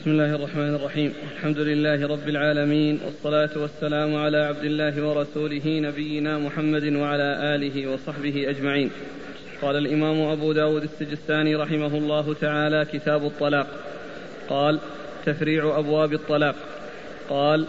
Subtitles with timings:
[0.00, 1.12] بسم الله الرحمن الرحيم.
[1.36, 8.50] الحمد لله رب العالمين والصلاة والسلام على عبد الله ورسوله نبينا محمد وعلى آله وصحبه
[8.50, 8.90] أجمعين.
[9.62, 13.66] قال الإمام أبو داود السجستاني رحمه الله تعالى كتاب الطلاق.
[14.48, 14.78] قال
[15.26, 16.54] تفريع أبواب الطلاق.
[17.28, 17.66] قال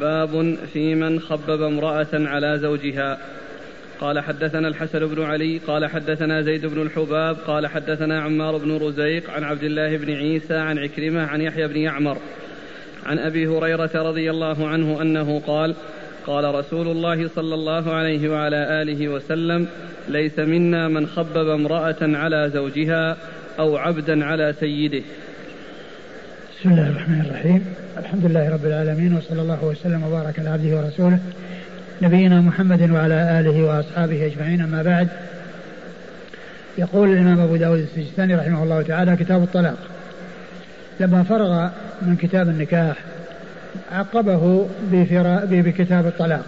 [0.00, 3.18] باب في من خبب امرأة على زوجها.
[4.00, 9.30] قال حدثنا الحسن بن علي قال حدثنا زيد بن الحباب قال حدثنا عمار بن رزيق
[9.30, 12.18] عن عبد الله بن عيسى عن عكرمة عن يحيى بن يعمر
[13.06, 15.74] عن أبي هريرة رضي الله عنه أنه قال
[16.26, 19.66] قال رسول الله صلى الله عليه وعلى آله وسلم
[20.08, 23.16] ليس منا من خبب امرأة على زوجها
[23.58, 25.02] أو عبدا على سيده.
[26.60, 27.66] بسم الله الرحمن الرحيم.
[27.98, 31.18] الحمد لله رب العالمين وصلى الله وسلم وبارك على عبده ورسوله.
[32.02, 34.60] نبينا محمد وعلى آله وأصحابه أجمعين.
[34.60, 35.08] أما بعد
[36.78, 39.78] يقول الإمام أبو داود السجستاني رحمه الله تعالى كتاب الطلاق.
[41.00, 41.68] لما فرغ
[42.02, 42.96] من كتاب النكاح
[43.92, 44.68] عقبه
[45.50, 46.44] بكتاب الطلاق.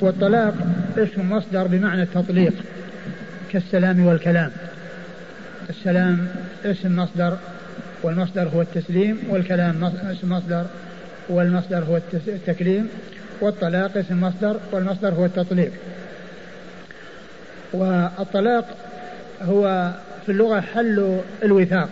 [0.00, 0.54] والطلاق
[0.98, 2.54] اسم مصدر بمعنى التطليق
[3.52, 4.50] كالسلام والكلام.
[5.70, 6.26] السلام
[6.64, 7.36] اسم مصدر
[8.02, 10.64] والمصدر هو التسليم والكلام اسم مصدر
[11.28, 12.88] والمصدر هو التكليم.
[13.40, 15.72] والطلاق اسم مصدر والمصدر هو التطليق.
[17.72, 18.64] والطلاق
[19.42, 19.92] هو
[20.26, 21.88] في اللغة حل الوثاق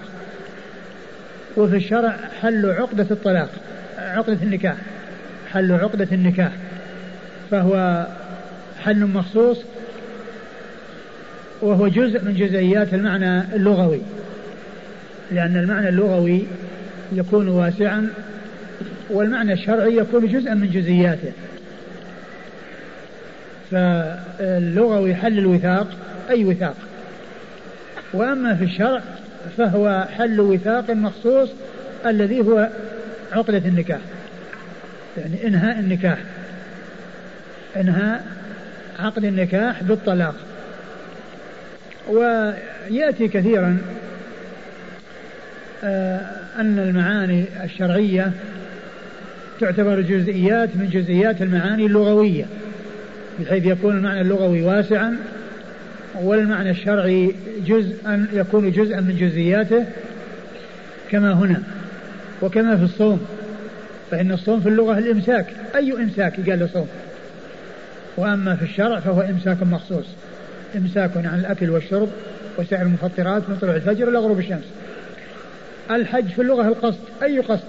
[1.57, 3.49] وفي الشرع حل عقدة الطلاق
[3.99, 4.77] عقدة النكاح
[5.53, 6.53] حل عقدة النكاح
[7.51, 8.07] فهو
[8.85, 9.59] حل مخصوص
[11.63, 14.01] وهو جزء من جزئيات المعنى اللغوي
[15.33, 16.45] لأن المعنى اللغوي
[17.13, 18.09] يكون واسعا
[19.13, 21.33] والمعنى الشرعي يكون جزءا من جزئياته.
[23.71, 25.87] فاللغوي حل الوثاق
[26.31, 26.77] أي وثاق؟
[28.13, 29.01] وأما في الشرع
[29.57, 31.49] فهو حل وثاق مخصوص
[32.07, 32.69] الذي هو
[33.33, 34.01] عقدة النكاح.
[35.17, 36.19] يعني إنهاء النكاح.
[37.77, 38.27] إنهاء
[38.99, 40.35] عقد النكاح بالطلاق.
[42.09, 43.79] ويأتي كثيرا
[45.85, 46.21] آه،
[46.59, 48.33] أن المعاني الشرعية
[49.61, 52.45] تعتبر جزئيات من جزئيات المعاني اللغوية
[53.41, 55.17] بحيث يكون المعنى اللغوي واسعا
[56.23, 57.35] والمعنى الشرعي
[57.67, 59.85] جزءا يكون جزءا من جزئياته
[61.11, 61.63] كما هنا
[62.43, 63.21] وكما في الصوم.
[64.11, 65.47] فإن الصوم في اللغة الإمساك.
[65.77, 66.89] أي إمساك؟ قال صوم.
[68.17, 70.07] وأما في الشرع فهو إمساك مخصوص.
[70.77, 72.09] إمساك عن الأكل والشرب
[72.59, 74.65] وسعر المفطرات من طلوع الفجر إلى غروب الشمس.
[75.91, 77.01] الحج في اللغة القصد.
[77.23, 77.65] أي قصد؟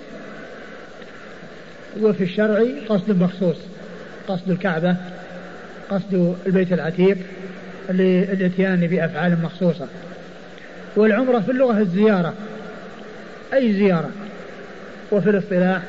[2.02, 3.58] وفي الشرع قصد مخصوص
[4.28, 4.96] قصد الكعبة
[5.90, 7.18] قصد البيت العتيق
[7.90, 9.88] للاتيان بأفعال مخصوصة.
[10.96, 12.34] والعمرة في اللغة الزيارة
[13.54, 14.10] أي زيارة؟
[15.12, 15.82] وفي الاصطلاح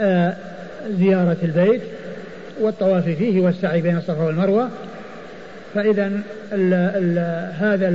[0.00, 0.36] آه
[0.98, 1.82] زيارة البيت
[2.60, 4.70] والطواف فيه والسعي بين الصفا والمروة.
[5.74, 6.12] فإذا
[7.58, 7.88] هذا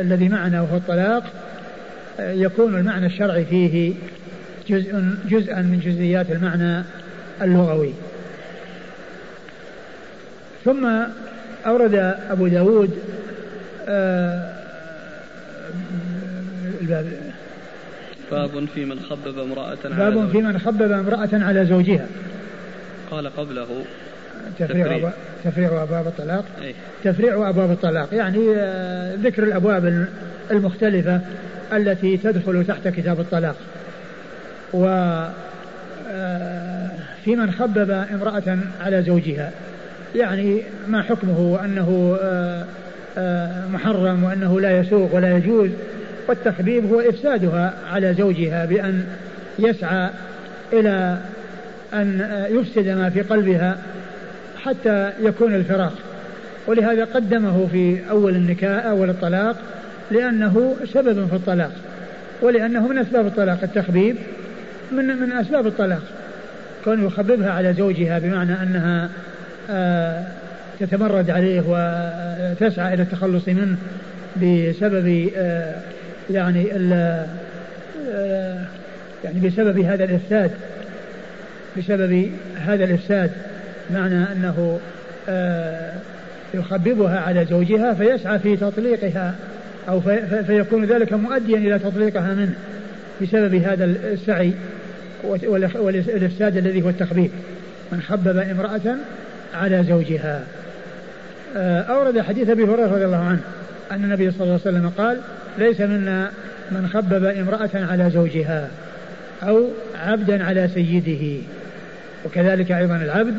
[0.00, 1.24] الذي معنا وهو الطلاق
[2.20, 3.94] آه، يكون المعنى الشرعي فيه
[4.68, 6.84] جزء جزءا من جزئيات المعنى
[7.42, 7.92] اللغوي.
[10.64, 10.88] ثم
[11.66, 11.94] أورد
[12.30, 12.98] أبو داود
[13.88, 14.54] آه،
[16.80, 17.06] الباب.
[18.30, 22.06] باب في من خبب امرأة على باب في من خبب امرأة على زوجها.
[23.10, 23.66] قال قبله
[24.58, 25.12] تفريع
[25.44, 25.82] تفريع.
[25.82, 26.44] أبواب الطلاق.
[26.62, 26.74] أي.
[27.04, 30.06] تفريع أبواب الطلاق يعني آه، ذكر الأبواب
[30.50, 31.20] المختلفة
[31.72, 33.56] التي تدخل تحت كتاب الطلاق.
[34.72, 34.86] و
[36.10, 36.90] آه،
[37.24, 39.50] في من خبب امرأة على زوجها.
[40.14, 42.64] يعني ما حكمه وأنه آه،
[43.18, 45.70] آه، محرم وأنه لا يسوق ولا يجوز.
[46.28, 49.04] والتخبيب هو إفسادها على زوجها بأن
[49.58, 50.10] يسعى
[50.72, 51.18] إلى
[51.94, 53.78] أن يفسد ما في قلبها
[54.64, 55.92] حتى يكون الفراق.
[56.66, 59.56] ولهذا قدمه في أول النكاح أول الطلاق
[60.10, 61.72] لأنه سبب في الطلاق
[62.42, 64.16] ولأنه من أسباب الطلاق التخبيب.
[64.92, 66.02] من من أسباب الطلاق.
[66.84, 69.08] كون يخببها على زوجها بمعنى أنها
[69.70, 70.24] آه،
[70.80, 73.76] تتمرد عليه وتسعى إلى التخلص منه
[74.36, 75.74] بسبب آه،
[76.30, 77.26] يعني آه،
[79.24, 80.50] يعني بسبب هذا الإفساد.
[81.78, 83.30] بسبب هذا الإفساد.
[83.90, 84.80] معنى أنه
[86.54, 89.34] يخببها على زوجها فيسعى في تطليقها
[89.88, 90.00] أو
[90.46, 92.54] فيكون ذلك مؤديا إلى تطليقها منه
[93.22, 94.52] بسبب هذا السعي.
[95.24, 97.30] والإفساد الذي هو التخبيب.
[97.92, 98.96] من خبب امرأة
[99.54, 100.42] على زوجها.
[101.56, 103.40] آه، أورد حديث أبي هريرة رضي الله عنه
[103.92, 105.20] أن النبي صلى الله عليه وسلم قال
[105.58, 106.30] ليس منا
[106.70, 108.68] من خبب امرأة على زوجها
[109.42, 111.42] أو عبدا على سيده.
[112.24, 113.34] وكذلك أيضا العبد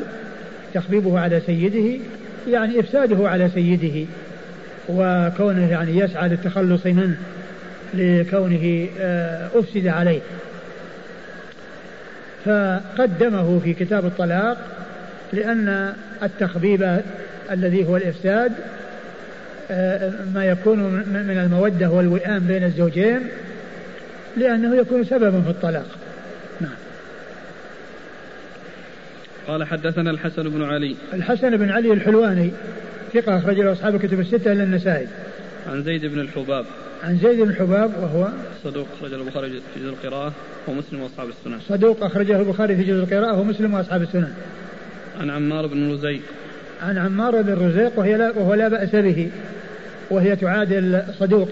[0.73, 1.99] تخبيبه على سيده
[2.47, 4.05] يعني إفساده على سيده
[4.89, 7.17] وكونه يعني يسعى للتخلص منه
[7.93, 10.19] لكونه آه، أفسد عليه.
[12.45, 14.57] فقدمه في كتاب الطلاق
[15.33, 15.93] لأن
[16.23, 17.01] التخبيب
[17.51, 18.51] الذي هو الإفساد
[19.71, 23.19] آه، ما يكون من المودة والوئام بين الزوجين
[24.37, 25.85] لأنه يكون سببا في الطلاق.
[26.61, 26.71] نعم.
[29.47, 30.95] قال حدثنا الحسن بن علي.
[31.13, 32.51] الحسن بن علي الحلواني
[33.13, 35.07] ثقة أخرج له أصحاب الكتب الستة إلا النسائي.
[35.71, 36.65] عن زيد بن الحباب.
[37.03, 38.27] عن زيد بن الحباب وهو
[38.63, 40.33] صدوق أخرجه البخاري في جزء القراءة
[40.67, 41.59] ومسلم وأصحاب السنن.
[41.69, 44.33] صدوق أخرجه البخاري في جزء القراءة ومسلم وأصحاب السنن.
[45.19, 46.21] عن عمار بن رزيق.
[46.81, 49.29] عن عمار بن رزيق وهي لا وهو لا بأس به
[50.11, 51.49] وهي تعادل صدوق.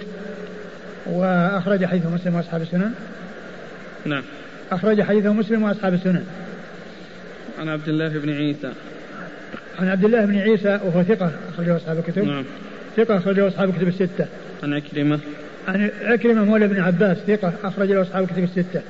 [1.05, 2.91] وأخرج حديثه مسلم وأصحاب السنن.
[4.05, 4.23] نعم.
[4.71, 6.25] أخرج حديثه مسلم وأصحاب السنن.
[7.59, 8.71] عن عبد الله بن عيسى.
[9.79, 12.23] عن عبد الله بن عيسى وهو ثقة أخرجه أصحاب الكتب.
[12.23, 12.43] نعم.
[12.97, 14.25] ثقة أخرجه أصحاب الكتب الستة.
[14.63, 15.19] عن عكرمة.
[15.67, 18.81] عن عكرمة مولى بن عباس ثقة أخرج له أصحاب الكتب الستة.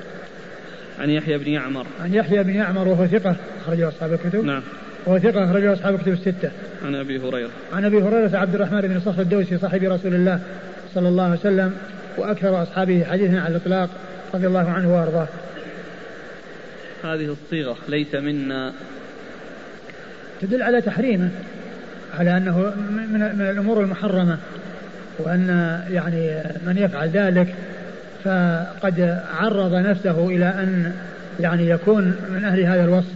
[1.00, 1.86] عن يحيى بن يعمر.
[2.00, 4.44] عن يحيى بن يعمر وهو ثقة أخرج له أصحاب الكتب.
[4.44, 4.62] نعم.
[5.06, 6.50] وهو ثقة أخرج له أصحاب الكتب الستة.
[6.84, 7.50] عن أبي هريرة.
[7.72, 10.40] عن أبي هريرة عبد الرحمن بن صخر الدوسي صاحب رسول الله
[10.94, 11.72] صلى الله عليه وسلم
[12.18, 13.90] وأكثر أصحابه حديثا على الإطلاق
[14.34, 15.28] رضي الله عنه وأرضاه.
[17.04, 18.72] هذه الصيغة ليس منا.
[20.40, 21.30] تدل على تحريمه
[22.18, 22.58] على أنه
[22.90, 24.38] من, من الأمور المحرمة.
[25.18, 27.54] وأن يعني من يفعل ذلك
[28.24, 30.92] فقد عرض نفسه إلى أن
[31.40, 33.12] يعني يكون من أهل هذا الوصف.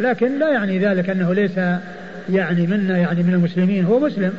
[0.00, 1.58] لكن لا يعني ذلك أنه ليس
[2.30, 4.32] يعني منا يعني من المسلمين هو مسلم.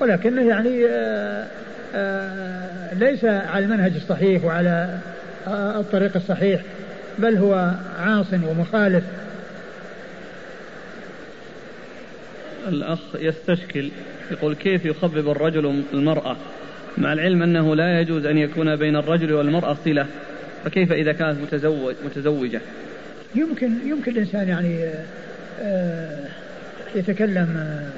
[0.00, 1.46] ولكنه يعني آآ
[1.94, 4.98] آآ ليس على المنهج الصحيح وعلى
[5.48, 6.60] الطريق الصحيح
[7.18, 9.04] بل هو عاص ومخالف.
[12.68, 13.90] الأخ يستشكل
[14.30, 16.36] يقول كيف يخبب الرجل المرأة؟
[16.98, 20.06] مع العلم أنه لا يجوز أن يكون بين الرجل والمرأة صلة.
[20.64, 22.60] فكيف إذا كانت متزوج متزوجة؟
[23.34, 24.84] يمكن يمكن الإنسان يعني
[25.60, 26.18] آه،
[26.94, 27.88] يتكلم آه،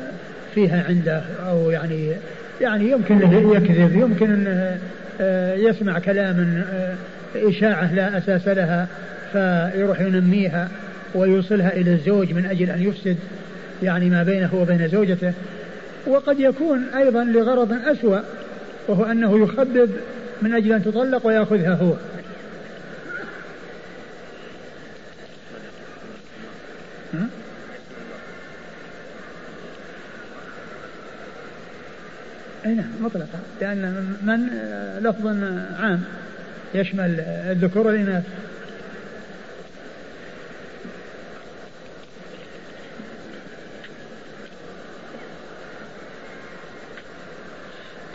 [0.54, 2.12] فيها عنده أو يعني
[2.60, 3.18] يعني يمكن
[3.52, 4.78] يكذب يمكن أنه
[5.20, 6.64] آه، يسمع كلام
[7.36, 8.88] إشاعة لا أساس لها
[9.32, 10.68] فيروح ينميها
[11.14, 13.16] ويوصلها إلى الزوج من أجل أن يفسد
[13.82, 15.32] يعني ما بينه وبين زوجته.
[16.06, 18.20] وقد يكون أيضا لغرض أسوأ
[18.88, 19.90] وهو أنه يخبب
[20.42, 21.94] من أجل أن تطلق ويأخذها هو.
[32.66, 33.38] أي نعم مطلقا.
[33.60, 34.46] لأن من
[35.08, 35.26] لفظ
[35.80, 36.04] عام
[36.74, 38.24] يشمل الذكور والإناث.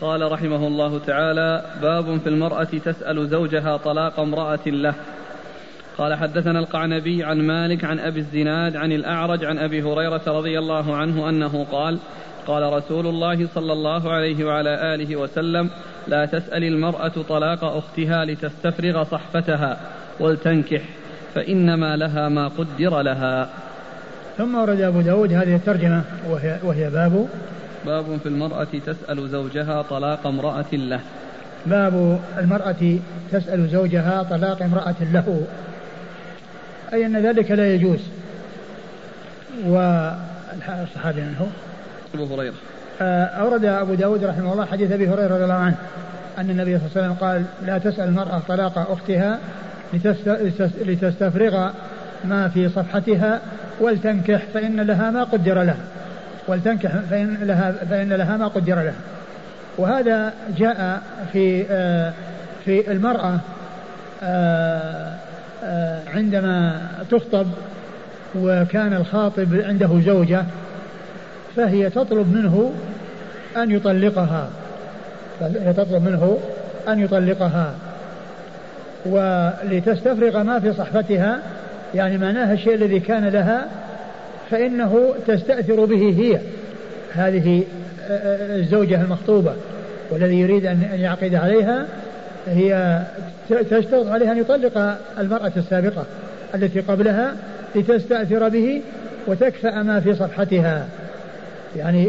[0.04, 4.94] قال رحمه الله تعالى باب في المرأة تسأل زوجها طلاق امرأة له.
[5.98, 10.96] قال حدثنا القعنبي عن مالك عن أبي الزناد عن الأعرج عن أبي هريرة رضي الله
[10.96, 12.00] عنه أنه قال
[12.48, 15.70] قال رسول الله صلى الله عليه وعلى آله وسلم
[16.08, 19.78] لا تسأل المرأة طلاق أختها لتستفرغ صحفتها
[20.20, 20.82] ولتنكح
[21.36, 23.50] فإنما لها ما قدر لها.
[24.38, 27.28] ثم ورد أبو داود هذه الترجمة وهي, وهي باب
[27.86, 31.00] باب في المرأة تسأل زوجها طلاق امرأة له.
[31.66, 32.98] باب المرأة
[33.32, 35.42] تسأل زوجها طلاق امرأة له.
[36.94, 38.00] أي أن ذلك لا يجوز.
[39.66, 41.46] والصحابي من هو؟
[42.14, 42.54] أبو هريرة.
[43.02, 45.76] آه، أورد أبو داود رحمه الله حديث أبي هريرة رضي الله عنه
[46.38, 49.40] أن النبي صلى الله عليه وسلم قال لا تسأل المرأة طلاق أختها
[50.86, 51.70] لتستفرغ
[52.26, 53.42] ما في صفحتها
[53.80, 55.78] ولتنكح فإن لها ما قدر لها.
[56.48, 58.94] ولتنكح فإن لها, فإن لها ما قدر لها
[59.78, 61.02] وهذا جاء
[61.34, 62.14] في آه،
[62.66, 63.40] في المرأة
[64.24, 65.14] آه،
[65.64, 66.82] آه، عندما
[67.12, 67.48] تخطب
[68.36, 70.46] وكان الخاطب عنده زوجة
[71.56, 72.72] فهي تطلب منه
[73.58, 74.50] أن يطلقها.
[75.40, 76.38] فهي تطلب منه
[76.88, 77.74] أن يطلقها.
[79.06, 81.40] ولتستفرغ ما في صحفتها
[81.96, 83.68] يعني معناها الشيء الذي كان لها
[84.54, 86.40] فإنه تستأثر به هي
[87.14, 87.64] هذه
[88.56, 89.54] الزوجة المخطوبة
[90.10, 91.86] والذي يريد أن يعقد عليها
[92.48, 93.02] هي
[93.50, 96.06] تشترط عليها أن يطلق المرأة السابقة
[96.56, 97.34] التي قبلها
[97.76, 98.82] لتستأثر به
[99.28, 100.88] وتكفأ ما في صفحتها.
[101.76, 102.06] يعني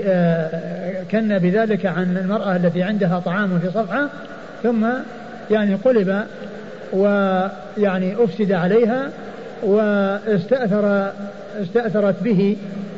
[1.11, 4.09] كن بذلك عن المرأة التي عندها طعام في صفحة
[4.63, 4.87] ثم
[5.51, 6.25] يعني قلب
[6.93, 9.11] ويعني أفسد عليها
[9.65, 11.13] واستأثر
[11.63, 12.57] استأثرت به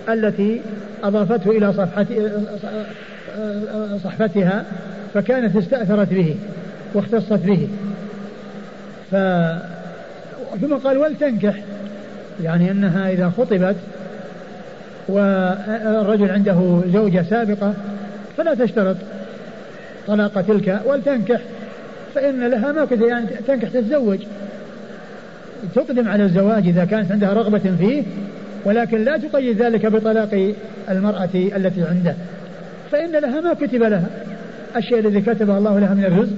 [0.08, 0.60] التي
[1.04, 1.72] أضافته إلى
[4.04, 4.64] صحفتها
[5.14, 6.36] فكانت استأثرت به
[6.94, 7.68] واختصت به.
[9.10, 9.16] ف
[10.60, 11.54] ثم قال ولتنكح
[12.42, 13.76] يعني أنها إذا خطبت
[15.08, 17.74] والرجل عنده زوجة سابقة
[18.36, 18.96] فلا تشترط
[20.06, 21.40] طلاق تلك ولتنكح
[22.14, 24.18] فإن لها ما كنت يعني تنكح تتزوج.
[25.74, 28.02] تقدم على الزواج إذا كانت عندها رغبة فيه
[28.64, 30.54] ولكن لا تقيد ذلك بطلاق
[30.90, 32.14] المرأة التي عنده.
[32.92, 34.06] فإن لها ما كتب لها.
[34.76, 36.36] الشيء الذي كتبه الله لها من الرزق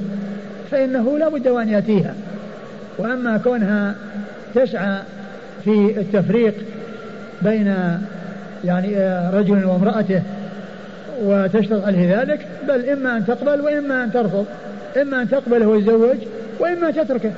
[0.71, 2.15] فإنه لا بد وأن يأتيها.
[2.99, 3.95] وأما كونها
[4.55, 4.99] تسعى
[5.65, 6.55] في التفريق
[7.43, 7.75] بين
[8.65, 8.97] يعني
[9.33, 10.23] رجل وامرأته
[11.23, 14.47] وتشترط عليه ذلك بل إما أن تقبل وإما أن ترفض.
[15.03, 16.17] إما أن تقبله ويتزوج
[16.61, 17.33] وإما تتركه.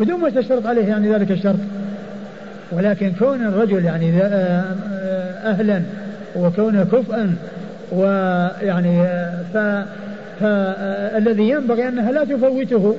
[0.00, 1.58] بدون ما تشترط عليه يعني ذلك الشرط.
[2.72, 4.22] ولكن كون الرجل يعني
[5.44, 5.82] أهلا
[6.36, 7.34] وكونه كفءا
[7.92, 9.04] ويعني
[9.54, 9.58] ف
[10.40, 12.96] فالذي ينبغي أنها لا تفوته.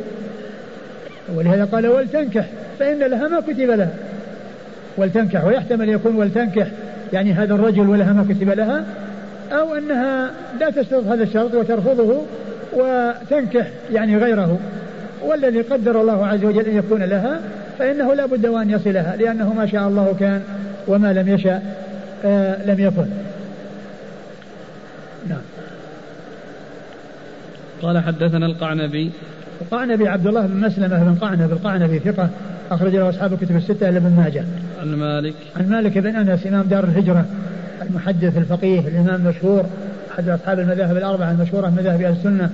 [1.36, 2.46] ولهذا قال ولتنكح
[2.80, 3.90] فإن لها ما كتب لها.
[4.98, 6.68] ولتنكح ويحتمل يكون ولتنكح
[7.14, 8.84] يعني هذا الرجل ولها ما كتب لها
[9.52, 12.22] أو أنها لا تشترط هذا الشرط وترفضه
[12.74, 14.60] وتنكح يعني غيره.
[15.26, 17.40] والذي قدر الله عز وجل أن يكون لها
[17.80, 20.42] فإنه لا بد وأن يصلها لأنه ما شاء الله كان
[20.88, 21.62] وما لم يشأ
[22.26, 23.06] آه لم يكن
[25.30, 25.42] نعم
[27.82, 29.12] قال حدثنا القعنبي
[29.62, 32.30] القعنبي عبد الله بن مسلمة بن قعنب القعنبي ثقة
[32.72, 34.44] أخرج له أصحاب الكتب الستة إلا ابن ماجه.
[34.82, 35.34] عن مالك.
[35.56, 37.26] عن مالك بن أنس إمام دار الهجرة
[37.82, 39.66] المحدث الفقيه الإمام المشهور
[40.12, 42.50] أحد أصحاب المذاهب الأربعة المشهورة مذاهب أهل السنة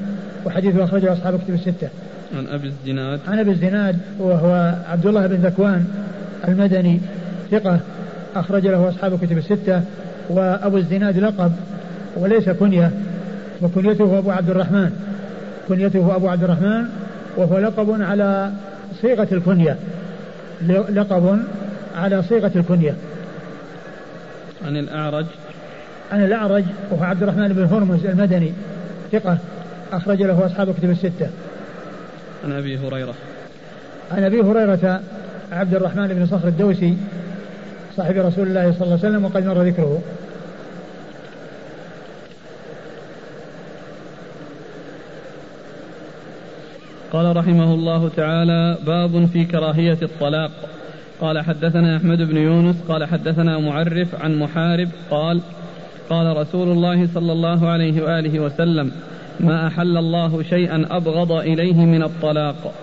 [0.45, 1.89] وحديثه أخرجه أصحاب الكتب الستة.
[2.35, 3.19] عن أبي الزناد.
[3.27, 5.85] عن أبي الزناد وهو عبد الله بن ذكوان
[6.47, 6.99] المدني
[7.51, 7.79] ثقة
[8.35, 9.81] أخرج له أصحاب الكتب الستة
[10.29, 11.51] وأبو الزناد لقب
[12.15, 12.91] وليس كنية
[13.61, 14.91] وكنيته أبو عبد الرحمن.
[15.67, 16.85] كنيته أبو عبد الرحمن
[17.37, 18.51] وهو لقب على
[19.01, 19.77] صيغة الكنية.
[20.89, 21.39] لقب
[21.95, 22.93] على صيغة الكنية.
[24.65, 25.25] عن الأعرج.
[26.11, 28.51] عن الأعرج وهو عبد الرحمن بن هرمز المدني
[29.11, 29.37] ثقة
[29.93, 31.29] أخرج له أصحاب كتب الستة.
[32.47, 33.13] عن أبي هريرة.
[34.11, 35.01] عن أبي هريرة
[35.51, 36.97] عبد الرحمن بن صخر الدوسي
[37.95, 40.01] صاحب رسول الله صلى الله عليه وسلم وقد مر ذكره.
[47.11, 50.51] قال رحمه الله تعالى باب في كراهية الطلاق.
[51.21, 55.41] قال حدثنا أحمد بن يونس قال حدثنا معرف عن محارب قال
[56.09, 58.91] قال رسول الله صلى الله عليه وآله وسلم
[59.39, 62.73] ما أحل الله شيئا أبغض إليه من الطلاق.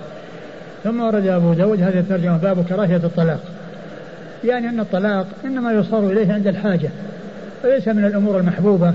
[0.85, 3.41] ثم ورد أبو داود هذه الترجمة باب كراهية الطلاق.
[4.45, 6.91] يعني أن الطلاق إنما يصار إليه عند الحاجة
[7.65, 8.93] وليس من الأمور المحبوبة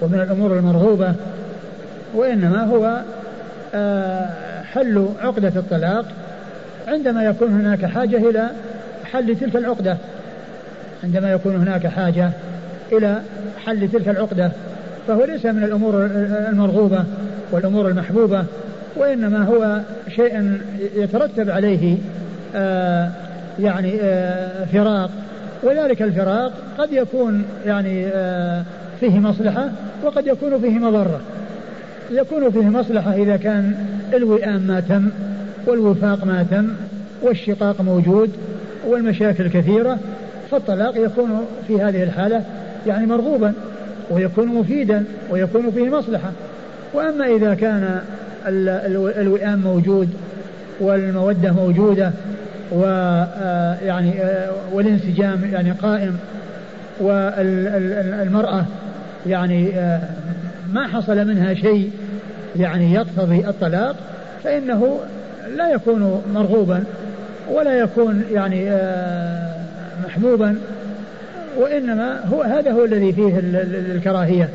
[0.00, 1.14] ومن الأمور المرغوبة
[2.14, 3.02] وإنما هو
[3.74, 4.30] آه،
[4.62, 6.04] حل عقدة الطلاق
[6.88, 8.50] عندما يكون هناك حاجة إلى
[9.12, 9.96] حل تلك العقدة.
[11.04, 12.30] عندما يكون هناك حاجة
[12.92, 13.22] إلى
[13.66, 14.52] حل تلك العقدة
[15.08, 16.06] فهو ليس من الأمور
[16.50, 17.04] المرغوبة
[17.52, 18.44] والأمور المحبوبة
[18.96, 19.80] وإنما هو
[20.16, 20.58] شيء
[20.96, 21.96] يترتب عليه
[22.54, 23.10] آه
[23.60, 25.10] يعني آه فراق.
[25.62, 28.62] وذلك الفراق قد يكون يعني آه
[29.00, 29.68] فيه مصلحة
[30.04, 31.20] وقد يكون فيه مضرة.
[32.10, 33.74] يكون فيه مصلحة إذا كان
[34.14, 35.08] الوئام ما تم
[35.66, 36.68] والوفاق ما تم
[37.22, 38.30] والشقاق موجود
[38.86, 39.98] والمشاكل كثيرة
[40.50, 42.42] فالطلاق يكون في هذه الحالة
[42.86, 43.52] يعني مرغوبا.
[44.12, 46.32] ويكون مفيدا ويكون فيه مصلحة.
[46.94, 48.00] وأما إذا كان
[48.46, 50.08] الوئام موجود
[50.80, 52.12] والمودة موجودة
[52.72, 54.14] ويعني
[54.72, 56.16] والانسجام يعني قائم
[57.00, 58.64] والمرأة
[59.26, 59.72] يعني
[60.72, 61.90] ما حصل منها شيء
[62.56, 63.96] يعني يقتضي الطلاق
[64.44, 65.00] فإنه
[65.56, 66.84] لا يكون مرغوبا
[67.50, 69.54] ولا يكون يعني آه،
[70.04, 70.56] محبوبا
[71.58, 73.38] وإنما هو هذا هو الذي فيه
[73.94, 74.48] الكراهية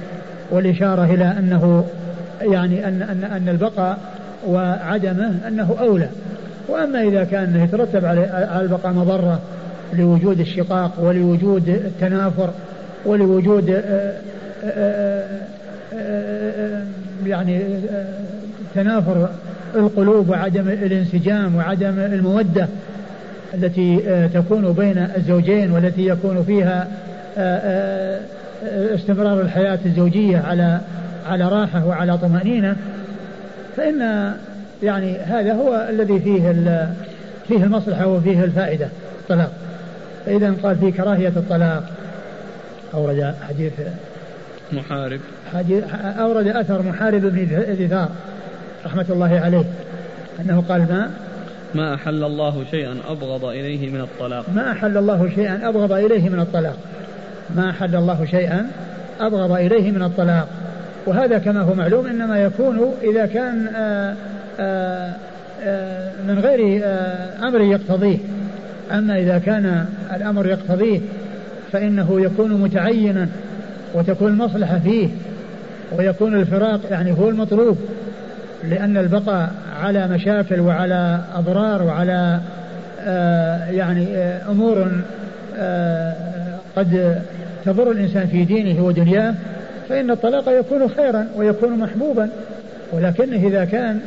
[0.52, 1.86] والإشارة إلى أنه
[2.42, 3.98] يعني أن أن أن البقاء
[4.48, 6.10] وعدمه أنه أولى.
[6.68, 9.40] وأما إذا كان يترتب على البقاء مضرة
[9.94, 12.50] لوجود الشقاق ولوجود التنافر
[13.06, 14.14] ولوجود آه،
[14.64, 15.26] آه،
[17.26, 17.62] يعني
[18.76, 19.30] تنافر
[19.76, 22.68] القلوب وعدم الانسجام وعدم المودة
[23.54, 26.88] التي آه، تكون بين الزوجين والتي يكون فيها
[27.38, 28.20] آه،
[28.64, 30.80] آه، استمرار الحياة الزوجية على
[31.30, 32.76] على راحة وعلى طمأنينة
[33.78, 34.32] فإن
[34.84, 36.52] يعني هذا هو الذي فيه
[37.48, 38.88] فيه المصلحة وفيه الفائدة
[39.22, 39.52] الطلاق.
[40.26, 41.84] فإذا قال في كراهية الطلاق
[42.94, 43.74] أورد حديث
[44.72, 45.20] محارب.
[46.20, 47.48] أورد أثر محارب بن
[47.86, 48.10] دثار
[48.86, 49.66] رحمة الله عليه
[50.40, 51.10] أنه قال ما؟
[51.76, 54.46] ما أحل الله شيئا أبغض إليه من الطلاق.
[54.56, 56.78] ما أحل الله شيئا أبغض إليه من الطلاق.
[57.56, 58.68] ما أحل الله شيئا
[59.20, 60.48] أبغض إليه من الطلاق.
[61.06, 64.16] وهذا كما هو معلوم إنما يكون إذا كان آآ
[64.60, 65.14] آآ
[65.64, 66.84] آآ من غير
[67.44, 68.18] أمر يقتضيه.
[68.92, 71.00] أما إذا كان الأمر يقتضيه
[71.72, 73.28] فإنه يكون متعينا
[73.94, 75.10] وتكون المصلحة فيه
[75.98, 77.78] ويكون الفراق يعني هو المطلوب.
[78.64, 82.40] لأن البقاء على مشاكل وعلى أضرار وعلى
[83.02, 84.92] آه يعني آه أمور
[85.58, 86.14] آه
[86.76, 87.22] قد
[87.66, 89.34] تضر الإنسان في دينه ودنياه
[89.90, 92.30] فإن الطلاق يكون خيرا ويكون محبوبا.
[92.94, 94.00] ولكنه إذا كان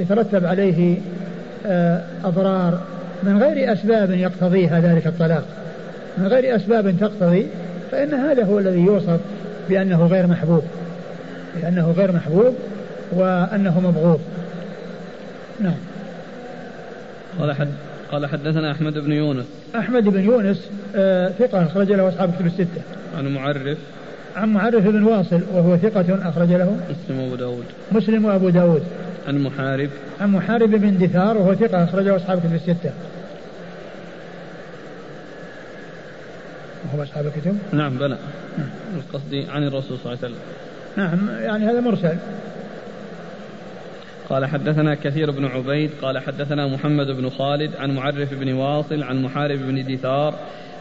[0.00, 0.96] يترتب عليه
[2.24, 2.80] أضرار
[3.22, 5.44] من غير أسباب يقتضيها ذلك الطلاق
[6.18, 7.46] من غير أسباب تقتضي
[7.92, 9.20] فإن هذا هو الذي يوصف
[9.68, 10.62] بأنه غير محبوب
[11.62, 12.54] بأنه غير محبوب.
[13.12, 14.20] وأنه مبغوض.
[15.60, 15.76] نعم.
[17.40, 17.68] قال حد
[18.12, 19.46] قال حدثنا أحمد بن يونس.
[19.76, 22.82] أحمد بن يونس آه ثقة أخرج له أصحاب كتب الستة.
[23.18, 23.78] عن معرف.
[24.36, 26.76] عن معرف بن واصل وهو ثقة أخرج له.
[26.90, 27.64] مسلم وأبو داود.
[27.92, 28.82] مسلم وأبو داود.
[29.28, 29.90] عن محارب.
[30.20, 32.90] عن محارب بن دثار وهو ثقة أخرجه أصحاب كتب الستة.
[36.84, 38.16] وهو أصحاب الكتب؟ نعم بلى.
[39.12, 40.38] قصدي عن الرسول صلى الله عليه وسلم.
[40.96, 42.16] نعم يعني هذا مرسل.
[44.28, 49.22] قال حدثنا كثير بن عبيد قال حدثنا محمد بن خالد عن معرف بن واصل عن
[49.22, 50.34] محارب بن دثار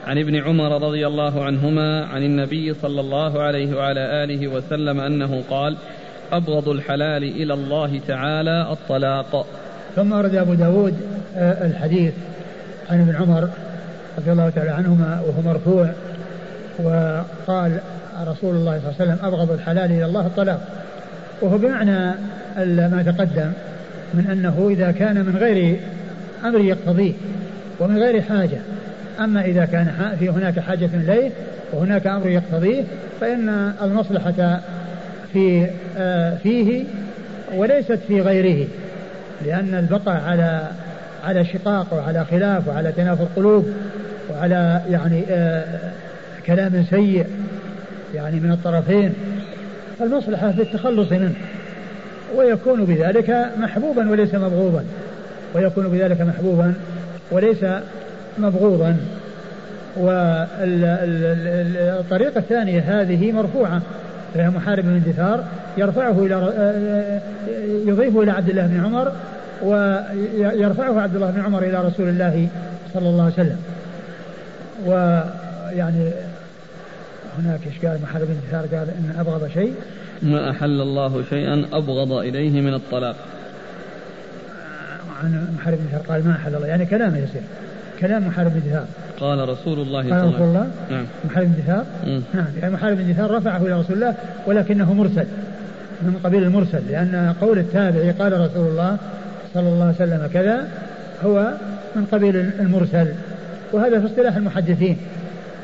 [0.08, 5.44] عن ابن عمر رضي الله عنهما عن النبي صلى الله عليه وعلى آله وسلم أنه
[5.50, 5.78] قال
[6.32, 9.46] أبغض الحلال إلى الله تعالى الطلاق.
[9.96, 10.98] ثم ورد أبو داود
[11.36, 12.14] آه، الحديث
[12.90, 13.50] عن ابن عمر
[14.18, 15.90] رضي الله تعالى عنهما وهو مرفوع
[16.80, 17.80] وقال
[18.28, 20.85] رسول الله صلى الله عليه وسلم أبغض الحلال إلى الله الطلاق.
[21.42, 22.14] وهو بمعنى
[22.66, 23.52] ما تقدم
[24.14, 25.80] من أنه إذا كان من غير
[26.46, 27.14] أمر يقتضيه
[27.80, 28.58] ومن غير حاجة.
[29.20, 31.32] أما إذا كان في هناك حاجة إليه
[31.74, 32.84] وهناك أمر يقتضيه
[33.22, 34.60] فإن المصلحة
[35.34, 35.68] في
[35.98, 36.84] آه، فيه
[37.56, 38.68] وليست في غيره
[39.46, 40.68] لأن البقاء على
[41.24, 43.66] على شقاق وعلى خلاف وعلى تنافر قلوب
[44.32, 45.92] وعلى يعني آه،
[46.46, 47.26] كلام سيء
[48.16, 49.14] يعني من الطرفين.
[50.02, 51.34] المصلحة في التخلص منه
[52.36, 54.84] ويكون بذلك محبوبا وليس مبغوضا.
[55.56, 56.74] ويكون بذلك محبوبا
[57.32, 57.66] وليس
[58.38, 58.98] مبغوضا.
[59.98, 63.82] والطريقة الثانية هذه مرفوعة
[64.34, 65.44] فهي محارب بن دثار
[65.78, 66.54] يرفعه إلى
[67.86, 69.12] يضيفه إلى عبد الله بن عمر
[69.64, 72.48] ويرفعه عبد الله بن عمر إلى رسول الله
[72.94, 73.58] صلى الله عليه وسلم.
[74.86, 76.12] ويعني
[77.40, 79.74] هناك إشكال محارب بن دثار قال إن أبغض شيء.
[80.22, 83.16] ما أحل الله شيئا أبغض إليه من الطلاق.
[85.24, 86.68] عن محارب بن قال ما أحل الله.
[86.68, 87.42] يعني كلامه يصير.
[88.00, 88.86] كلام محارب بن دثار
[89.20, 91.06] قال رسول الله صلى الله عليه وسلم الله نعم.
[91.26, 91.86] محارب بن دثار
[92.34, 92.48] نعم.
[92.62, 94.16] يعني محارب بن دثار رفعه إلى رسول الله
[94.48, 95.26] ولكنه مرسل.
[96.02, 96.82] من قبيل المرسل.
[96.90, 98.98] لأن قول التابعي قال رسول الله
[99.54, 100.68] صلى الله عليه وسلم كذا
[101.26, 101.54] هو
[101.96, 103.08] من قبيل المرسل.
[103.74, 104.98] وهذا في اصطلاح المحدثين.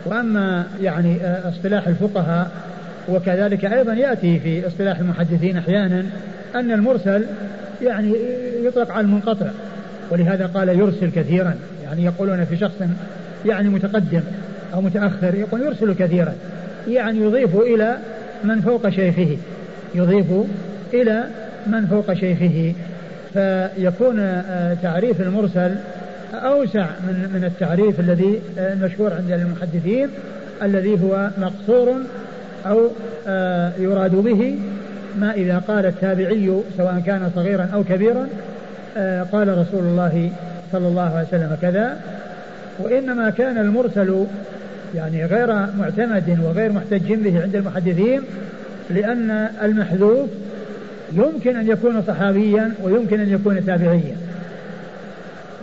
[0.06, 2.52] وأما يعني اصطلاح الفقهاء
[3.10, 6.06] وكذلك أيضا يأتي في اصطلاح المحدثين أحيانا
[6.56, 7.26] أن المرسل
[7.82, 8.14] يعني
[8.64, 9.48] يطلق على المنقطع
[10.10, 12.76] ولهذا قال يرسل كثيرا يعني يقولون في شخص
[13.46, 14.22] يعني متقدم
[14.74, 16.34] أو متأخر يقول يرسل كثيرا
[16.88, 17.98] يعني يضيف إلى
[18.44, 19.38] من فوق شيخه
[19.96, 20.26] يضيف
[20.94, 21.24] إلى
[21.68, 22.74] من فوق شيخه
[23.34, 25.76] فيكون آه، تعريف المرسل
[26.34, 30.10] أوسع من من التعريف الذي آه، المشهور عند المحدثين
[30.64, 31.96] الذي هو مقصور
[32.66, 32.88] أو
[33.28, 34.60] آه، يراد به
[35.20, 38.28] ما إذا قال التابعي سواء كان صغيرا أو كبيرا
[38.98, 40.32] آه، قال رسول الله
[40.72, 41.98] صلى الله عليه وسلم كذا.
[42.80, 44.26] وإنما كان المرسل
[44.96, 45.48] يعني غير
[45.80, 48.22] معتمد وغير محتج به عند المحدثين
[48.90, 50.30] لأن المحذوف
[51.14, 54.31] يمكن أن يكون صحابيا ويمكن أن يكون تابعيا.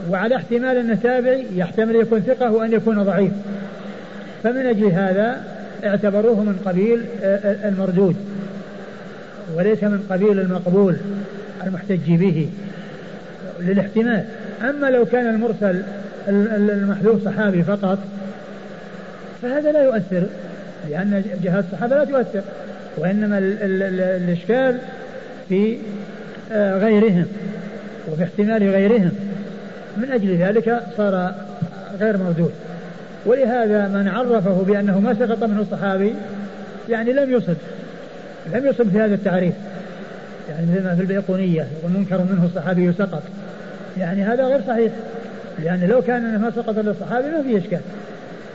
[0.09, 3.33] وعلى احتمال أنه تابعي يحتمل يكون ثقة وأن يكون ضعيف.
[4.43, 5.43] فمن أجل هذا
[5.85, 8.17] اعتبروه من قبيل آه، آه، المردود.
[9.55, 10.97] وليس من قبيل المقبول
[11.67, 12.49] المحتج به.
[13.61, 14.25] للاحتمال.
[14.63, 15.83] أما لو كان المرسل
[16.29, 17.99] المحذوف صحابي فقط
[19.43, 20.27] فهذا لا يؤثر
[20.91, 22.43] لأن جهات الصحابة لا تؤثر.
[22.97, 24.79] وإنما الإشكال
[25.49, 25.79] في
[26.53, 27.27] آه، غيرهم
[28.13, 29.28] وفي احتمال غيرهم.
[29.99, 31.35] من أجل ذلك صار
[32.01, 32.53] غير مردود.
[33.27, 36.15] ولهذا من عرفه بأنه ما سقط منه الصحابي
[36.89, 37.57] يعني لم يصب
[38.55, 39.55] لم يصب في هذا التعريف.
[40.51, 43.23] يعني مثل ما في البيقونية ومنكر منه الصحابي سقط.
[43.99, 44.93] يعني هذا غير صحيح
[45.59, 47.81] لأن لو كان ما سقط للصحابي ما في إشكال.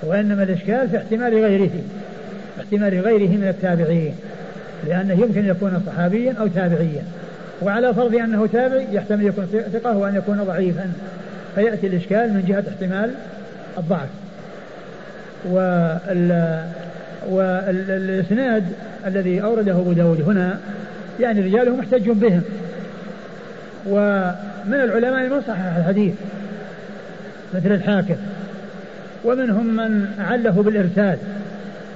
[0.03, 1.71] وإنما الإشكال في احتمال غيره
[2.59, 4.15] احتمال غيره من التابعين
[4.87, 7.03] لأنه يمكن يكون صحابيا أو تابعيا.
[7.61, 10.91] وعلى فرض أنه تابع يحتمل يكون ثقة وأن يكون ضعيفا.
[11.55, 13.11] فيأتي الإشكال من جهة احتمال
[13.77, 14.09] الضعف.
[15.45, 16.63] وال
[17.29, 18.63] والإسناد
[19.05, 20.59] الذي أورده أبو داود هنا
[21.19, 22.41] يعني رجاله محتج بهم.
[23.87, 26.13] ومن العلماء من صحح الحديث
[27.53, 28.15] مثل الحاكم.
[29.23, 31.17] ومنهم من عله بالإرسال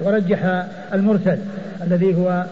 [0.01, 1.37] ورجح المرسل
[1.83, 2.45] الذي هو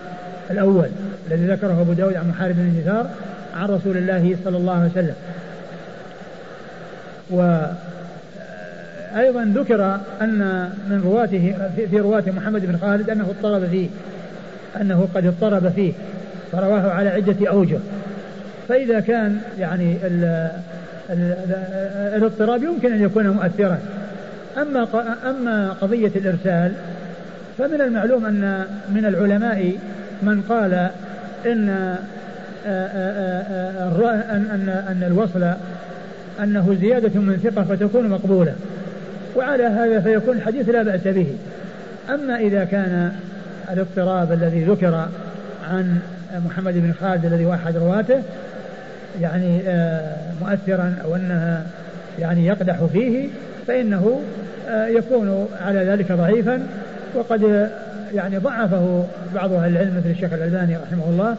[0.51, 0.89] الأول
[1.31, 3.09] الذي ذكره أبو داود عن محارب بن نثار
[3.55, 5.15] عن رسول الله صلى الله عليه وسلم.
[7.29, 7.73] وأيضا
[9.55, 11.55] ذكر أن من رواته
[11.89, 13.87] في رواة محمد بن خالد أنه اضطرب فيه
[14.81, 15.93] أنه قد اضطرب فيه
[16.51, 17.77] فرواه على عدة أوجه.
[18.67, 20.49] فإذا كان يعني ال
[21.09, 21.35] ال
[22.15, 23.79] الاضطراب يمكن أن يكون مؤثرا.
[24.57, 24.87] أما
[25.29, 26.71] أما قضية الإرسال
[27.57, 29.73] فمن المعلوم أن من العلماء
[30.21, 30.89] من قال
[31.45, 31.69] إن
[34.31, 35.53] أن أن الوصل
[36.43, 38.53] أنه زيادة من ثقة فتكون مقبولة.
[39.35, 41.27] وعلى هذا فيكون الحديث لا بأس به.
[42.09, 43.11] أما إذا كان
[43.73, 45.07] الاضطراب الذي ذكر
[45.71, 45.99] عن
[46.45, 48.21] محمد بن خالد الذي واحد رواته
[49.21, 49.61] يعني
[50.41, 51.65] مؤثرا أو أنها
[52.19, 53.27] يعني يقدح فيه
[53.67, 54.21] فإنه
[54.69, 56.59] يكون على ذلك ضعيفا.
[57.15, 57.69] وقد
[58.13, 61.35] يعني ضعفه بعض أهل العلم مثل الشيخ الألباني رحمه الله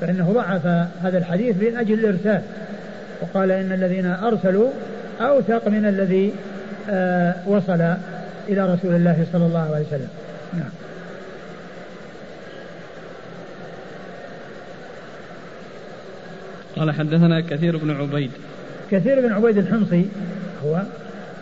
[0.00, 0.66] فإنه ضعف
[1.02, 2.40] هذا الحديث من أجل الإرسال.
[3.24, 4.70] وقال إن الذين أرسلوا
[5.20, 6.32] أوثق من الذي
[6.90, 7.80] آه وصل
[8.48, 10.08] إلى رسول الله صلى الله عليه وسلم.
[10.52, 10.70] نعم.
[16.76, 18.30] قال حدثنا كثير بن عبيد.
[18.90, 20.08] كثير بن عبيد الحمصي
[20.64, 20.82] هو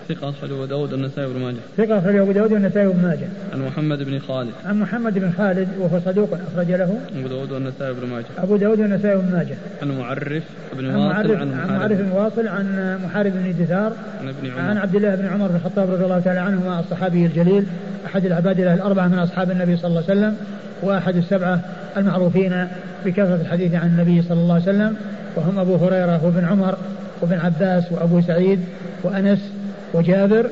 [0.08, 1.56] ثقة أخرجه أبو داود والنسائي بن ماجه.
[1.76, 3.28] ثقة أخرجه أبو داود والنسائي بن ماجه.
[3.52, 4.52] عن محمد بن خالد.
[4.64, 6.98] عن محمد بن خالد وهو صدوق أخرج له.
[7.18, 8.24] أبو داود والنسائي بن ماجه.
[8.38, 9.56] أبو داود والنسائي بن ماجه.
[9.82, 10.42] عن معرف
[10.78, 14.70] بن عن واصل عن عن معرف بن واصل عن محارب بن دثار عن ابن عن
[14.70, 17.66] عمر عبد الله بن عمر بن الخطاب رضي الله تعالى عنهما الصحابي الجليل
[18.06, 20.36] أحد العبادلة الأربعة من أصحاب النبي صلى الله عليه وسلم
[20.82, 21.60] وأحد السبعة
[21.96, 22.68] المعروفين
[23.04, 24.96] بكثرة الحديث عن النبي صلى الله عليه وسلم
[25.36, 26.76] وهم أبو هريرة وابن عمر
[27.20, 28.60] وابن عباس وأبو سعيد
[29.02, 29.52] وأنس
[29.94, 30.46] وجابر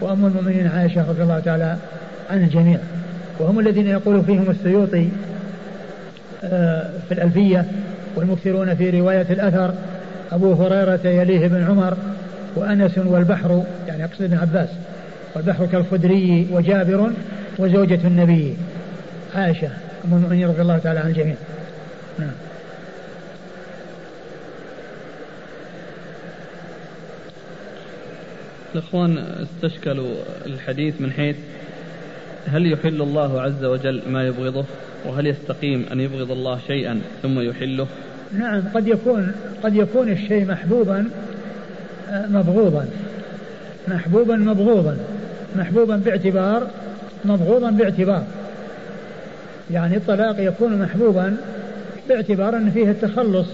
[0.00, 1.76] وأم المؤمنين عائشة رضي الله تعالى
[2.30, 2.78] عن الجميع.
[3.38, 5.08] وهم الذين يقول فيهم السيوطي
[6.44, 7.64] آه، في الألفية
[8.16, 9.74] والمكثرون في رواية الأثر
[10.32, 11.96] أبو هريرة يليه بن عمر
[12.56, 14.68] وأنس والبحر يعني يقصد ابن عباس
[15.34, 17.10] والبحر كالخدري وجابر
[17.58, 18.56] وزوجة النبي
[19.34, 19.68] عائشة
[20.04, 21.34] أم المؤمنين رضي الله تعالى عن الجميع.
[22.18, 22.30] نعم.
[28.74, 30.14] الإخوان استشكلوا
[30.46, 31.36] الحديث من حيث
[32.46, 34.64] هل يحل الله عز وجل ما يبغضه؟
[35.06, 37.86] وهل يستقيم أن يبغض الله شيئا ثم يحله؟
[38.38, 39.32] نعم قد يكون
[39.62, 41.08] قد يكون الشيء محبوبا
[42.10, 42.88] آه، مبغوضا.
[43.88, 44.96] محبوبا مبغوضا.
[45.56, 46.70] محبوبا باعتبار
[47.24, 48.24] مبغوضا باعتبار.
[49.70, 51.36] يعني الطلاق يكون محبوبا
[52.08, 53.46] باعتبار أن فيه التخلص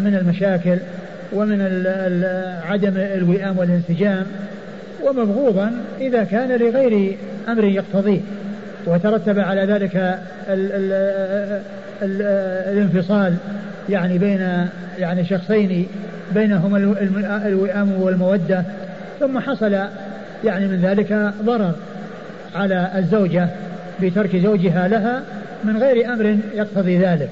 [0.00, 0.78] من المشاكل.
[1.32, 1.86] ومن
[2.68, 4.26] عدم الوئام والانسجام
[5.04, 7.16] ومبغوضا إذا كان لغير
[7.48, 8.20] أمر يقتضيه
[8.86, 10.92] وترتب على ذلك ال ال
[12.02, 12.22] ال
[12.72, 13.34] الانفصال
[13.88, 15.86] يعني بين يعني شخصين
[16.34, 16.76] بينهما
[17.46, 18.64] الوئام والمودة
[19.20, 19.72] ثم حصل
[20.44, 21.72] يعني من ذلك ضرر
[22.54, 23.48] على الزوجة
[24.02, 25.22] بترك زوجها لها
[25.64, 27.30] من غير أمر يقتضي ذلك.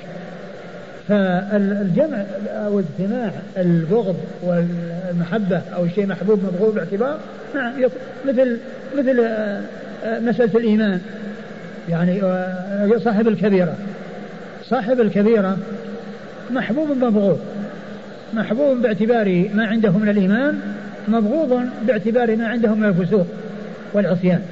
[1.08, 7.18] فالجمع أو اجتماع البغض والمحبة أو الشيء محبوب مبغوض باعتبار
[7.54, 7.72] نعم
[8.28, 8.58] مثل
[8.98, 9.60] مثل آه،
[10.04, 11.00] آه، مسألة الإيمان.
[11.88, 13.74] يعني آه، صاحب الكبيرة
[14.64, 15.58] صاحب الكبيرة
[16.50, 17.40] محبوب مبغوض
[18.34, 20.60] محبوب باعتبار ما عنده من الإيمان
[21.08, 23.26] مبغوض باعتبار ما عنده من الفسوق
[23.92, 24.42] والعصيان.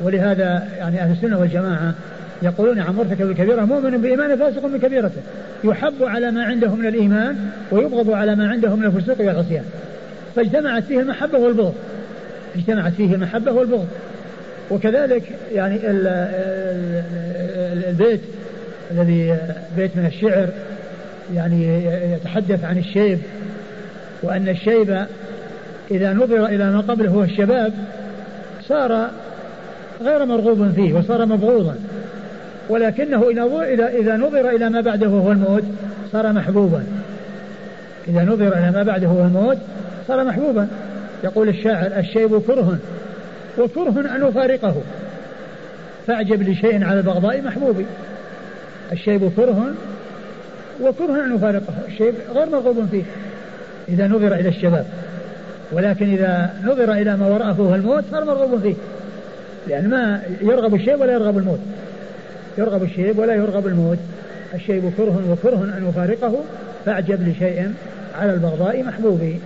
[0.00, 1.94] ولهذا يعني أهل السنة والجماعة
[2.42, 5.20] يقولون عن مرتكب الكبيرة مؤمن بإيمانه فاسق من كبيرته
[5.64, 7.36] يحب على ما عنده من الإيمان
[7.70, 9.64] ويبغض على ما عنده من الفسوق والعصيان.
[10.36, 11.74] فاجتمعت فيه المحبة والبغض.
[12.56, 13.88] اجتمعت فيه المحبة والبغض.
[14.70, 15.22] وكذلك
[15.54, 18.20] يعني ال- ال- البيت
[18.90, 19.38] الذي
[19.76, 20.48] بيت من الشعر
[21.34, 23.18] يعني يتحدث عن الشيب
[24.22, 25.04] وأن الشيب
[25.90, 27.72] إذا نظر إلى ما قبله هو الشباب
[28.68, 29.10] صار
[30.02, 31.74] غير مرغوب فيه وصار مبغوضا.
[32.68, 33.30] ولكنه
[34.00, 35.64] إذا نظر إلى ما بعده هو الموت
[36.12, 36.84] صار محبوبا.
[38.08, 39.58] إذا نظر إلى ما بعده هو الموت
[40.08, 40.68] صار محبوبا.
[41.24, 42.78] يقول الشاعر الشيب كره
[43.58, 44.74] وكره أن أفارقه.
[46.06, 47.86] فاعجب لشيء على البغضاء محبوبي.
[48.92, 49.74] الشيب كره
[50.82, 51.74] وكره أن أفارقه.
[51.88, 53.02] الشيب غير مرغوب فيه.
[53.88, 54.86] إذا نظر إلى الشباب.
[55.72, 58.74] ولكن إذا نظر إلى ما وراءه هو الموت صار مرغوب فيه.
[59.68, 61.60] لأن ما يرغب الشيب ولا يرغب الموت.
[62.58, 63.98] يرغب الشيب ولا يرغب الموت.
[64.54, 66.44] الشيب كره وكره أن يفارقه
[66.84, 67.72] فاعجب لشيء
[68.14, 69.40] على البغضاء محبوبي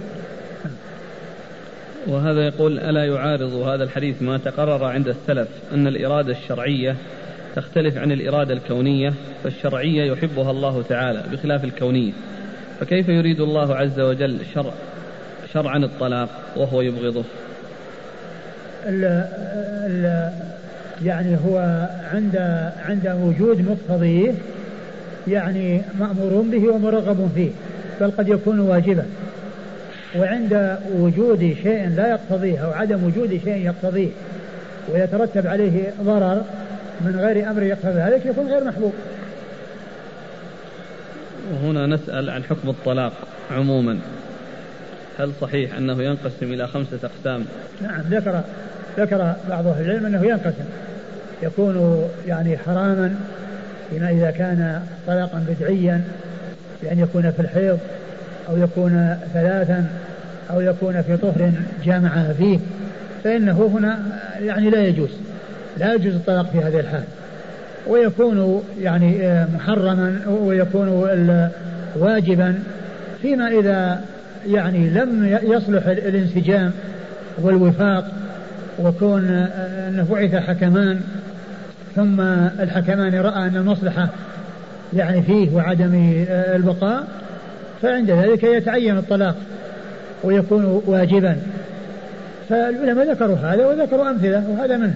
[2.07, 6.97] وهذا يقول ألا يعارض هذا الحديث ما تقرر عند السلف أن الإرادة الشرعية
[7.57, 12.13] تختلف عن الإرادة الكونية فالشرعية يحبها الله تعالى بخلاف الكونية.
[12.81, 14.73] فكيف يريد الله عز وجل شرع
[15.53, 17.25] شرعا الطلاق وهو يبغضه؟
[18.87, 19.05] ال
[19.87, 20.33] ال
[21.05, 22.37] يعني هو عند
[22.87, 24.35] عند وجود مقتضيه
[25.29, 27.51] يعني مأمور به ومرغب فيه
[28.01, 29.05] بل قد يكون واجبا.
[30.17, 34.09] وعند وجود شيء لا يقتضيه أو عدم وجود شيء يقتضيه
[34.93, 36.43] ويترتب عليه ضرر
[37.01, 38.93] من غير أمر يقتضي ذلك يكون غير محبوب.
[41.53, 43.13] وهنا نسأل عن حكم الطلاق
[43.51, 43.99] عموما.
[45.19, 47.45] هل صحيح أنه ينقسم إلى خمسة أقسام؟
[47.83, 48.43] نعم ذكر
[48.99, 50.65] ذكر بعض أهل العلم أنه ينقسم
[51.43, 53.15] يكون يعني حراما
[53.91, 56.03] فيما إذا كان طلاقا بدعيا
[56.83, 57.79] بأن يكون في الحيض
[58.49, 59.87] أو يكون ثلاثا
[60.51, 61.53] أو يكون في طهر
[61.85, 62.59] جامع فيه
[63.25, 63.99] فإنه هنا
[64.41, 65.11] يعني لا يجوز
[65.79, 67.05] لا يجوز الطلاق في هذه الحال.
[67.87, 70.89] ويكون يعني محرما ويكون
[71.97, 72.55] واجبا
[73.23, 74.01] فيما إذا
[74.47, 76.73] يعني لم يصلح الانسجام
[77.39, 78.11] والوفاق
[78.79, 79.29] وكون
[79.89, 81.01] أنه بعث حكمان
[81.97, 82.21] ثم
[82.61, 84.09] الحكمان رأى أن المصلحة
[84.97, 87.05] يعني فيه وعدم آه، البقاء
[87.83, 89.37] فعند ذلك يتعين الطلاق
[90.25, 91.37] ويكون واجبا.
[92.49, 94.95] فالعلماء ذكروا هذا وذكروا أمثلة وهذا منه.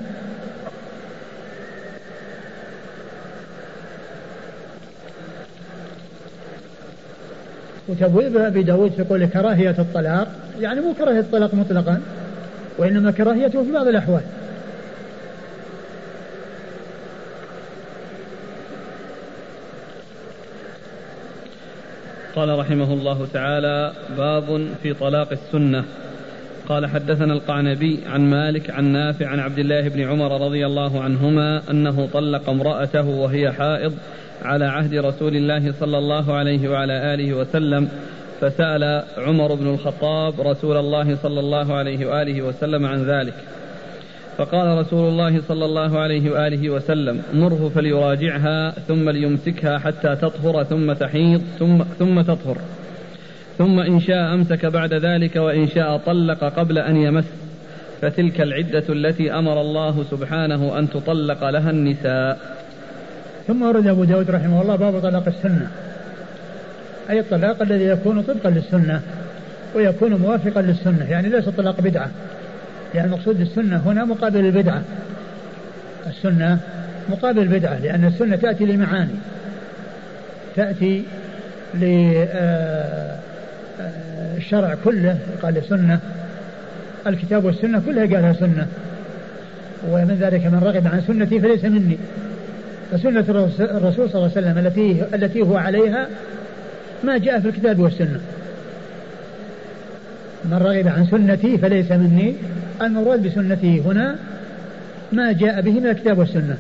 [7.89, 10.29] وتبويب أبي داود يقول كراهية الطلاق
[10.61, 12.01] يعني مو كراهية الطلاق مطلقا.
[12.79, 14.23] وإنما كراهيته في بعض الأحوال.
[22.37, 25.85] قال رحمه الله تعالى باب في طلاق السنة.
[26.69, 31.63] قال حدثنا القعنبي عن مالك عن نافع عن عبد الله بن عمر رضي الله عنهما
[31.71, 33.93] أنه طلق امرأته وهي حائض
[34.43, 37.89] على عهد رسول الله صلى الله عليه وعلى آله وسلم
[38.43, 43.35] فسأل عمر بن الخطاب رسول الله صلى الله عليه وآله وسلم عن ذلك
[44.39, 50.93] فقال رسول الله صلى الله عليه وآله وسلم مره فليراجعها ثم ليمسكها حتى تطهر ثم
[50.93, 52.57] تحيض ثم ثم تطهر
[53.59, 57.25] ثم إن شاء أمسك بعد ذلك وإن شاء طلق قبل أن يمس
[58.01, 62.39] فتلك العدة التي أمر الله سبحانه أن تطلق لها النساء.
[63.47, 65.71] ثم ورد أبو داود رحمه الله باب طلاق السنة.
[67.11, 69.01] أي الطلاق الذي يكون طبقا للسنة
[69.75, 72.11] ويكون موافقا للسنة، يعني ليس طلاق بدعة.
[72.95, 74.83] يعني المقصود السنة هنا مقابل البدعة.
[76.07, 76.59] السنة
[77.09, 79.15] مقابل البدعة لأن السنة تأتي لمعاني
[80.57, 81.05] تأتي
[81.75, 82.29] للشرع
[84.53, 85.99] آه، آه، كله قال سنة.
[87.07, 88.67] الكتاب والسنة كلها قالها سنة.
[89.89, 91.99] ومن ذلك من رغب عن سنتي فليس مني.
[92.93, 93.25] فسنة
[93.61, 96.09] الرسول صلى الله عليه وسلم التي التي هو عليها
[97.05, 98.21] ما جاء في الكتاب والسنة.
[100.45, 102.35] من رغب عن سنتي فليس مني.
[102.83, 104.17] المراد بسنته هنا
[105.13, 106.57] ما جاء به من الكتاب والسنة.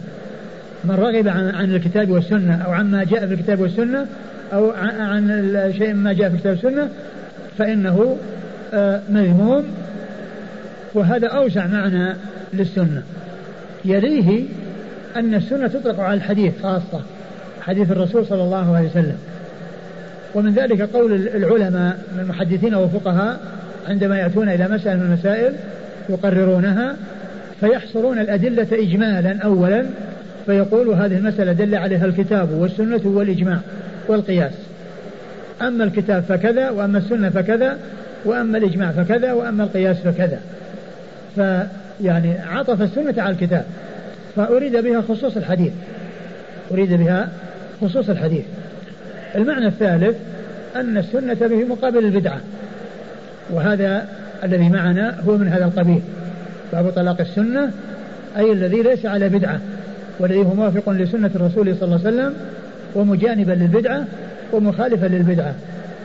[0.84, 4.06] من رغب عن, عن الكتاب والسنة أو عما جاء في الكتاب والسنة
[4.52, 6.88] أو عن شيء ما جاء في الكتاب والسنة
[7.58, 8.16] فإنه
[8.74, 9.64] آه، مذموم.
[10.94, 12.16] وهذا أوسع معنى
[12.52, 13.02] للسنة.
[13.84, 14.44] يليه
[15.16, 17.00] أن السنة تطلق على الحديث خاصة
[17.60, 19.16] حديث الرسول صلى الله عليه وسلم.
[20.34, 23.40] ومن ذلك قول العلماء من المحدثين والفقهاء
[23.88, 25.52] عندما يأتون إلى مسألة من المسائل
[26.08, 26.96] يقررونها
[27.60, 29.86] فيحصرون الأدلة إجمالا أولا
[30.46, 33.58] فيقول هذه المسألة دل عليها الكتاب والسنة والإجماع
[34.08, 34.52] والقياس.
[35.62, 37.78] أما الكتاب فكذا وأما السنة فكذا
[38.24, 40.40] وأما الإجماع فكذا وأما القياس فكذا.
[41.34, 43.64] فيعني عطف السنة على الكتاب
[44.36, 45.72] فأريد بها خصوص الحديث.
[46.72, 47.28] أريد بها
[47.80, 48.44] خصوص الحديث.
[49.34, 50.16] المعنى الثالث
[50.76, 52.40] أن السنة في مقابل البدعة
[53.50, 54.06] وهذا
[54.44, 56.00] الذي معنا هو من هذا القبيل.
[56.72, 57.70] باب طلاق السنة
[58.36, 59.60] أي الذي ليس على بدعة
[60.18, 62.34] والذي هو موافق لسنة الرسول صلى الله عليه وسلم
[62.94, 64.04] ومجانبا للبدعة
[64.52, 65.54] ومخالفا للبدعة.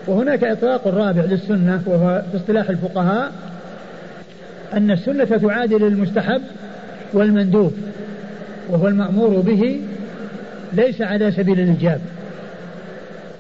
[0.08, 3.32] وهناك إطلاق رابع للسنة وهو في اصطلاح الفقهاء
[4.74, 6.42] أن السنة تعادل المستحب
[7.14, 7.74] والمندوب
[8.70, 9.82] وهو المأمور به
[10.74, 12.00] ليس على سبيل الإيجاب.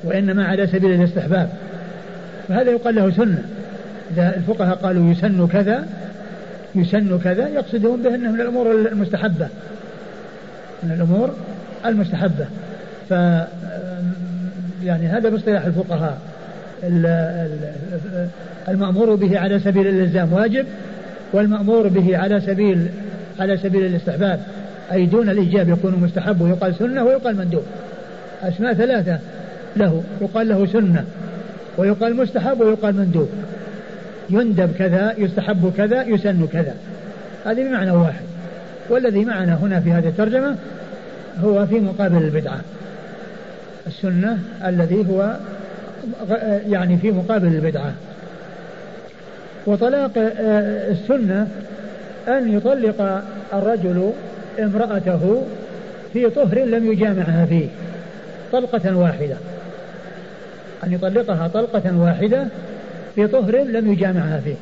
[0.03, 1.49] وإنما على سبيل الاستحباب.
[2.47, 3.43] فهذا يقال له سنة.
[4.13, 5.85] إذا الفقهاء قالوا يسن كذا
[6.75, 9.47] يسن كذا يقصدون به أنه من الأمور المستحبة.
[10.83, 11.33] من الأمور
[11.85, 12.45] المستحبة.
[13.09, 13.11] ف
[14.83, 16.17] يعني هذا باصطلاح الفقهاء.
[18.69, 20.65] المأمور به على سبيل الإلزام واجب
[21.33, 22.87] والمأمور به على سبيل
[23.39, 24.39] على سبيل الاستحباب.
[24.91, 27.63] أي دون الإيجاب يكون مستحب ويقال سنة ويقال مندوب.
[28.43, 29.19] أسماء ثلاثة.
[29.77, 31.05] له يقال له سنة
[31.77, 33.29] ويقال مستحب ويقال مندوب.
[34.29, 36.75] يندب كذا يستحب كذا يسن كذا.
[37.45, 38.25] هذه بمعنى واحد.
[38.89, 40.55] والذي معنا هنا في هذه الترجمة
[41.43, 42.61] هو في مقابل البدعة.
[43.87, 45.35] السنة الذي هو
[46.67, 47.93] يعني في مقابل البدعة.
[49.65, 51.47] وطلاق آه، السنة
[52.27, 54.11] أن يطلق الرجل
[54.59, 55.43] امرأته
[56.13, 57.67] في طهر لم يجامعها فيه
[58.51, 59.35] طلقة واحدة.
[60.83, 62.47] أن يطلقها طلقة واحدة
[63.15, 64.55] في طهر لم يجامعها فيه.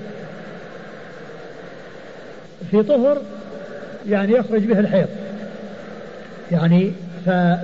[2.72, 3.22] في طهر
[4.10, 5.08] يعني يخرج به الحيض.
[6.52, 6.92] يعني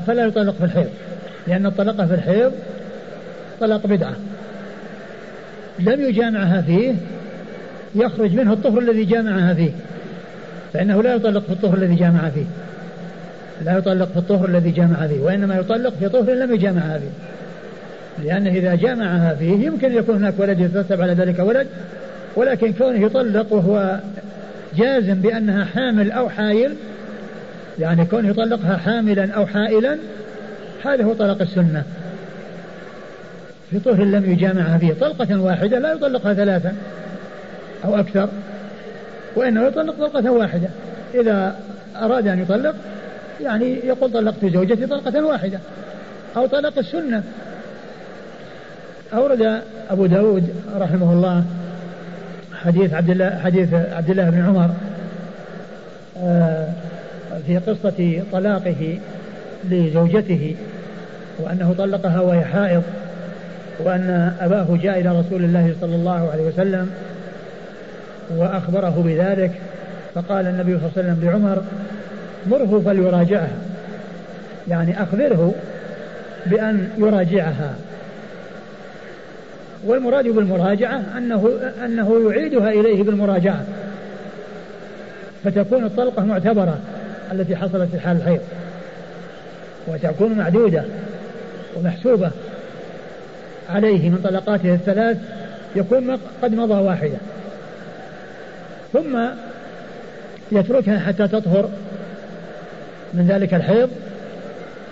[0.08, 0.90] فلا يطلق في الحيض.
[1.48, 2.52] لأن الطلقة في الحيض
[3.60, 4.16] طلاق بدعة.
[5.80, 6.96] لم يجامعها فيه
[7.96, 9.72] يخرج منه الطهر الذي جامعها فيه.
[10.74, 12.46] فإنه لا يطلق في الطهر الذي جامع فيه.
[13.66, 17.10] لا يطلق في الطهر الذي جامع فيه وإنما يطلق في طهر لم يجامعها فيه.
[18.24, 21.68] لأنه إذا جامعها فيه يمكن يكون هناك ولد يترتب على ذلك ولد
[22.36, 24.00] ولكن كونه يطلق وهو
[24.76, 26.76] جازم بأنها حامل أو حائل
[27.80, 29.98] يعني كونه يطلقها حاملا أو حائلا
[30.86, 31.84] هذا هو طلاق السنة.
[33.72, 34.94] في طهر لم يجامعها فيه.
[34.94, 36.76] طلقة واحدة لا يطلقها ثلاثا
[37.86, 38.30] أو أكثر
[39.36, 40.70] وإنه يطلق طلقة واحدة.
[41.14, 41.56] إذا
[41.96, 42.76] أراد أن يطلق
[43.42, 45.60] يعني يقول طلقت زوجتي طلقة واحدة
[46.38, 47.24] أو طلق السنة.
[49.14, 51.44] أورد أبو داود رحمه الله
[52.54, 54.70] حديث عبد الله حديث عبد الله بن عمر
[56.24, 56.68] آه،
[57.48, 59.00] في قصة طلاقه
[59.70, 60.56] لزوجته
[61.40, 62.84] وأنه طلقها وهي حائض
[63.80, 66.90] وأن أباه جاء إلى رسول الله صلى الله عليه وسلم
[68.38, 69.52] وأخبره بذلك
[70.16, 71.64] فقال النبي صلى الله عليه وسلم لعمر
[72.50, 73.58] مره فليراجعها.
[74.68, 75.54] يعني أخبره
[76.46, 77.74] بأن يراجعها.
[79.86, 83.66] والمراد بالمراجعة أنه أنه يعيدها إليه بالمراجعة.
[85.44, 86.80] فتكون الطلقة معتبرة
[87.32, 88.42] التي حصلت في حال الحيض.
[89.88, 90.84] وتكون معدودة
[91.76, 92.32] ومحسوبة
[93.70, 95.18] عليه من طلقاته الثلاث
[95.76, 97.18] يكون قد مضى واحدة.
[98.94, 99.20] ثم
[100.52, 101.70] يتركها حتى تطهر
[103.14, 103.90] من ذلك الحيض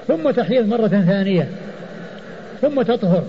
[0.08, 1.48] ثم تحيض مرة ثانية
[2.62, 3.24] ثم تطهر.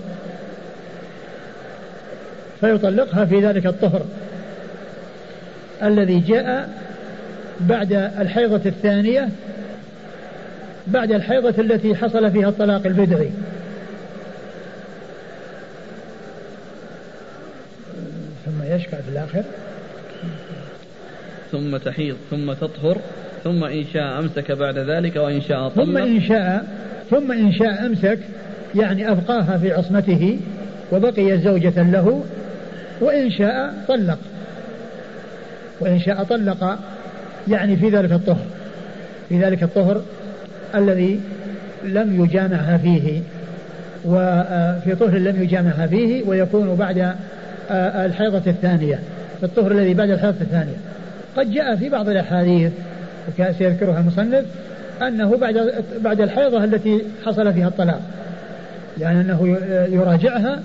[2.61, 4.01] فيطلقها في ذلك الطهر
[5.83, 6.69] الذي جاء
[7.59, 9.29] بعد الحيضة الثانية
[10.87, 13.29] بعد الحيضة التي حصل فيها الطلاق البدعي.
[18.45, 19.43] ثم يشكى في الآخر.
[21.51, 22.97] ثم تحيض ثم تطهر
[23.43, 25.85] ثم إن شاء أمسك بعد ذلك وإن شاء طلق.
[25.85, 26.65] ثم إن شاء
[27.09, 28.19] ثم إن شاء أمسك
[28.75, 30.39] يعني أبقاها في عصمته
[30.91, 32.23] وبقي زوجة له.
[33.01, 34.17] وإن شاء طلق.
[35.79, 36.79] وإن شاء طلق
[37.47, 38.45] يعني في ذلك الطهر.
[39.29, 40.01] في ذلك الطهر
[40.75, 41.19] الذي
[41.83, 43.21] لم يجامعها فيه.
[44.05, 47.13] وفي طهر لم يجامعها فيه ويكون بعد
[48.05, 48.99] الحيضة الثانية.
[49.39, 50.77] في الطهر الذي بعد الحيضة الثانية.
[51.37, 52.71] قد جاء في بعض الأحاديث
[53.37, 54.45] سيذكرها المصنف
[55.01, 58.01] أنه بعد بعد الحيضة التي حصل فيها الطلاق.
[58.99, 59.57] يعني أنه
[59.91, 60.59] يراجعها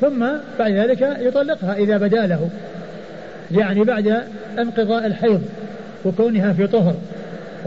[0.00, 0.26] ثم
[0.58, 2.48] بعد ذلك يطلقها إذا بدأ له
[3.50, 4.22] يعني بعد
[4.58, 5.42] انقضاء الحيض
[6.04, 6.94] وكونها في طهر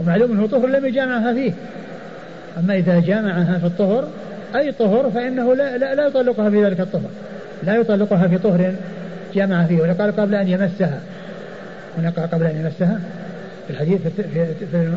[0.00, 1.52] ومعلوم أنه طهر لم يجامعها فيه.
[2.58, 4.08] أما إذا جامعها في الطهر
[4.54, 7.10] أي طهر فإنه لا, لا, لا يطلقها في ذلك الطهر
[7.62, 8.74] لا يطلقها في طهر
[9.34, 9.82] جامع فيه.
[9.82, 11.00] ولقال قبل أن يمسها
[11.98, 13.00] هنا قال قبل أن يمسها
[13.66, 14.92] في الحديث في, في, في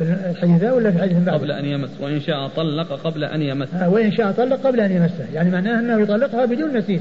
[0.00, 3.68] الحديث ذا ولا في الحديث بعد قبل أن يمس وإن شاء طلق قبل أن يمس.
[3.74, 7.00] آه وإن شاء طلق قبل أن يمسه يعني معناه أنه يطلقها بدون مسيس.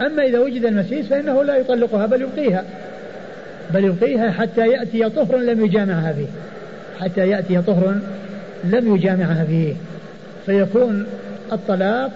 [0.00, 2.64] أما إذا وجد المسيس فإنه لا يطلقها بل يبقيها
[3.74, 6.26] بل يبقيها حتى يأتي طهر لم يجامعها فيه.
[7.00, 7.94] حتى يأتي طهر
[8.64, 9.74] لم يجامعها فيه.
[10.46, 11.06] فيكون
[11.52, 12.10] الطلاق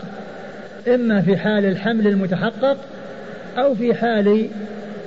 [0.94, 2.76] إما في حال الحمل المتحقق
[3.59, 4.46] أو في حال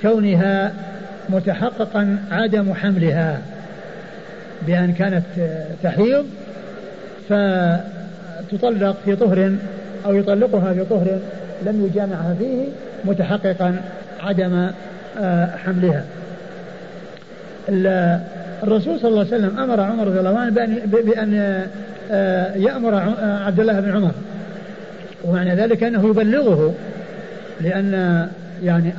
[0.02, 0.72] كونها
[1.28, 3.40] متحققا عدم حملها.
[4.66, 5.24] بأن كانت
[5.82, 6.26] تحيض
[7.28, 9.52] فتطلق في طهر
[10.06, 11.18] أو يطلقها في طهر
[11.66, 12.64] لم يجامعها فيه
[13.04, 13.76] متحققا
[14.20, 14.70] عدم
[15.18, 16.04] آه، حملها.
[18.62, 20.50] الرسول صلى الله عليه وسلم أمر عمر رضي الله عنه
[20.86, 21.64] بأن,
[22.10, 24.12] آه، يأمر آه، عبد الله بن عمر.
[25.24, 26.74] ومعنى ذلك أنه يبلغه
[27.60, 28.28] لأن
[28.62, 28.92] يعني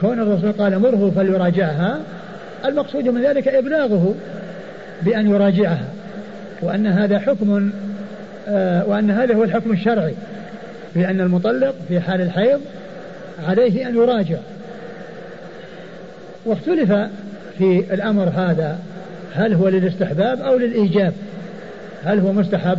[0.00, 1.98] كون الرسول قال مره فليراجعها
[2.64, 4.14] المقصود من ذلك إبلاغه.
[5.02, 5.84] بأن يراجعها
[6.62, 7.70] وأن هذا حكم
[8.86, 10.14] وأن هذا هو الحكم الشرعي
[10.94, 12.60] بأن المطلق في حال الحيض
[13.48, 14.38] عليه أن يراجع.
[16.44, 16.92] واختلف
[17.58, 18.78] في الأمر هذا
[19.34, 21.12] هل هو للاستحباب أو للإيجاب؟
[22.04, 22.78] هل هو مستحب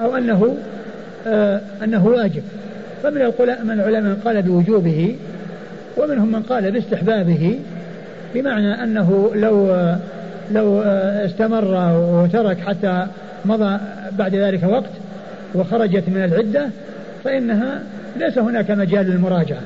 [0.00, 0.56] أو أنه
[1.26, 2.42] آه أنه واجب؟
[3.02, 3.32] فمن
[3.64, 5.16] من العلماء قال بوجوبه
[5.96, 7.58] ومنهم من قال باستحبابه
[8.34, 9.66] بمعنى أنه لو
[10.52, 10.82] لو
[11.26, 13.06] استمر وترك حتى
[13.44, 13.78] مضى
[14.12, 14.90] بعد ذلك وقت
[15.54, 16.68] وخرجت من العدة
[17.24, 17.82] فإنها
[18.16, 19.60] ليس هناك مجال للمراجعة.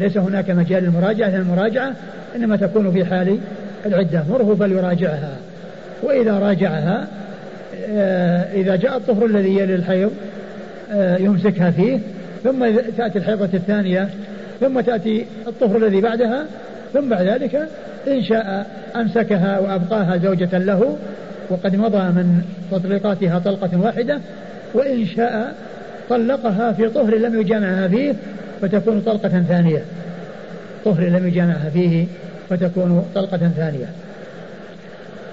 [0.00, 1.92] ليس هناك مجال للمراجعة لأن المراجعة
[2.36, 3.38] إنما تكون في حال
[3.86, 4.24] العدة.
[4.30, 5.36] مره فليراجعها.
[6.02, 7.06] وإذا راجعها
[7.90, 10.12] آه، إذا جاء الطهر الذي يلي الحيض
[10.92, 11.98] آه، يمسكها فيه
[12.44, 12.66] ثم
[12.96, 14.08] تأتي الحيضة الثانية
[14.60, 16.46] ثم تأتي الطهر الذي بعدها
[16.92, 17.68] ثم بعد ذلك
[18.08, 18.66] إن شاء
[18.96, 20.96] أمسكها وأبقاها زوجة له
[21.50, 24.20] وقد مضى من تطليقاتها طلقة واحدة
[24.74, 25.54] وإن شاء
[26.10, 28.14] طلقها في طهر لم يجامعها فيه
[28.62, 29.82] فتكون طلقة ثانية.
[30.84, 32.06] طهر لم يجامعها فيه
[32.50, 33.86] فتكون طلقة ثانية.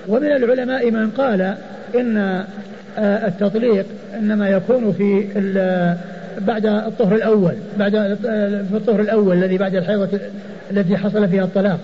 [0.07, 1.55] ومن العلماء من قال
[1.95, 2.17] إن
[2.97, 3.85] آه، التطليق
[4.19, 5.27] إنما يكون في
[6.39, 7.91] بعد الطهر الأول بعد
[8.69, 10.19] في الطهر الأول الذي بعد الحيضة
[10.71, 11.79] التي حصل فيها الطلاق.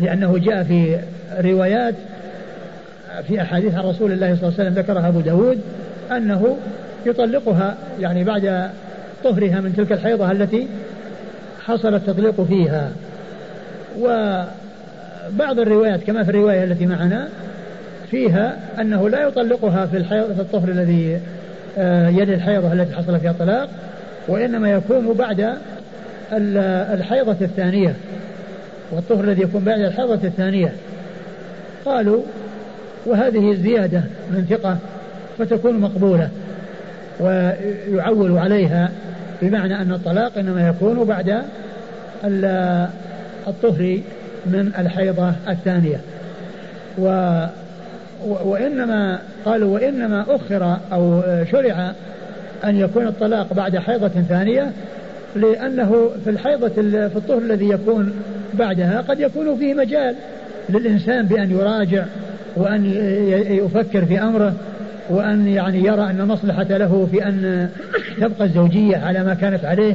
[0.00, 0.98] لأنه جاء في
[1.40, 1.94] روايات
[3.28, 5.60] في أحاديث عن رسول الله صلى الله عليه وسلم ذكرها أبو داود
[6.12, 6.56] أنه
[7.06, 8.70] يطلقها يعني بعد
[9.24, 10.68] طهرها من تلك الحيضة التي
[11.66, 12.90] حصل التطليق فيها.
[13.98, 17.28] وبعض الروايات كما في الرواية التي معنا
[18.10, 21.20] فيها أنه لا يطلقها في في الطهر الذي
[22.08, 23.68] يد الحيضة التي حصل فيها الطلاق
[24.28, 25.54] وإنما يكون بعد
[26.92, 27.94] الحيضة الثانية
[28.90, 30.72] والطهر الذي يكون بعد الحيضة الثانية.
[31.84, 32.22] قالوا
[33.06, 34.76] وهذه الزيادة من ثقة
[35.38, 36.28] فتكون مقبولة
[37.20, 38.90] ويعول عليها
[39.42, 41.42] بمعنى أن الطلاق إنما يكون بعد
[43.46, 44.00] الطهر
[44.46, 46.00] من الحيضة الثانية.
[46.98, 47.36] و
[48.24, 51.92] وإنما قالوا وإنما أخر أو شرع
[52.64, 54.72] أن يكون الطلاق بعد حيضة ثانية
[55.36, 56.68] لأنه في الحيضة
[57.08, 58.12] في الطهر الذي يكون
[58.54, 60.14] بعدها قد يكون فيه مجال
[60.68, 62.04] للإنسان بأن يراجع
[62.56, 62.84] وأن
[63.50, 64.54] يفكر في أمره
[65.10, 67.68] وأن يعني يرى أن مصلحة له في أن
[68.20, 69.94] تبقى الزوجية على ما كانت عليه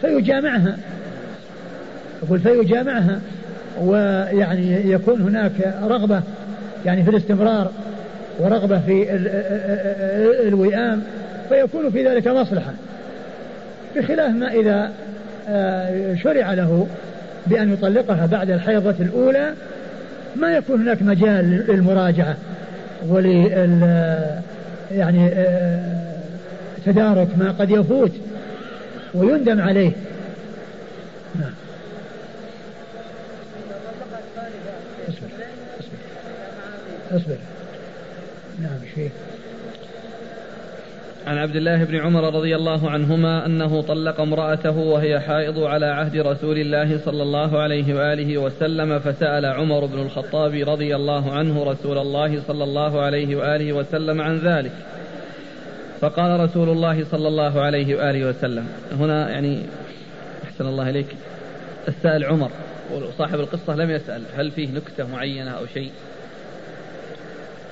[0.00, 0.76] فيجامعها.
[2.22, 3.20] يقول فيجامعها
[3.80, 6.22] ويعني يكون هناك رغبة
[6.86, 7.70] يعني في الاستمرار.
[8.38, 9.06] ورغبة في
[10.48, 11.02] الوئام
[11.48, 12.72] فيكون في ذلك مصلحة.
[13.96, 14.92] بخلاف ما إذا
[15.48, 16.86] آه، شرع له
[17.46, 19.54] بأن يطلقها بعد الحيضة الأولى
[20.36, 22.36] ما يكون هناك مجال للمراجعة
[23.08, 23.26] ول
[24.90, 25.80] يعني آه،
[26.86, 28.12] تدارك ما قد يفوت
[29.14, 29.92] ويندم عليه.
[31.40, 31.52] نعم.
[35.08, 35.26] اصبر
[35.80, 35.96] اصبر
[37.16, 37.36] اصبر.
[38.62, 39.10] نعم شيء
[41.26, 46.16] عن عبد الله بن عمر رضي الله عنهما أنه طلق امرأته وهي حائض على عهد
[46.16, 51.98] رسول الله صلى الله عليه وآله وسلم فسأل عمر بن الخطاب رضي الله عنه رسول
[51.98, 54.72] الله صلى الله عليه وآله وسلم عن ذلك
[56.00, 59.62] فقال رسول الله صلى الله عليه وآله وسلم هنا يعني
[60.44, 61.16] أحسن الله إليك
[61.88, 62.50] السائل عمر
[62.92, 65.90] وصاحب القصة لم يسأل هل فيه نكتة معينة أو شيء؟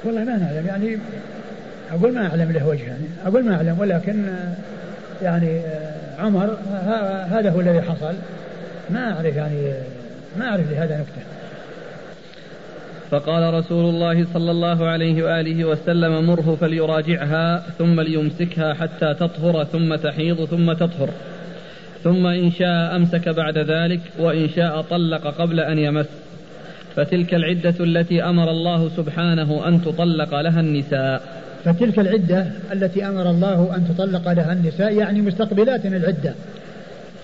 [0.04, 0.66] والله ما نعلم.
[0.66, 0.98] يعني
[1.90, 4.24] أقول ما أعلم له وجه يعني أقول ما أعلم ولكن
[5.22, 5.60] يعني
[6.18, 6.56] عمر
[7.30, 8.14] هذا هو الذي حصل.
[8.90, 9.72] ما أعرف يعني
[10.38, 11.22] ما أعرف لهذا نكتة.
[13.10, 19.94] فقال رسول الله صلى الله عليه وآله وسلم مره فليراجعها ثم ليمسكها حتى تطهر ثم
[19.94, 21.10] تحيض ثم تطهر.
[22.04, 26.06] ثم إن شاء أمسك بعد ذلك وإن شاء طلق قبل أن يمس.
[26.98, 31.22] فتلك العدة التي أمر الله سبحانه أن تطلق لها النساء.
[31.64, 36.34] فتلك العدة التي أمر الله أن تطلق لها النساء يعني مستقبلات العدة.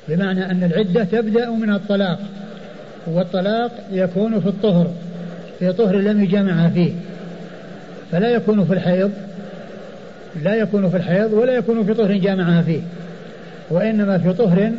[0.08, 2.18] بمعنى أن العدة تبدأ من الطلاق
[3.06, 4.90] والطلاق يكون في الطهر
[5.58, 6.92] في طهر لم يجامعها فيه.
[8.12, 9.10] فلا يكون في الحيض
[10.42, 12.80] لا يكون في الحيض ولا يكون في طهر جامعها فيه.
[13.70, 14.70] وإنما في طهر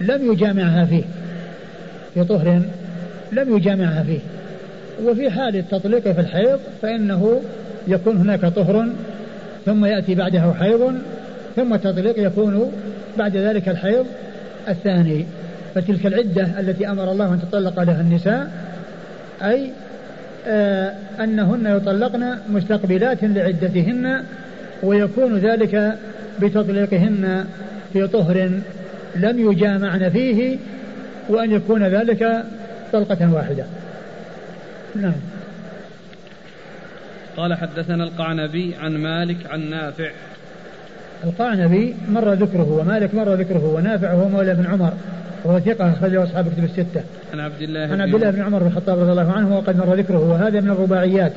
[0.00, 1.04] لم يجامعها فيه.
[2.14, 2.62] في طهر
[3.32, 4.20] لم يجامعها فيه.
[5.04, 7.40] وفي حال التطليق في الحيض فإنه
[7.88, 8.88] يكون هناك طهر
[9.66, 10.94] ثم يأتي بعده حيض
[11.56, 12.72] ثم التطليق يكون
[13.18, 14.06] بعد ذلك الحيض
[14.68, 15.26] الثاني.
[15.74, 18.50] فتلك العدة التي أمر الله أن تطلق لها النساء
[19.42, 19.70] أي
[20.46, 24.24] آه أنهن يطلقن مستقبلات لعدتهن
[24.82, 25.98] ويكون ذلك
[26.42, 27.44] بتطليقهن
[27.92, 28.50] في طهر
[29.16, 30.56] لم يجامعن فيه
[31.28, 32.44] وأن يكون ذلك
[32.92, 33.64] طلقة واحدة.
[34.96, 35.12] نعم.
[37.36, 40.10] قال حدثنا القعنبي عن مالك عن نافع.
[41.24, 44.92] القعنبي مر ذكره ومالك مر ذكره ونافع هو مولى بن عمر
[45.44, 47.02] وهو ثقة أخرجه أصحاب كتب الستة.
[47.32, 49.94] عن عبد الله عن عبد الله بن عمر بن الخطاب رضي الله عنه وقد مر
[49.94, 51.32] ذكره وهذا من الرباعيات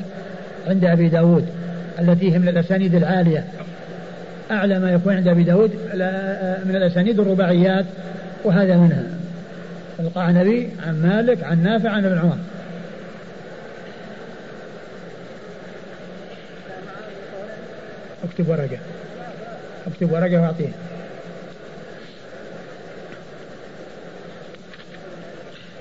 [0.66, 1.46] عند أبي داود
[1.98, 3.44] التي هي من الأسانيد العالية.
[4.50, 5.70] أعلى ما يكون عند أبي داود
[6.64, 7.84] من الأسانيد الرباعيات
[8.44, 9.02] وهذا منها.
[10.02, 12.38] القعنبي عن مالك عن نافع عن ابن عمر.
[18.24, 18.78] اكتب ورقة.
[19.86, 20.68] اكتب ورقة وأعطيه.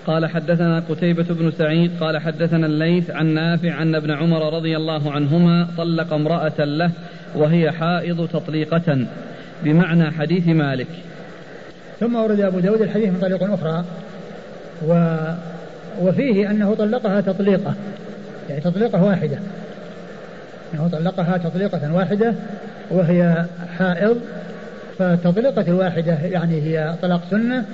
[0.08, 5.12] قال حدثنا قتيبة بن سعيد قال حدثنا الليث عن نافع أن ابن عمر رضي الله
[5.12, 6.92] عنهما طلق امرأة له
[7.36, 9.06] وهي حائض تطليقة
[9.64, 10.88] بمعنى حديث مالك.
[12.00, 13.86] ثم ورد أبو داود الحديث من طريق أخرى.
[14.88, 15.18] و
[16.02, 17.74] وفيه أنه طلقها تطليقة
[18.50, 19.38] يعني تطليقة واحدة.
[20.74, 22.34] أنه طلقها تطليقة واحدة
[22.92, 23.46] وهي
[23.78, 24.18] حائض
[25.00, 27.66] فالتطليقة الواحدة يعني هي طلاق سنة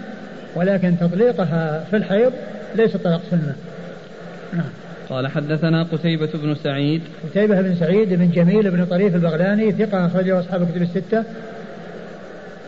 [0.56, 2.34] ولكن تطليقها في الحيض
[2.76, 3.56] ليس طلاق سنة.
[4.54, 4.70] نعم.
[5.10, 7.02] قال حدثنا قتيبة بن سعيد.
[7.30, 11.24] قتيبة بن سعيد بن جميل بن طريف البغلاني ثقة أخرجه أصحاب الكتب الستة.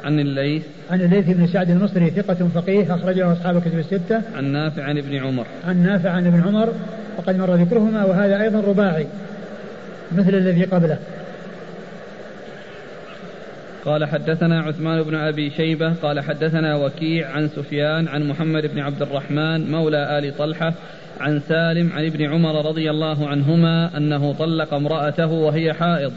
[0.04, 0.64] عن الليث.
[0.92, 4.22] عن الليث بن سعد المصري ثقة فقيه أخرجه أصحاب الكتب الستة.
[4.36, 5.46] عن نافع عن ابن عمر.
[5.68, 6.74] عن نافع عن ابن عمر
[7.18, 9.08] وقد مر ذكرهما وهذا أيضا رباعي
[10.12, 11.00] مثل الذي قبله.
[13.86, 19.02] قال حدثنا عثمان بن أبي شيبة قال حدثنا وكيع عن سفيان عن محمد بن عبد
[19.02, 20.74] الرحمن مولى آل طلحة
[21.20, 26.14] عن سالم عن ابن عمر رضي الله عنهما أنه طلق امرأته وهي حائض.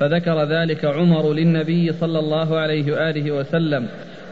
[0.00, 3.86] فذكر ذلك عمر للنبي صلى الله عليه وآله وسلم.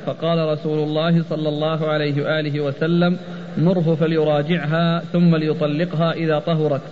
[0.06, 3.16] فقال رسول الله صلى الله عليه وآله وسلم
[3.58, 6.82] مره فليراجعها ثم ليطلقها إذا طهرت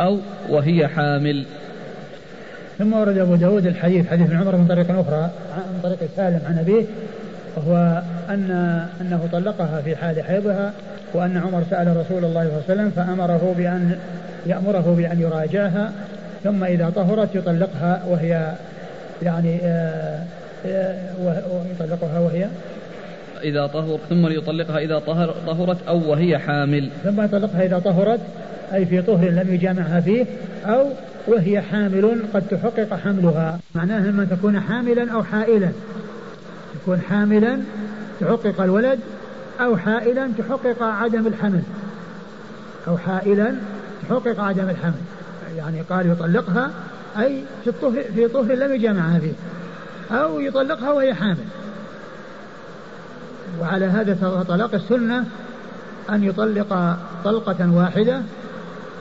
[0.00, 0.18] أو
[0.48, 1.44] وهي حامل.
[2.78, 6.84] ثم ورد أبو داود الحديث حديث عمر من طريق أخرى من طريق سالم عن أبيه
[7.56, 8.50] وهو أن
[9.00, 10.72] أنه طلقها في حال حيضها
[11.14, 13.96] وأن عمر سأل رسول الله صلى الله عليه وسلم فأمره بأن
[14.46, 15.92] يأمره بأن يراجعها
[16.44, 18.54] ثم إذا طهرت يطلقها وهي
[19.22, 20.24] يعني آه،
[20.66, 22.46] آه، ويطلقها وهي؟
[23.42, 26.90] إذا طهر ثم يطلقها إذا طهر طهرت أو وهي حامل.
[27.04, 28.20] ثم يطلقها إذا طهرت
[28.74, 30.26] أي في طهر لم يجامعها فيه
[30.64, 30.90] أو
[31.26, 33.58] وهي حامل قد تحقق حملها.
[33.74, 35.68] معناه أن تكون حاملا أو حائلا.
[36.74, 37.58] تكون حاملا
[38.20, 38.98] تحقق الولد
[39.60, 41.62] أو حائلا تحقق عدم الحمل.
[42.88, 43.54] أو حائلا
[44.02, 45.00] تحقق عدم الحمل.
[45.56, 46.70] يعني قال يطلقها
[47.18, 49.32] أي في الطهر في طهر لم يجامعها فيه
[50.16, 51.44] أو يطلقها وهي حامل.
[53.60, 55.24] وعلى هذا طلاق السنة
[56.10, 58.22] أن يطلق طلقة واحدة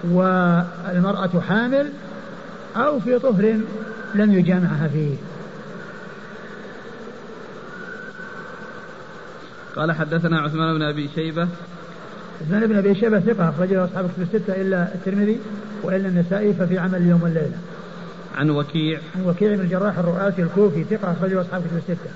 [0.04, 1.92] والمرأة حامل
[2.76, 3.60] أو في طهر
[4.16, 5.16] لم يجامعها فيه.
[9.76, 11.48] قال حدثنا عثمان بن أبي شيبة
[12.42, 15.40] عثمان بن أبي شيبة ثقة أخرجه أصحاب الكتب الستة إلا الترمذي
[15.84, 17.58] وإلا النسائي ففي عمل اليوم والليلة
[18.36, 19.00] عن وكيع.
[19.16, 22.10] عن وكيع بن الجراح الرؤاسي الكوفي ثقة أخرجه أصحاب الكتب الستة.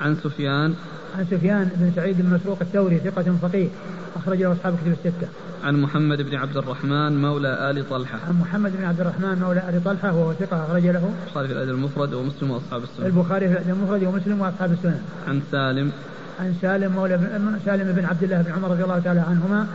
[0.00, 0.74] عن سفيان.
[1.18, 3.68] عن سفيان بن سعيد بن مسروق الثوري ثقة فقيه
[4.16, 5.28] أخرجه أصحاب الكتب الستة.
[5.64, 8.18] عن محمد بن عبد الرحمن مولى آل طلحة.
[8.28, 11.10] عن محمد بن عبد الرحمن مولى آل طلحة وهو ثقة أخرج له.
[11.26, 13.06] البخاري في الأدب المفرد ومسلم وأصحاب السنة.
[13.06, 15.02] البخاري في الأدب المفرد ومسلم وأصحاب السنة.
[15.28, 15.92] عن سالم.
[16.40, 17.20] عن سالم مولى
[17.64, 19.66] سالم بن عبد الله بن عمر رضي الله تعالى عنهما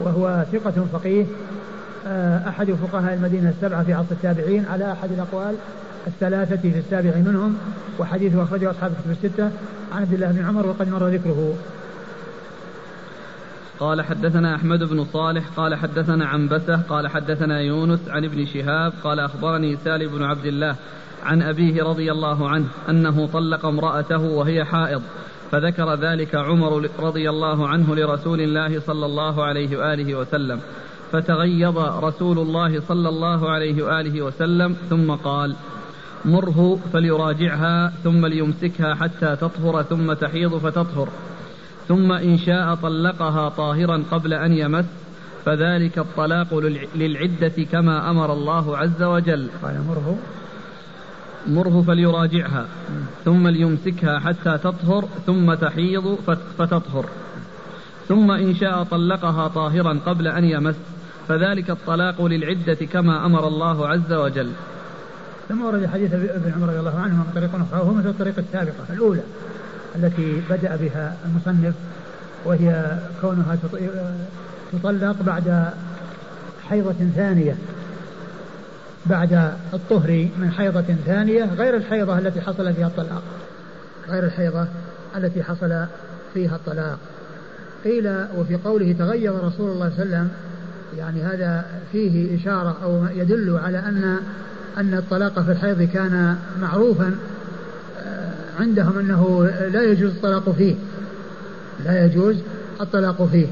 [0.00, 1.26] وهو ثقة فقيه
[2.06, 5.54] آه، أحد فقهاء المدينة السبعة في عصر التابعين على أحد الأقوال
[6.06, 7.56] الثلاثة في السابع منهم
[7.98, 9.50] وحديثه أخرجه أصحاب الكتب الستة
[9.92, 11.54] عن عبد الله بن عمر وقد مر ذكره.
[13.80, 19.20] قال حدثنا أحمد بن صالح قال حدثنا عنبسة قال حدثنا يونس عن ابن شهاب قال
[19.20, 20.76] أخبرني سالم بن عبد الله
[21.24, 25.02] عن أبيه رضي الله عنه أنه طلق امرأته وهي حائض.
[25.50, 30.60] فذكر ذلك عمر رضي الله عنه لرسول الله صلى الله عليه وآله وسلم
[31.12, 35.56] فتغيظ رسول الله صلى الله عليه وآله وسلم ثم قال
[36.24, 41.08] مره فليراجعها ثم ليمسكها حتى تطهر ثم تحيض فتطهر
[41.88, 44.84] ثم إن شاء طلقها طاهرا قبل أن يمس
[45.44, 46.54] فذلك الطلاق
[46.94, 49.48] للعدة كما أمر الله عز وجل.
[49.62, 50.18] قال مره؟
[51.48, 52.66] مره فليراجعها
[53.24, 56.18] ثم ليمسكها حتى تطهر ثم تحيض
[56.58, 57.06] فتطهر.
[58.08, 60.74] ثم إن شاء طلقها طاهرا قبل أن يمس.
[61.28, 64.50] فذلك الطلاق للعدة كما أمر الله عز وجل.
[65.48, 68.92] ثم ورد حديث ابن عمر رضي الله عنه من طريق أخرى وهو مثل الطريقة السابقة
[68.92, 69.22] الأولى
[69.96, 71.74] التي بدأ بها المصنف
[72.44, 73.58] وهي كونها
[74.72, 75.72] تطلق بعد
[76.68, 77.56] حيضة ثانية.
[79.10, 83.22] بعد الطهر من حيضة ثانية غير الحيضة التي حصل فيها الطلاق.
[84.08, 84.66] غير الحيضة
[85.16, 85.84] التي حصل
[86.34, 86.98] فيها الطلاق.
[87.84, 90.28] قيل وفي قوله تغير رسول الله صلى الله عليه وسلم
[90.98, 94.18] يعني هذا فيه إشارة أو يدل على أن
[94.78, 97.14] أن الطلاق في الحيض كان معروفا
[98.60, 100.74] عندهم أنه لا يجوز الطلاق فيه.
[101.84, 102.36] لا يجوز
[102.80, 103.46] الطلاق فيه.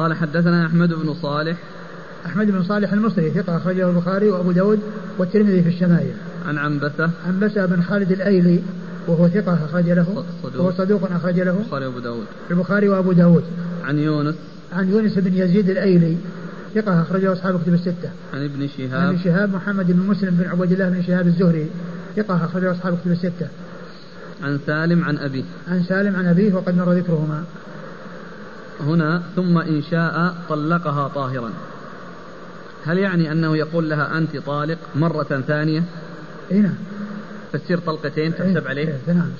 [0.00, 1.56] قال حدثنا أحمد بن صالح
[2.26, 4.80] أحمد بن صالح المصري ثقة أخرجه البخاري وأبو داود
[5.18, 6.12] والترمذي في الشمائل
[6.46, 8.60] عن عنبسة عنبسة بن خالد الأيلي
[9.06, 13.44] وهو ثقة أخرج له صدوق وهو صدوق أخرج له البخاري وأبو داود البخاري وأبو داود
[13.84, 14.34] عن يونس
[14.72, 16.16] عن يونس بن يزيد الأيلي
[16.74, 18.10] ثقة أخرجه أصحاب كتب الستة.
[18.34, 19.00] عن ابن شهاب.
[19.00, 21.66] عن ابن شهاب محمد بن مسلم بن عبيد الله بن شهاب الزهري
[22.16, 23.48] ثقة أخرجه أصحاب كتب الستة.
[24.42, 25.44] عن سالم عن أبيه.
[25.68, 27.44] عن سالم عن أبيه وقد مر ذكرهما.
[28.86, 31.50] هنا ثم إن شاء طلقها طاهرا.
[32.84, 35.82] هل يعني أنه يقول لها أنت طالق مرة ثانية؟
[36.52, 36.74] إي نعم.
[37.52, 39.30] فتصير طلقتين تحسب عليه؟ إيه نعم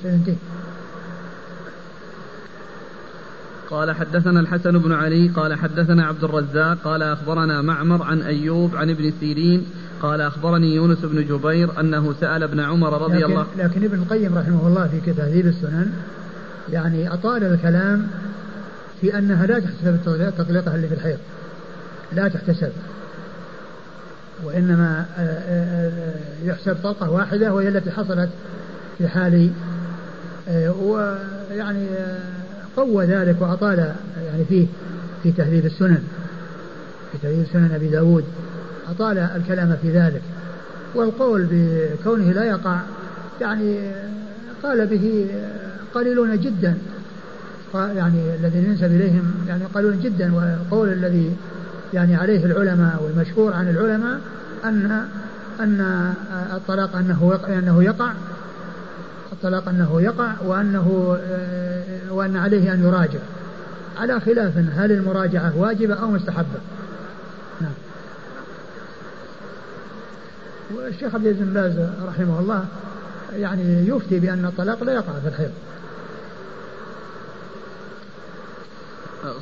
[3.70, 8.90] قال حدثنا الحسن بن علي قال حدثنا عبد الرزاق قال أخبرنا معمر عن أيوب عن
[8.90, 9.66] ابن سيرين
[10.02, 14.38] قال أخبرني يونس بن جبير أنه سأل ابن عمر رضي لكن الله لكن ابن القيم
[14.38, 15.92] رحمه الله في تهذيب السنن
[16.72, 18.06] يعني أطال الكلام
[19.00, 19.98] في أنها لا تحتسب
[20.38, 21.18] تطليقها اللي في الحيض.
[22.12, 22.72] لا تحتسب.
[24.44, 28.28] وإنما آه، آه، آه، يحسب طلقة واحدة وهي التي حصلت
[28.98, 29.50] في حال
[30.78, 31.86] ويعني
[32.76, 33.94] قوى ذلك وأطال
[34.26, 34.66] يعني فيه
[35.22, 36.02] في تهذيب السنن.
[37.12, 38.24] في تهذيب سنن أبي داود.
[38.90, 40.22] أطال الكلام في ذلك.
[40.94, 42.80] والقول بكونه لا يقع
[43.40, 43.92] يعني
[44.62, 45.26] قال به
[45.94, 46.78] قليلون جدا.
[47.74, 51.36] يعني الذين ينسب إليهم يعني قليلون جدا والقول الذي
[51.94, 54.20] يعني عليه العلماء والمشهور عن العلماء
[54.64, 55.06] أن
[55.60, 56.14] أن
[56.52, 58.12] الطلاق أنه أنه يقع
[59.32, 63.18] الطلاق أنه يقع وأنه آه، وأن عليه أن يراجع.
[63.98, 66.60] على خلاف هل المراجعة واجبة أو مستحبة؟
[67.60, 67.72] نعم.
[70.74, 71.72] والشيخ عبد العزيز بن باز
[72.06, 72.64] رحمه الله
[73.36, 75.50] يعني يفتي بأن الطلاق لا يقع في الحيض.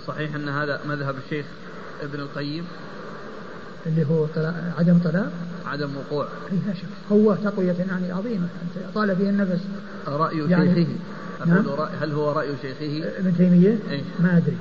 [0.07, 1.47] صحيح أن هذا مذهب الشيخ
[2.03, 2.64] ابن القيم.
[3.87, 5.33] اللي هو طلاق عدم طلاق؟
[5.66, 6.29] عدم وقوع.
[6.53, 6.89] إيه، لا شك.
[7.12, 8.49] هو تقوية يعني عظيمة.
[8.95, 9.61] طال فيه النفس.
[10.07, 10.97] رأي يعني شيخه.
[11.47, 11.64] نعم؟
[12.01, 14.57] هل هو رأي شيخه؟ ابن تيمية؟ إيه؟ ما أدري.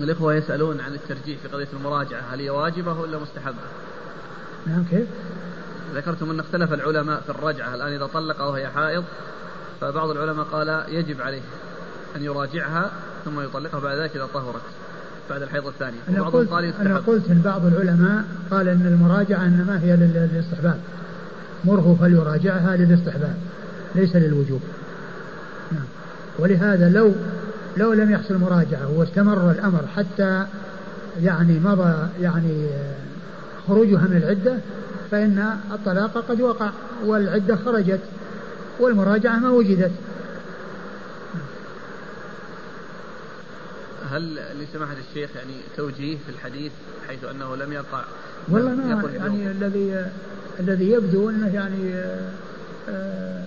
[0.00, 2.20] الإخوة يسألون عن الترجيح في قضية المراجعة.
[2.20, 3.56] هل هي واجبة ولا مستحبة؟
[4.66, 5.06] نعم كيف؟
[5.94, 7.74] ذكرتم أن اختلف العلماء في الرجعة.
[7.74, 9.04] الآن إذا طلق وهي حائض
[9.80, 11.42] فبعض العلماء قال يجب عليه.
[12.16, 12.90] أن يراجعها
[13.24, 14.62] ثم يطلقها بعد ذلك إذا طهرت
[15.30, 15.96] بعد الحيض الثاني.
[16.08, 20.78] أنا قلت, قال أنا قلت إن بعض العلماء قال أن المراجعة إنما هي للاستحباب.
[21.64, 23.34] مره فليراجعها للاستحباب
[23.94, 24.60] ليس للوجوب.
[25.72, 25.84] نعم.
[26.38, 27.12] ولهذا لو
[27.76, 30.46] لو لم يحصل مراجعة واستمر الأمر حتى
[31.22, 32.66] يعني مضى يعني
[33.68, 34.56] خروجها من العدة
[35.10, 36.70] فإن الطلاق قد وقع
[37.04, 38.00] والعدة خرجت
[38.80, 39.90] والمراجعة ما وجدت.
[44.10, 46.72] هل لسماحة الشيخ يعني توجيه في الحديث
[47.08, 48.04] حيث أنه لم يقع
[48.48, 50.06] والله ما يعني الذي
[50.60, 52.30] الذي يبدو أنه يعني آه،
[52.90, 53.44] آه،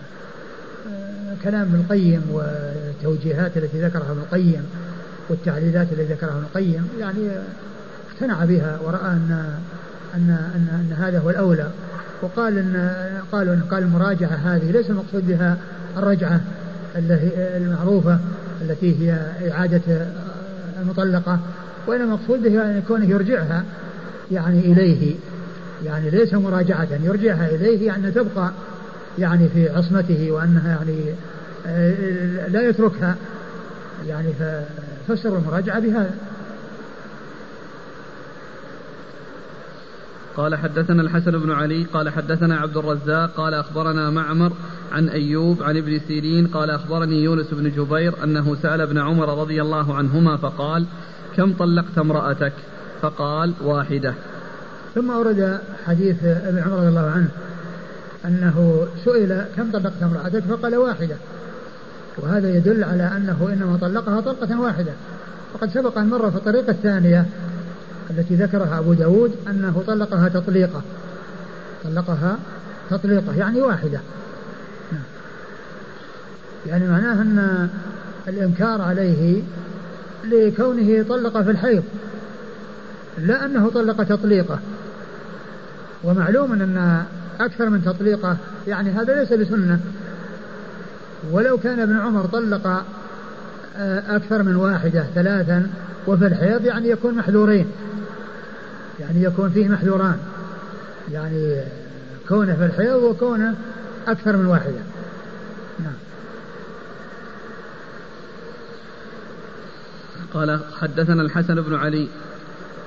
[1.43, 4.65] كلام ابن القيم والتوجيهات التي ذكرها ابن القيم
[5.29, 7.29] والتعليلات التي ذكرها ابن القيم يعني
[8.11, 9.59] اقتنع بها ورأى أن
[10.15, 11.71] أن أن, أن هذا هو الأولى.
[12.21, 15.57] وقال ان قالوا ان قال المراجعة هذه ليس المقصود بها
[15.97, 16.41] الرجعة
[16.95, 18.19] المعروفة
[18.61, 20.07] التي هي إعادة
[20.81, 21.39] المطلقة
[21.87, 23.63] وإنما المقصود بها أن كونه يرجعها
[24.31, 25.15] يعني إليه
[25.85, 28.51] يعني ليس مراجعة يرجعها إليه يعني تبقى
[29.19, 30.95] يعني في عصمته وأنها يعني
[32.53, 33.15] لا يتركها
[34.07, 36.11] يعني ففسر المراجعة بهذا.
[40.39, 44.51] قال حدثنا الحسن بن علي قال حدثنا عبد الرزاق قال أخبرنا معمر
[44.91, 49.61] عن أيوب عن ابن سيرين قال أخبرني يونس بن جبير أنه سأل ابن عمر رضي
[49.61, 50.85] الله عنهما فقال
[51.37, 52.53] كم طلقت امرأتك؟
[53.01, 54.13] فقال واحدة.
[54.95, 57.29] ثم ورد حديث ابن عمر رضي الله عنه
[58.25, 61.15] أنه سئل كم طلقت امرأتك؟ فقال واحدة.
[62.17, 64.91] وهذا يدل على أنه إنما طلقها طلقة واحدة.
[65.53, 67.25] وقد سبق أن مر في الطريقة الثانية
[68.09, 70.81] التي ذكرها أبو داود أنه طلقها تطليقة.
[71.83, 72.37] طلقها
[72.89, 73.99] تطليقة يعني واحدة.
[76.67, 77.69] يعني معناه أن
[78.27, 79.41] الإنكار عليه
[80.23, 81.83] لكونه طلق في الحيض
[83.17, 84.59] لا أنه طلق تطليقة.
[86.03, 87.03] ومعلوم أن
[87.39, 88.37] أكثر من تطليقة
[88.67, 89.79] يعني هذا ليس بسنة.
[91.31, 92.67] ولو كان ابن عمر طلق
[93.77, 95.69] آه، أكثر من واحدة ثلاثا
[96.07, 97.65] وفي الحيض يعني يكون محذورين.
[98.99, 100.17] يعني يكون فيه محذوران.
[101.11, 101.63] يعني
[102.27, 103.55] كونه في الحيض وكونه
[104.07, 104.79] أكثر من واحدة.
[105.79, 105.93] نعم.
[110.33, 112.07] قال حدثنا الحسن بن علي.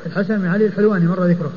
[0.07, 1.53] الحسن بن علي الحلواني مر ذكره.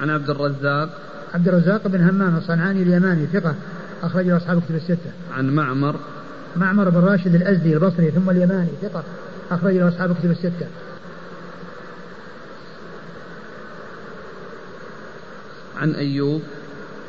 [0.00, 0.98] عن عبد الرزاق.
[1.34, 3.54] عبد الرزاق بن همام الصنعاني اليماني ثقة
[4.02, 5.10] أخرج له أصحاب كتب الستة.
[5.36, 5.96] عن معمر.
[6.56, 9.02] معمر بن راشد الأزدي البصري ثم اليماني ثقة
[9.50, 10.66] أخرج له أصحاب كتب الستة.
[15.76, 16.42] عن أيوب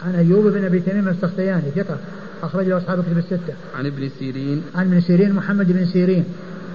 [0.05, 1.97] عن أيوب بن أبي تميم السختياني ثقة
[2.43, 3.53] أخرج له أصحاب الكتب الستة.
[3.75, 4.63] عن ابن سيرين.
[4.75, 6.25] عن ابن سيرين محمد بن سيرين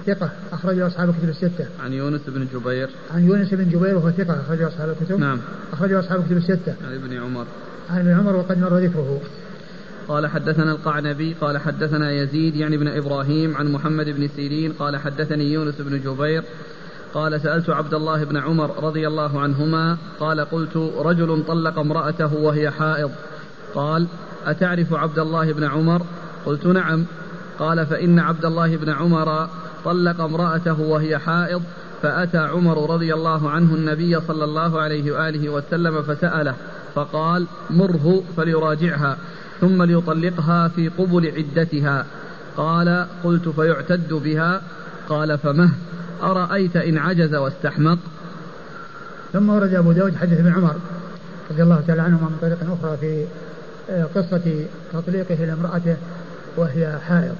[0.07, 1.65] ثقة أخرج له أصحاب الكتب الستة.
[1.83, 2.89] عن يونس بن جبير.
[3.13, 5.19] عن يونس بن جبير وهو ثقة أخرج له أصحاب الكتب.
[5.19, 5.39] نعم.
[5.73, 6.75] أخرج له أصحاب الكتب الستة.
[6.87, 7.45] عن ابن عمر.
[7.89, 9.21] عن ابن عمر وقد مر ذكره.
[10.07, 15.53] قال حدثنا القعنبي قال حدثنا يزيد يعني بن إبراهيم عن محمد بن سيرين قال حدثني
[15.53, 16.43] يونس بن جبير
[17.13, 22.71] قال سألت عبد الله بن عمر رضي الله عنهما قال قلت رجل طلق امرأته وهي
[22.71, 23.11] حائض.
[23.75, 24.07] قال
[24.45, 26.01] أتعرف عبد الله بن عمر؟
[26.45, 27.05] قلت نعم.
[27.59, 29.47] قال فإن عبد الله بن عمر
[29.85, 31.63] طلق امرأته وهي حائض
[32.01, 36.55] فأتى عمر رضي الله عنه النبي صلى الله عليه وآله وسلم فسأله
[36.95, 39.17] فقال مره فليراجعها
[39.61, 42.05] ثم ليطلقها في قبل عدتها.
[42.57, 44.61] قال قلت فيعتد بها.
[45.09, 45.71] قال فمه.
[46.23, 47.97] أرأيت إن عجز واستحمق؟
[49.33, 50.75] ثم ورد أبو داود حديث ابن عمر
[51.51, 53.25] رضي الله تعالى عنهما من طريق أخرى في
[53.89, 55.95] آه، قصة تطليقه لامرأته
[56.57, 57.35] وهي حائض.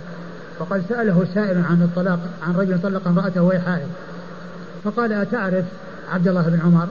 [0.59, 3.87] وقد سأله سائل عن الطلاق عن رجل طلق امرأته وهي حائض.
[4.83, 5.65] فقال أتعرف
[6.11, 6.87] عبد الله بن عمر؟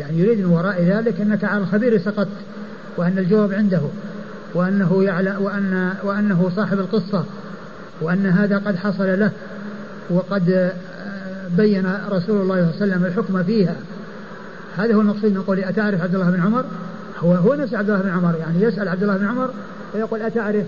[0.00, 2.28] يعني يريد من وراء ذلك أنك على الخبير سقطت
[2.96, 3.80] وأن الجواب عنده
[4.54, 7.24] وأنه يعلم وأن وأنه صاحب القصة
[8.00, 9.30] وأن هذا قد حصل له.
[10.10, 10.72] وقد آه،
[11.56, 13.76] بين رسول الله صلى الله عليه وسلم الحكم فيها.
[14.76, 16.64] هذا هو المقصود من قوله أتعرف عبد الله بن عمر؟
[17.18, 19.50] هو هو نفس عبد الله بن عمر يعني يسأل عبد الله بن عمر
[19.94, 20.64] ويقول أتعرف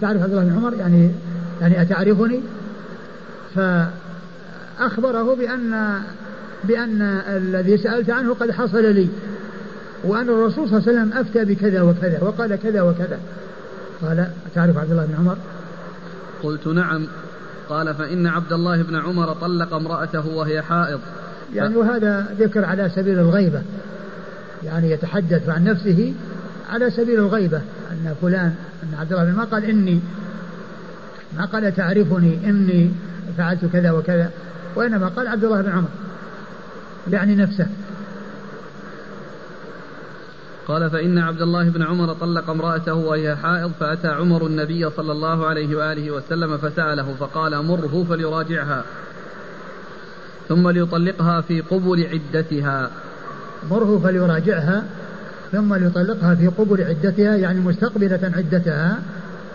[0.00, 1.10] تعرف عبد الله بن عمر؟ يعني
[1.60, 2.40] يعني أتعرفني؟
[3.54, 6.00] فأخبره بأن
[6.64, 9.08] بأن الذي سألت عنه قد حصل لي
[10.04, 13.18] وأن الرسول صلى الله عليه وسلم أفتى بكذا وكذا وقال كذا وكذا.
[14.02, 15.36] قال أتعرف عبد الله بن عمر؟
[16.42, 17.06] قلت نعم.
[17.68, 21.00] قال فإن عبد الله بن عمر طلق امرأته وهي حائض.
[21.54, 23.62] يعني وهذا ذكر على سبيل الغيبة.
[24.64, 26.14] يعني يتحدث عن نفسه
[26.70, 27.60] على سبيل الغيبة.
[27.90, 30.00] أن فلان أن عبد الله بن ما قال إني
[31.38, 32.90] ما قال تعرفني إني
[33.38, 34.30] فعلت كذا وكذا.
[34.74, 35.88] وإنما قال عبد الله بن عمر.
[37.10, 37.66] يعني نفسه.
[40.68, 45.46] قال فإن عبد الله بن عمر طلق امرأته وهي حائض فأتى عمر النبي صلى الله
[45.46, 48.84] عليه وآله وسلم فسأله فقال مره فليراجعها
[50.48, 52.90] ثم ليطلقها في قبل عدتها.
[53.70, 54.84] مره فليراجعها
[55.52, 58.98] ثم ليطلقها في قبل عدتها يعني مستقبلة عدتها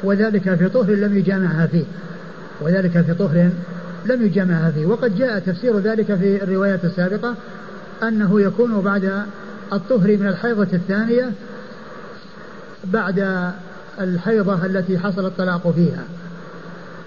[0.03, 1.86] وذلك في طهر لم يجامعها فيه
[2.62, 3.49] وذلك في طهر
[4.05, 4.86] لم يجامعها فيه.
[4.86, 7.36] وقد جاء تفسير ذلك في الروايات السابقة
[8.03, 9.26] أنه يكون بعد
[9.74, 11.32] الطهر من الحيضة الثانية
[12.84, 13.51] بعد
[13.99, 16.03] الحيضة التي حصل الطلاق فيها.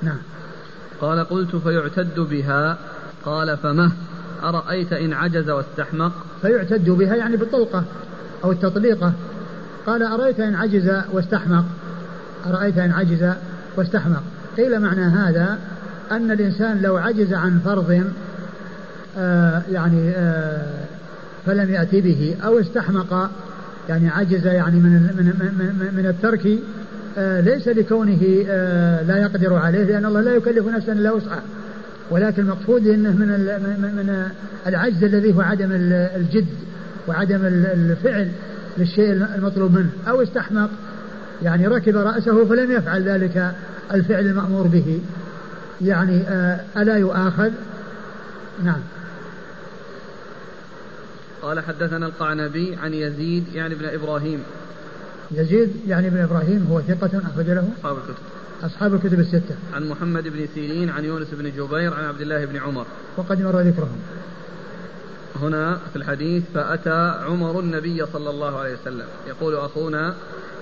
[0.02, 0.18] نعم.
[1.00, 2.78] قال قلت فيعتد بها.
[3.24, 3.92] قال فمه
[4.42, 6.12] أرأيت إن عجز واستحمق؟
[6.42, 7.84] فيعتد بها يعني بالطلقة
[8.44, 9.12] أو التطليقة.
[9.86, 11.64] قال أرأيت إن عجز واستحمق؟
[12.46, 13.32] أرأيت إن عجز
[13.76, 14.22] واستحمق.
[14.56, 15.58] قيل معنى هذا
[16.10, 18.04] أن الإنسان لو عجز عن فرض
[19.18, 20.83] آه يعني آه
[21.46, 23.30] فلم يأتي به أو استحمق
[23.88, 25.24] يعني عجز يعني من من
[25.58, 26.58] من, من الترك
[27.18, 31.42] آه ليس لكونه آه لا يقدر عليه لأن الله لا يكلف نفسا إلا وسعها.
[32.10, 33.28] ولكن المقصود إنه من
[33.96, 34.28] من
[34.66, 35.68] العجز الذي هو عدم
[36.16, 36.46] الجد
[37.08, 38.28] وعدم الفعل
[38.78, 39.90] للشيء المطلوب منه.
[40.08, 40.70] أو استحمق
[41.42, 43.52] يعني ركب رأسه فلم يفعل ذلك
[43.94, 45.00] الفعل المأمور به.
[45.82, 47.50] يعني آه، ألا يؤاخذ؟
[48.64, 48.80] نعم.
[51.44, 54.42] قال حدثنا القعنبي عن يزيد يعني ابن إبراهيم.
[55.30, 58.22] يزيد يعني ابن إبراهيم هو ثقة أخرج له؟ أصحاب الكتب.
[58.62, 59.56] أصحاب الكتب الستة.
[59.74, 62.86] عن محمد بن سيرين عن يونس بن جبير عن عبد الله بن عمر.
[63.16, 63.98] وقد مر ذكرهم.
[65.36, 69.06] هنا في الحديث فأتى عمر النبي صلى الله عليه وسلم.
[69.28, 70.14] يقول أخونا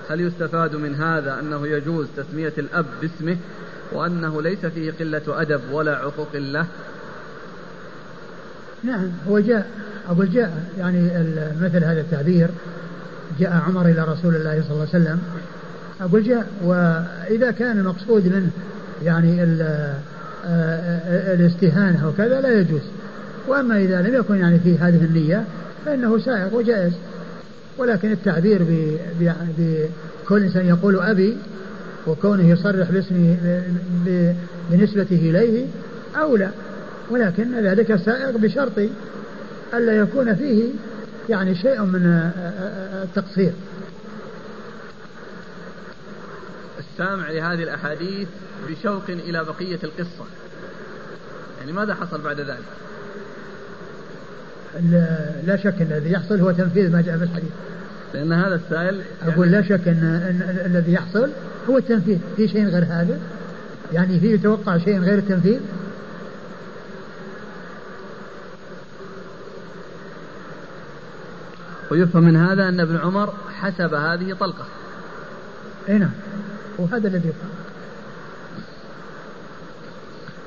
[0.09, 3.37] هل يستفاد من هذا أنه يجوز تسمية الأب باسمه
[3.91, 6.65] وأنه ليس فيه قلة أدب ولا عقوق له؟
[8.83, 9.69] نعم هو جاء.
[10.09, 11.09] أقول جاء يعني
[11.61, 12.49] مثل هذا التعبير
[13.39, 15.19] جاء عمر إلى رسول الله صلى الله عليه وسلم
[16.01, 18.49] أقول جاء وإذا كان المقصود منه
[19.03, 19.43] يعني
[21.33, 22.81] الاستهانة وكذا لا يجوز.
[23.47, 25.43] وأما إذا لم يكن يعني في هذه النية
[25.85, 26.93] فإنه سائغ وجائز.
[27.77, 28.65] ولكن التعبير
[29.19, 31.37] بكل إنسان يقول أبي
[32.07, 33.37] وكونه يصرح باسمه
[34.71, 35.65] بنسبته إليه
[36.15, 36.49] أولى
[37.11, 38.79] ولكن ذلك سائغ بشرط
[39.73, 40.69] ألا يكون فيه
[41.29, 42.31] يعني شيء من
[43.03, 43.53] التقصير.
[46.79, 48.27] السامع لهذه الأحاديث
[48.69, 50.25] بشوق إلى بقية القصة.
[51.59, 52.63] يعني ماذا حصل بعد ذلك؟
[55.45, 57.51] لا شك أن الذي يحصل هو تنفيذ ما جاء في الحديث.
[58.13, 61.29] لأن هذا السائل يعني أقول لا شك أن, أن الذي يحصل
[61.69, 62.17] هو التنفيذ.
[62.35, 63.19] في شيء غير هذا؟
[63.93, 65.59] يعني في يتوقع شيء غير التنفيذ؟
[71.93, 74.65] ويفهم من هذا أن ابن عمر حسب هذه طلقة.
[75.89, 76.11] أي نعم.
[76.77, 77.49] وهذا الذي يفهم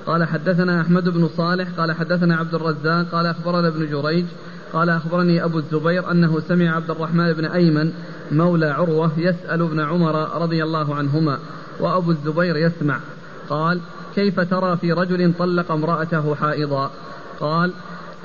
[0.06, 4.24] قال حدثنا أحمد بن صالح قال حدثنا عبد الرزاق قال أخبرنا ابن جريج
[4.72, 7.92] قال أخبرني أبو الزبير أنه سمع عبد الرحمن بن أيمن
[8.32, 11.38] مولى عروة يسأل ابن عمر رضي الله عنهما
[11.80, 13.00] وأبو الزبير يسمع.
[13.48, 13.80] قال
[14.14, 16.90] كيف ترى في رجل طلق امرأته حائضا؟
[17.40, 17.72] قال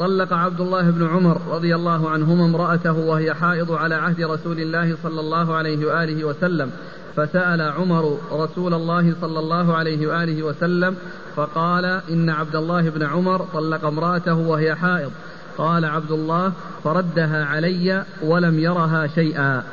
[0.01, 4.97] طلق عبد الله بن عمر رضي الله عنهما امرأته وهي حائض على عهد رسول الله
[5.03, 6.71] صلى الله عليه وآله وسلم
[7.15, 10.95] فسأل عمر رسول الله صلى الله عليه وآله وسلم
[11.35, 15.11] فقال إن عبد الله بن عمر طلق امرأته وهي حائض.
[15.57, 16.51] قال عبد الله
[16.83, 19.63] فردها علي ولم يرها شيئا.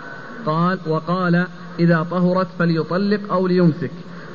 [0.47, 1.47] قال وقال
[1.79, 3.91] إذا طهرت فليطلق أو ليمسك.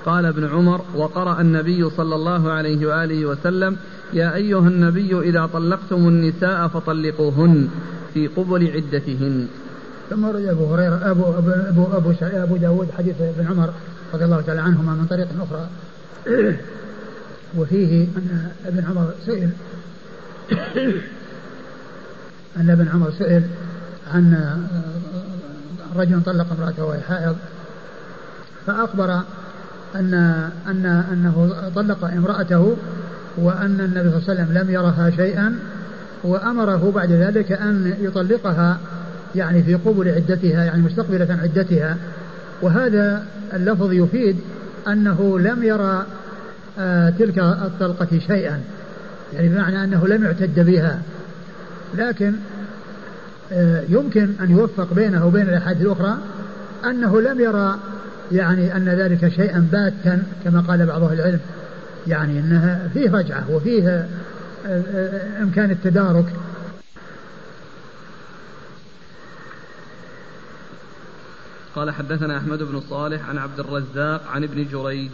[0.06, 3.78] قال ابن عمر وقرأ النبي صلى الله عليه وآله وسلم
[4.14, 7.70] يا أيها النبي إذا طلقتم النساء فطلقوهن
[8.14, 9.48] في قبل عدتهن.
[10.10, 13.70] ثم روي أبو هريرة ابو ابو ابو أبو, أبو داود حديث ابن عمر
[14.14, 15.68] رضي الله تعالى عنهما من طريق أخرى.
[17.58, 19.50] وفيه أن ابن عمر سئل
[22.58, 23.44] أن ابن عمر سئل
[24.14, 24.58] عن
[25.96, 27.36] رجل طلق امرأته وهي حائض
[28.66, 29.22] فأخبر
[29.96, 30.14] أن
[30.68, 32.76] أن أنه طلق امرأته
[33.38, 35.60] وأن النبي صلى الله عليه وسلم لم يرها شيئا
[36.24, 38.78] وأمره بعد ذلك أن يطلقها
[39.36, 41.98] يعني في قبل عدتها يعني مستقبلة عدتها.
[42.62, 43.24] وهذا
[43.54, 44.38] اللفظ يفيد
[44.88, 46.06] أنه لم يرى
[46.80, 48.62] آه تلك الطلقة شيئا
[49.34, 51.00] يعني بمعنى أنه لم يعتد بها.
[51.98, 52.34] لكن
[53.52, 56.18] آه يمكن أن يوفق بينه وبين الأحاديث الأخرى
[56.86, 57.80] أنه لم ير
[58.34, 61.40] يعني أن ذلك شيئا باتا كما قال بعض أهل العلم
[62.08, 64.08] يعني أنها فيه رجعة وفيه آه،
[64.68, 66.26] آه، إمكان التدارك
[71.76, 75.12] قال حدثنا أحمد بن صالح عن عبد الرزاق عن ابن جريج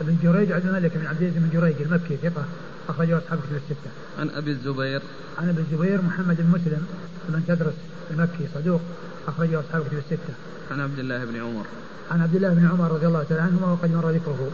[0.00, 2.44] ابن جريج عبد الملك بن عبد العزيز بن جريج المكي ثقة
[2.88, 3.90] أخرج له أصحاب الكتب الستة.
[4.18, 5.02] عن أبي الزبير
[5.38, 6.86] عن أبي الزبير محمد بن مسلم
[7.28, 7.74] بن تدرس
[8.10, 8.80] المكي صدوق
[9.28, 10.34] أخرجه أصحاب كتب الستة.
[10.70, 11.66] عن عبد الله بن عمر.
[12.12, 14.50] عن عبد الله بن عمر رضي الله تعالى عنهما وقد مر ذكره.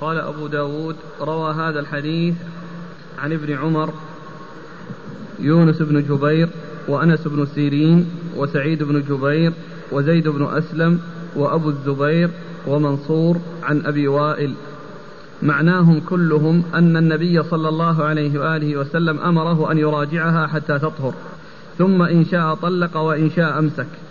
[0.00, 2.34] قال أبو داود روى هذا الحديث
[3.18, 3.94] عن ابن عمر
[5.38, 6.48] يونس بن جبير
[6.88, 9.52] وأنس بن سيرين وسعيد بن جبير
[9.92, 11.00] وزيد بن أسلم
[11.36, 12.30] وأبو الزبير
[12.66, 14.54] ومنصور عن أبي وائل
[15.42, 21.14] معناهم كلهم أن النبي صلى الله عليه وآله وسلم أمره أن يراجعها حتى تطهر
[21.78, 24.07] ثم إن شاء طلق وإن شاء أمسك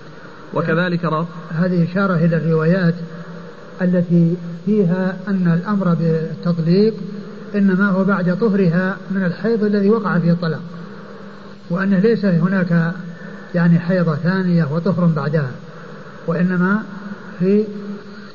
[0.53, 2.95] وكذلك رب هذه إشارة إلى الروايات
[3.81, 4.35] التي
[4.65, 6.93] فيها أن الأمر بالتطليق
[7.55, 10.61] إنما هو بعد طهرها من الحيض الذي وقع فيه الطلاق
[11.69, 12.93] وأن ليس هناك
[13.55, 15.51] يعني حيضة ثانية وطهر بعدها
[16.27, 16.83] وإنما
[17.39, 17.63] في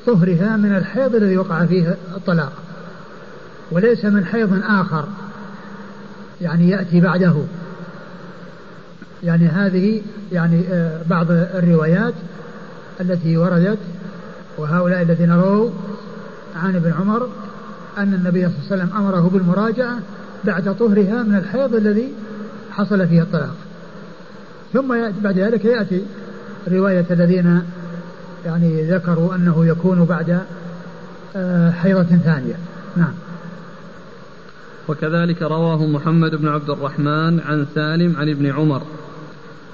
[0.05, 2.51] طهرها من الحيض الذي وقع فيه الطلاق
[3.71, 5.05] وليس من حيض آخر
[6.41, 7.35] يعني يأتي بعده.
[9.23, 10.01] يعني هذه
[10.31, 12.13] يعني آه، بعض الروايات
[13.01, 13.77] التي وردت
[14.57, 15.69] وهؤلاء الذين رووا
[16.55, 17.29] عن ابن عمر
[17.97, 19.99] أن النبي صلى الله عليه وسلم أمره بالمراجعة
[20.43, 22.13] بعد طهرها من الحيض الذي
[22.71, 23.55] حصل فيه الطلاق.
[24.73, 26.03] ثم بعد ذلك يأتي
[26.71, 27.61] رواية الذين
[28.45, 30.39] يعني ذكروا أنه يكون بعد
[31.35, 32.55] آه، حيضة ثانية.
[32.97, 33.13] نعم.
[34.87, 38.81] وكذلك رواه محمد بن عبد الرحمن عن سالم عن ابن عمر.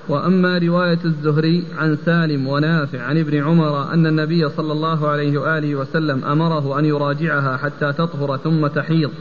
[0.09, 5.75] وأما رواية الزهري عن سالم ونافع عن ابن عمر أن النبي صلى الله عليه وآله
[5.75, 9.11] وسلم أمره أن يراجعها حتى تطهر ثم تحيض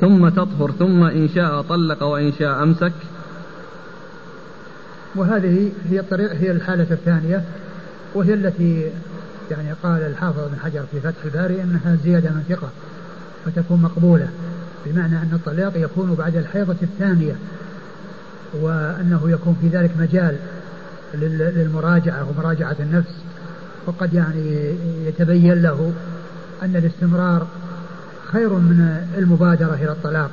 [0.00, 2.92] ثم تطهر ثم إن شاء طلق وإن شاء أمسك.
[5.14, 7.44] وهذه هي الطريق هي الحالة الثانية
[8.14, 8.90] وهي التي
[9.50, 12.68] يعني قال الحافظ بن حجر في فتح الباري أنها زيادة من ثقة
[13.44, 14.28] فتكون مقبولة
[14.86, 17.34] بمعنى أن الطلاق يكون بعد الحيضة الثانية.
[18.54, 20.36] وأنه يكون في ذلك مجال
[21.14, 23.14] للمراجعة ومراجعة النفس.
[23.86, 24.74] وقد يعني
[25.06, 25.92] يتبين له
[26.62, 27.46] أن الاستمرار
[28.32, 30.30] خير من المبادرة إلى الطلاق.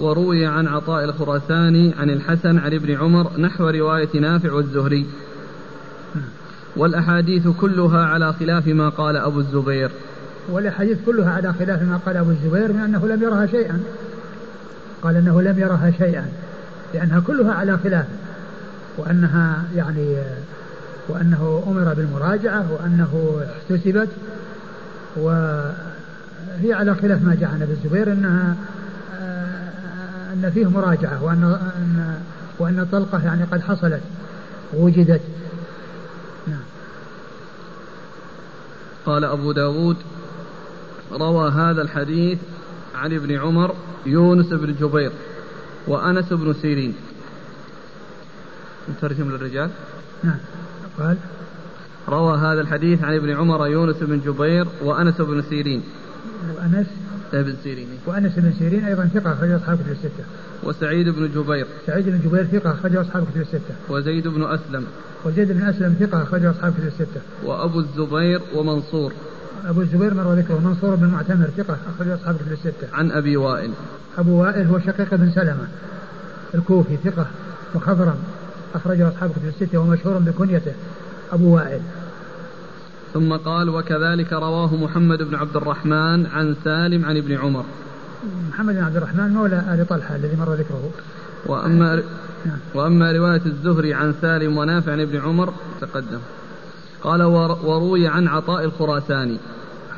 [0.00, 5.06] وروي عن عطاء الخراساني عن الحسن عن ابن عمر نحو رواية نافع والزهري
[6.76, 9.90] والأحاديث كلها على خلاف ما قال أبو الزبير.
[10.48, 13.80] والأحاديث كلها على خلاف ما قال أبو الزبير من أنه لم يرها شيئا.
[15.02, 16.26] قال أنه لم يرها شيئا
[16.94, 18.06] لأنها كلها على خلاف
[18.98, 20.16] وأنها يعني
[21.08, 24.08] وأنه أمر بالمراجعة وأنه احتسبت
[25.16, 28.56] وهي على خلاف ما جاء عن أبي الزبير إنها
[30.32, 31.44] أن فيه مراجعة وأن
[31.78, 32.20] أن
[32.58, 34.00] وأن الطلقه يعني قد حصلت
[34.74, 35.20] وجدت.
[36.46, 36.62] نعم.
[39.06, 39.96] قال أبو داود
[41.12, 42.38] روى هذا الحديث
[42.94, 43.74] عن ابن عمر
[44.06, 45.12] يونس بن جبير
[45.86, 46.94] وأنس بن سيرين.
[48.90, 49.70] نترجم للرجال.
[50.24, 50.38] نعم.
[50.98, 51.16] قال
[52.08, 55.82] روى هذا الحديث عن ابن عمر يونس بن جبير وأنس بن سيرين.
[56.56, 56.86] وأنس؟
[57.32, 57.88] بن سيرين.
[58.06, 60.24] وأنس بن سيرين أيضا ثقة أخرج أصحاب كتب الستة.
[60.62, 61.66] وسعيد بن جبير.
[61.86, 63.74] سعيد بن جبير ثقة أخرج أصحاب كتب الستة.
[63.88, 64.86] وزيد بن أسلم.
[65.24, 67.20] وزيد بن أسلم ثقة أخرج أصحاب كتب الستة.
[67.44, 69.12] وأبو الزبير ومنصور.
[69.64, 72.88] أبو الزبير مر ذكره منصور بن معتمر ثقة أخرج أصحاب كتب الستة.
[72.92, 73.70] عن أبي وائل.
[74.18, 75.66] أبو وائل هو شقيق بن سلمة
[76.54, 77.26] الكوفي ثقة
[77.74, 78.16] مخضرم
[78.74, 80.72] أخرجه أصحاب كتب الستة ومشهور بكنيته
[81.32, 81.80] أبو وائل.
[83.14, 87.64] ثم قال وكذلك رواه محمد بن عبد الرحمن عن سالم عن ابن عمر.
[88.48, 90.90] محمد بن عبد الرحمن مولى آل طلحة الذي مر ذكره.
[91.46, 92.02] وأما
[92.46, 92.58] نعم.
[92.74, 96.20] وأما رواية الزهري عن سالم ونافع عن ابن عمر تقدم.
[97.06, 99.38] قال وروي عن عطاء الخراساني.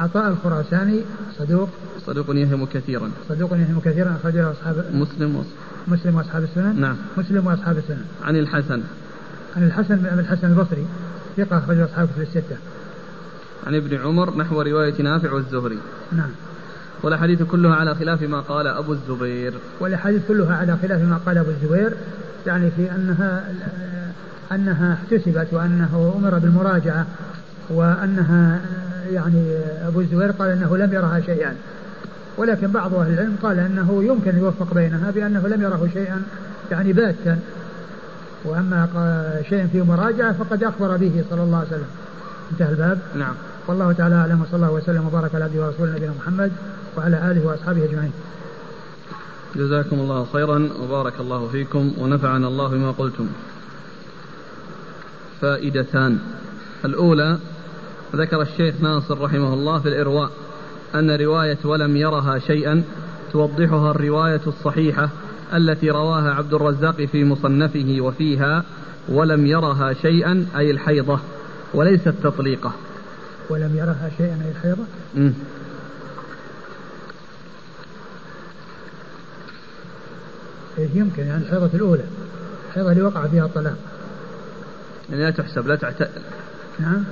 [0.01, 1.01] عطاء الخراساني
[1.39, 1.69] صدوق.
[2.07, 3.11] صدوق يهم كثيرا.
[3.29, 5.53] صدوق يهم كثيرا أخرجه أصحاب مسلم وصف.
[5.89, 6.81] مسلم وأصحاب السنن.
[6.81, 6.97] نعم.
[7.17, 8.05] مسلم وأصحاب السنن.
[8.25, 8.83] عن الحسن.
[9.57, 10.87] عن الحسن بن الحسن البصري.
[11.37, 12.57] ثقة أخرجه أصحاب في الستة.
[13.67, 15.79] عن ابن عمر نحو رواية نافع والزهري
[16.13, 16.31] نعم.
[17.03, 19.55] والأحاديث كلها على خلاف ما قال أبو الزبير.
[19.81, 21.93] والأحاديث كلها على خلاف ما قال أبو الزبير
[22.47, 23.55] يعني في أنها
[24.53, 27.07] أنها احتسبت وأنه أمر بالمراجعة
[27.71, 28.61] وأنها
[29.13, 31.55] يعني أبو الزبير قال أنه لم يرها شيئا.
[32.37, 36.23] ولكن بعض أهل العلم قال أنه يمكن يوفق بينها بأنه لم يره شيئا
[36.71, 37.39] يعني باتا.
[38.45, 38.89] وأما
[39.49, 41.89] شيء فيه مراجعة فقد أخبر به صلى الله عليه وسلم.
[42.53, 42.99] انتهى الباب.
[43.15, 43.35] نعم.
[43.67, 46.53] والله تعالى أعلم وصلى الله وسلم وبارك على عبده ورسوله نبينا محمد
[46.97, 48.13] وعلى آله وأصحابه أجمعين.
[49.57, 53.27] جزاكم الله خيرا وبارك الله فيكم ونفعنا الله بما قلتم.
[55.41, 56.19] فائدتان.
[56.85, 57.39] الأولى
[58.17, 60.31] ذكر الشيخ ناصر رحمه الله في الإرواء
[60.95, 62.83] أن رواية ولم يرها شيئا
[63.33, 65.09] توضحها الرواية الصحيحة
[65.55, 68.65] التي رواها عبد الرزاق في مصنفه وفيها
[69.09, 71.21] ولم يرها شيئا أي الحيضة
[71.75, 72.73] وليست تطليقة
[73.51, 74.83] ولم يرها شيئا أي الحيضة؟
[80.79, 82.05] إيه يمكن يعني الحيضة الأولى
[82.69, 83.77] الحيضة اللي وقع فيها الطلاق.
[85.11, 86.11] يعني لا تحسب لا تعت...
[86.79, 87.05] نعم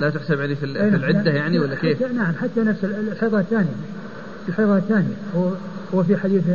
[0.00, 3.74] لا تحسب يعني في, في العدة يعني ولا كيف؟ نعم حتى نفس الحيضة الثانية
[4.48, 5.50] الحيضة الثانية هو
[5.94, 6.48] هو في حديث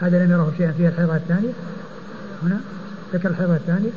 [0.00, 1.52] هذا لم يره شيئا فيها الحيضة الثانية؟
[2.42, 2.60] هنا؟
[3.14, 3.90] ذكر الحيضة الثانية؟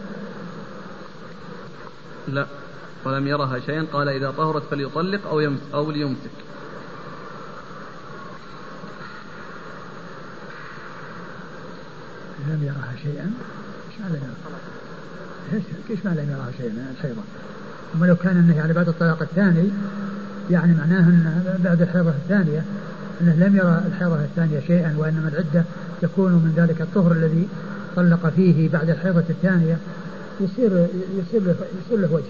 [2.27, 2.47] لا
[3.05, 3.85] ولم يرها شيئا.
[3.93, 6.31] قال إذا طهرت فليطلق أو يمسك أو ليمسك.
[12.47, 13.33] لم يرها شيئا.
[13.91, 14.17] إيش معنى
[15.89, 17.21] إيش معنى لم يرها شيئا الحيضة؟
[17.95, 19.69] أما لو كان النهي يعني بعد الطلاق الثاني
[20.51, 22.63] يعني معناه أن بعد الحيضة الثانية
[23.21, 25.63] أنه لم يرى الحيضة الثانية شيئا وإنما العدة
[26.01, 27.47] تكون من ذلك الطهر الذي
[27.95, 29.77] طلق فيه بعد الحيضة الثانية
[30.41, 30.87] يصير
[31.19, 32.23] يصير له يصير له وجه.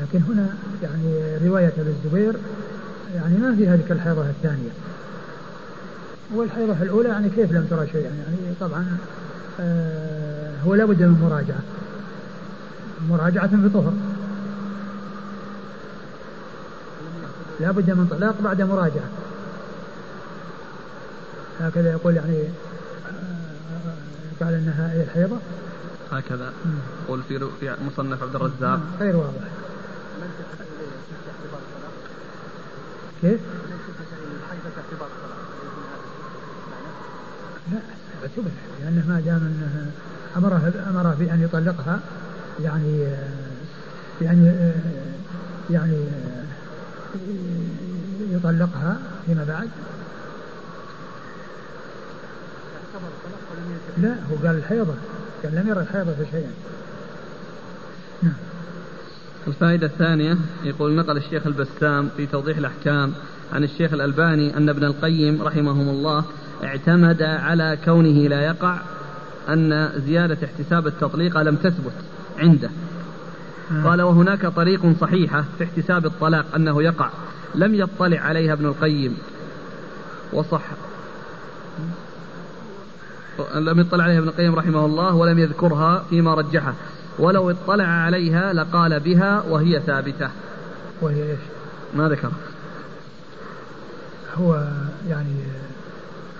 [0.00, 0.48] لكن هنا
[0.82, 2.36] يعني رواية الزبير
[3.14, 4.70] يعني ما في هذه الحيضة الثانية.
[6.34, 8.86] والحيضة الأولى يعني كيف لم ترى شيئا؟ يعني طبعا
[9.60, 11.77] آه هو لابد من مراجعة.
[13.08, 13.92] مراجعة في طهر.
[17.60, 19.08] لابد من طلاق بعد مراجعة.
[21.60, 22.44] هكذا يقول يعني
[24.40, 25.36] قال إنها هي الحيضة.
[26.12, 26.52] هكذا.
[27.04, 28.80] يقول في في مصنف عبد الرزاق.
[29.00, 29.48] غير واضح.
[33.22, 33.40] كيف؟
[37.72, 37.78] لا
[38.22, 38.50] اعتبر
[38.80, 39.90] لأنه ما دام أنه
[40.36, 42.00] أمره أمره بأن يطلقها
[42.64, 43.06] يعني
[44.20, 44.52] يعني
[45.70, 46.04] يعني
[48.30, 48.96] يطلقها
[49.26, 49.68] فيما بعد.
[53.98, 54.94] لا هو قال الحيضة
[55.44, 56.50] قال لم يرى الحيضة شيئا
[58.22, 58.34] نعم.
[59.46, 63.12] الفائدة الثانية يقول نقل الشيخ البسام في توضيح الأحكام
[63.52, 66.24] عن الشيخ الألباني أن ابن القيم رحمهم الله
[66.64, 68.78] اعتمد على كونه لا يقع
[69.48, 71.92] أن زيادة احتساب التطليق لم تثبت.
[72.38, 72.70] عنده.
[73.84, 77.10] قال وهناك طريق صحيحة في احتساب الطلاق أنه يقع.
[77.54, 79.16] لم يطلع عليها ابن القيم.
[80.32, 80.62] وصح.
[83.54, 86.74] لم يطلع عليها ابن القيم رحمه الله ولم يذكرها فيما رجحه.
[87.18, 90.30] ولو اطلع عليها لقال بها وهي ثابتة.
[91.00, 91.38] وهي إيش؟
[91.96, 92.30] ما ذكر.
[94.38, 94.68] هو
[95.08, 95.34] يعني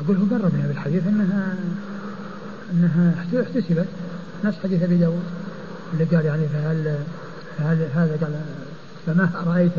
[0.05, 1.57] أقول هو قرب من الحديث أنها
[2.72, 3.86] أنها احتسبت.
[4.44, 5.22] نفس حديث أبي داود.
[5.93, 6.99] اللي قال يعني فهل
[7.59, 8.41] فهل هذا قال
[9.07, 9.72] فما رأيت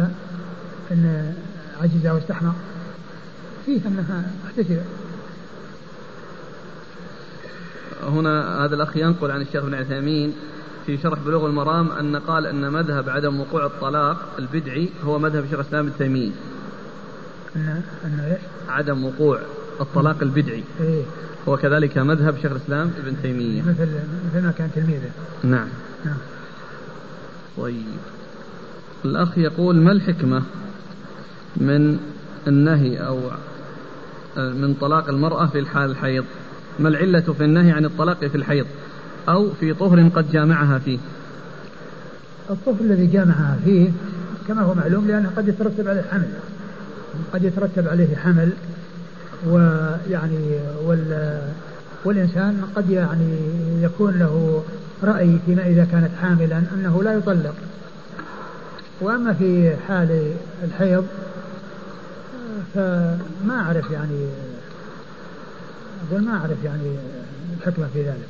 [0.92, 1.34] أن
[1.82, 2.52] عجز واستحمى
[3.66, 4.84] فيه أنها احتسبت
[8.04, 10.34] هنا هذا الأخ ينقل عن الشيخ بن عثيمين
[10.86, 15.60] في شرح بلوغ المرام أن قال أن مذهب عدم وقوع الطلاق البدعي هو مذهب شيخ
[15.60, 16.32] الإسلام ابن تيمية.
[17.56, 18.40] أن أن إيش؟
[18.70, 19.40] عدم وقوع
[19.82, 20.64] الطلاق البدعي.
[20.82, 21.04] إيه؟
[21.48, 23.62] هو كذلك مذهب شيخ الإسلام ابن تيمية.
[23.62, 23.90] مثل
[24.30, 25.10] مثل ما كان تلميذه.
[25.44, 25.68] نعم.
[27.58, 27.84] طيب.
[29.06, 30.44] الأخ يقول ما الحكمة
[31.58, 32.00] من
[32.48, 33.20] النهي أو
[34.38, 36.26] من طلاق المرأة في الحال الحيض؟
[36.80, 38.66] ما العلة في النهي عن الطلاق في الحيض؟
[39.30, 41.00] أو في طهر قد جامعها فيه؟
[42.50, 43.90] الطهر الذي جامعها فيه
[44.48, 46.30] كما هو معلوم لأنه قد يترتب عليه حمل.
[47.34, 48.52] قد يترتب عليه حمل
[49.48, 51.42] ويعني وال
[52.06, 53.38] والإنسان قد يعني
[53.82, 54.64] يكون له
[55.04, 57.56] رأي فيما إذا كانت حاملا أنه لا يطلق.
[59.02, 61.08] وأما في حال الحيض
[62.74, 64.28] فما أعرف يعني
[66.10, 66.96] أقول ما أعرف يعني
[67.58, 68.28] الحكمة في ذلك.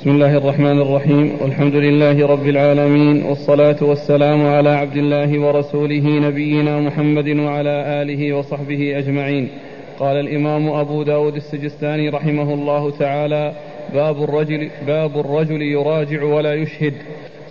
[0.00, 1.36] بسم الله الرحمن الرحيم.
[1.40, 8.98] والحمد لله رب العالمين والصلاة والسلام على عبد الله ورسوله نبينا محمد وعلى آله وصحبه
[8.98, 9.48] أجمعين.
[9.98, 13.52] قال الإمام أبو داود السجستاني رحمه الله تعالى
[13.94, 16.94] باب الرجل باب الرجل يراجع ولا يشهد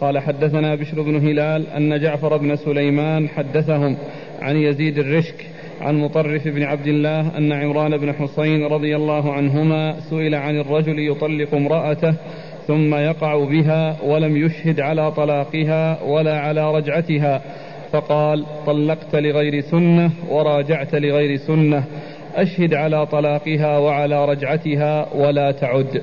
[0.01, 3.97] قال حدثنا بشر بن هلال أن جعفر بن سليمان حدثهم
[4.41, 5.45] عن يزيد الرشك
[5.81, 10.99] عن مطرف بن عبد الله أن عمران بن حسين رضي الله عنهما سئل عن الرجل
[10.99, 12.15] يطلق امرأته
[12.67, 17.41] ثم يقع بها ولم يشهد على طلاقها ولا على رجعتها.
[17.91, 21.83] فقال طلقت لغير سنة وراجعت لغير سنة.
[22.35, 26.01] أشهد على طلاقها وعلى رجعتها ولا تعد.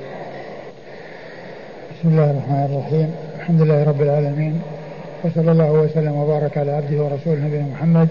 [1.91, 3.15] بسم الله الرحمن الرحيم.
[3.39, 4.61] الحمد لله رب العالمين.
[5.25, 8.09] وصلى الله وسلم وبارك على عبده ورسوله نبينا محمد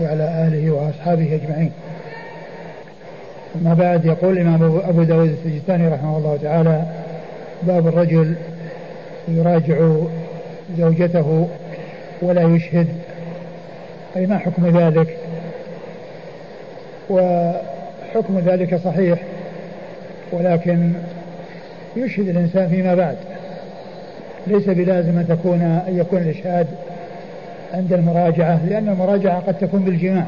[0.00, 1.72] وعلى آله وأصحابه أجمعين.
[3.56, 6.82] أما بعد يقول الإمام أبو داود السجستاني رحمه الله تعالى
[7.62, 8.34] باب الرجل
[9.28, 9.88] يراجع
[10.78, 11.48] زوجته
[12.22, 12.86] ولا يشهد
[14.16, 15.16] أي ما حكم ذلك؟
[17.10, 19.18] وحكم ذلك صحيح
[20.32, 20.92] ولكن
[21.96, 23.16] يشهد الإنسان فيما بعد.
[24.46, 26.66] ليس بلازم أن تكون أن يكون الإشهاد
[27.74, 30.24] عند المراجعة لأن المراجعة قد تكون بالجماع.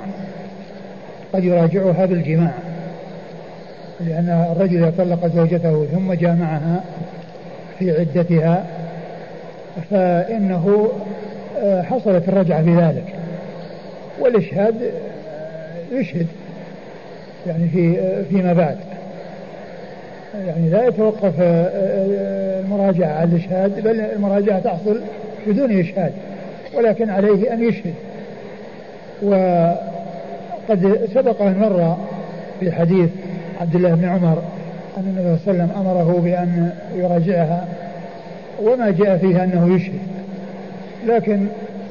[1.33, 2.53] قد يراجعها بالجماع.
[4.01, 6.85] لأن الرجل إذا طلق زوجته ثم جامعها
[7.79, 8.65] في عدتها
[9.91, 10.89] فإنه
[11.59, 13.15] آه، حصلت الرجعة بذلك.
[14.21, 16.27] والإشهاد آه، يشهد
[17.47, 18.77] يعني في آه، فيما بعد.
[20.47, 25.01] يعني لا يتوقف المراجعة على الإشهاد بل المراجعة تحصل
[25.47, 26.13] بدون إشهاد.
[26.79, 27.95] ولكن عليه أن يشهد.
[29.23, 31.97] وقد سبق أن مر
[32.61, 33.11] في حديث
[33.61, 34.43] عبد الله بن عمر
[34.97, 37.65] أن النبي صلى الله عليه وسلم أمره بأن يراجعها
[38.63, 40.01] وما جاء فيها أنه يشهد.
[41.07, 41.47] لكن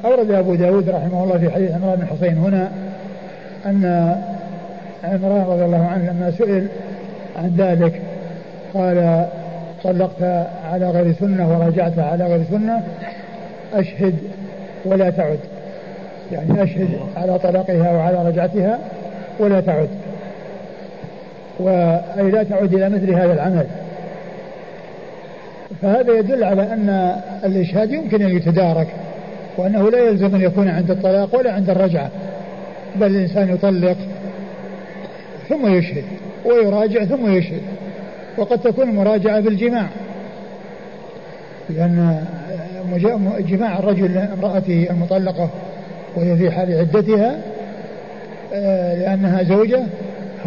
[0.05, 2.71] أورد أبو داود رحمه الله في حديث عمران بن حصين هنا
[3.65, 4.15] أن
[5.03, 6.67] عمران رضي الله عنه لما سئل
[7.35, 8.01] عن ذلك
[8.73, 9.27] قال
[9.83, 12.83] طلقت على غير سنة وراجعت على غير سنة
[13.73, 14.15] أشهد
[14.85, 15.39] ولا تعد.
[16.31, 18.79] يعني أشهد على طلاقها وعلى رجعتها
[19.39, 19.89] ولا تعد.
[21.59, 23.67] وأي لا تعود إلى مثل هذا العمل.
[25.81, 28.87] فهذا يدل على أن الإشهاد يمكن أن يتدارك
[29.57, 32.09] وأنه لا يلزم أن يكون عند الطلاق ولا عند الرجعة
[32.95, 33.97] بل الإنسان يطلق
[35.49, 36.03] ثم يشهد
[36.45, 37.61] ويراجع ثم يشهد
[38.37, 39.87] وقد تكون المراجعة بالجماع
[41.69, 42.25] لأن
[43.39, 45.49] جماع الرجل امرأته المطلقة
[46.15, 47.37] وهي في حال عدتها
[48.53, 49.83] آه، لأنها زوجة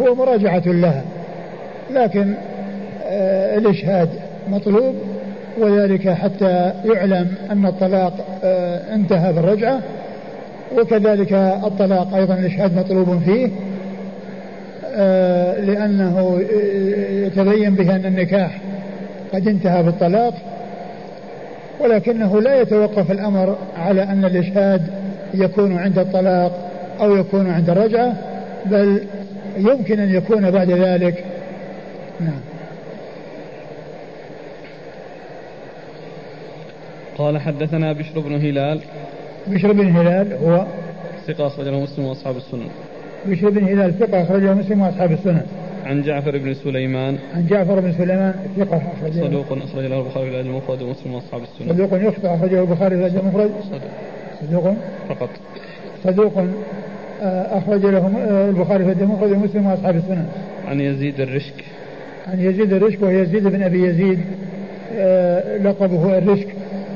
[0.01, 1.03] هو مراجعة لها.
[1.91, 2.35] لكن
[3.07, 4.09] آه، الإشهاد
[4.49, 4.95] مطلوب
[5.59, 8.13] وذلك حتى يعلم أن الطلاق
[8.45, 9.81] آه، انتهى بالرجعة
[10.79, 11.33] وكذلك
[11.65, 13.49] الطلاق أيضا الإشهاد مطلوب فيه
[15.61, 16.41] لأنه
[17.11, 18.61] يتبين به أن النكاح
[19.33, 20.35] قد انتهى بالطلاق
[21.81, 24.83] ولكنه لا يتوقف الأمر على أن الإشهاد
[25.35, 26.71] يكون عند الطلاق
[27.01, 28.17] أو يكون عند الرجعة
[28.67, 29.03] بل
[29.57, 31.25] يمكن أن يكون بعد ذلك.
[32.21, 32.41] نعم.
[37.19, 38.81] قال حدثنا بشر بن هلال.
[39.47, 40.67] بشر بن هلال هو
[41.27, 42.69] ثقة أخرجه مسلم وأصحاب السنة.
[43.27, 45.43] بشر بن هلال ثقة أخرجه مسلم وأصحاب السنة.
[45.91, 47.19] عن جعفر بن سليمان.
[47.35, 49.25] عن جعفر بن سليمان ثقة أخرجه.
[49.25, 51.73] صدوق أخرج له البخاري في الأدب المفرد ومسلم وأصحاب السنة.
[51.73, 53.51] صدوق يخطئ أخرجه البخاري في الأدب المفرد.
[54.41, 54.75] صدوق.
[55.09, 55.29] فقط.
[56.05, 56.39] صدوق
[57.23, 60.27] آه، أخرج له آه، البخاري في الأدب المفرد ومسلم وأصحاب السنة.
[60.69, 61.65] عن يزيد الرشك.
[62.27, 64.21] عن يزيد الرشك وهو يزيد بن أبي يزيد
[64.97, 66.49] آه، لقبه الرشك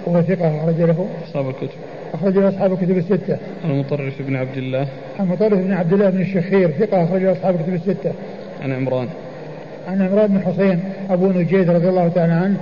[0.07, 1.07] وهو ثقة أخرج له.
[1.29, 1.79] أصحاب الكتب.
[2.15, 3.37] أخرج له أصحاب الكتب الستة.
[3.65, 4.87] عن المطرف بن عبد الله.
[5.19, 8.12] عن المطرف بن عبد الله بن الشخير ثقة أخرج له أصحاب الكتب الستة.
[8.65, 9.09] عن عمران.
[9.89, 10.81] عن عمران بن حسين
[11.11, 12.57] أبو نجيد رضي الله تعالى عنه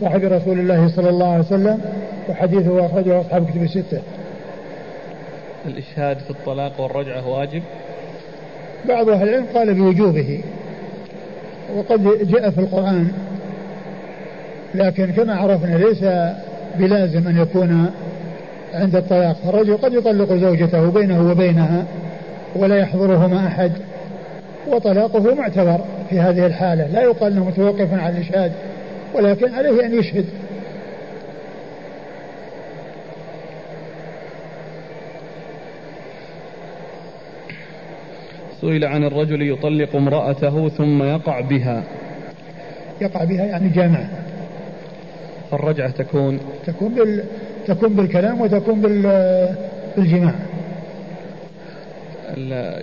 [0.00, 1.80] صاحب رسول الله صلى الله عليه وسلم
[2.28, 4.00] وحديثه أخرجه أصحاب الكتب الستة.
[5.66, 7.62] الإشهاد في الطلاق والرجعة واجب؟
[8.88, 10.40] بعض أهل العلم قال بوجوبه
[11.76, 13.12] وقد جاء في القرآن
[14.74, 16.04] لكن كما عرفنا ليس
[16.78, 17.90] بلازم أن يكون
[18.74, 19.36] عند الطلاق.
[19.48, 21.84] الرجل قد يطلق زوجته بينه وبينها
[22.56, 23.72] ولا يحضرهما أحد.
[24.68, 25.80] وطلاقه معتبر
[26.10, 26.86] في هذه الحالة.
[26.86, 28.52] لا يقال أنه متوقف على الإشهاد
[29.14, 30.24] ولكن عليه أن يشهد.
[38.60, 41.82] سئل عن الرجل يطلق امرأته ثم يقع بها.
[43.00, 44.08] يقع بها يعني جامعة
[45.52, 47.24] الرجعة تكون تكون بال
[47.66, 49.02] تكون بالكلام وتكون بال
[49.96, 50.34] بالجماع.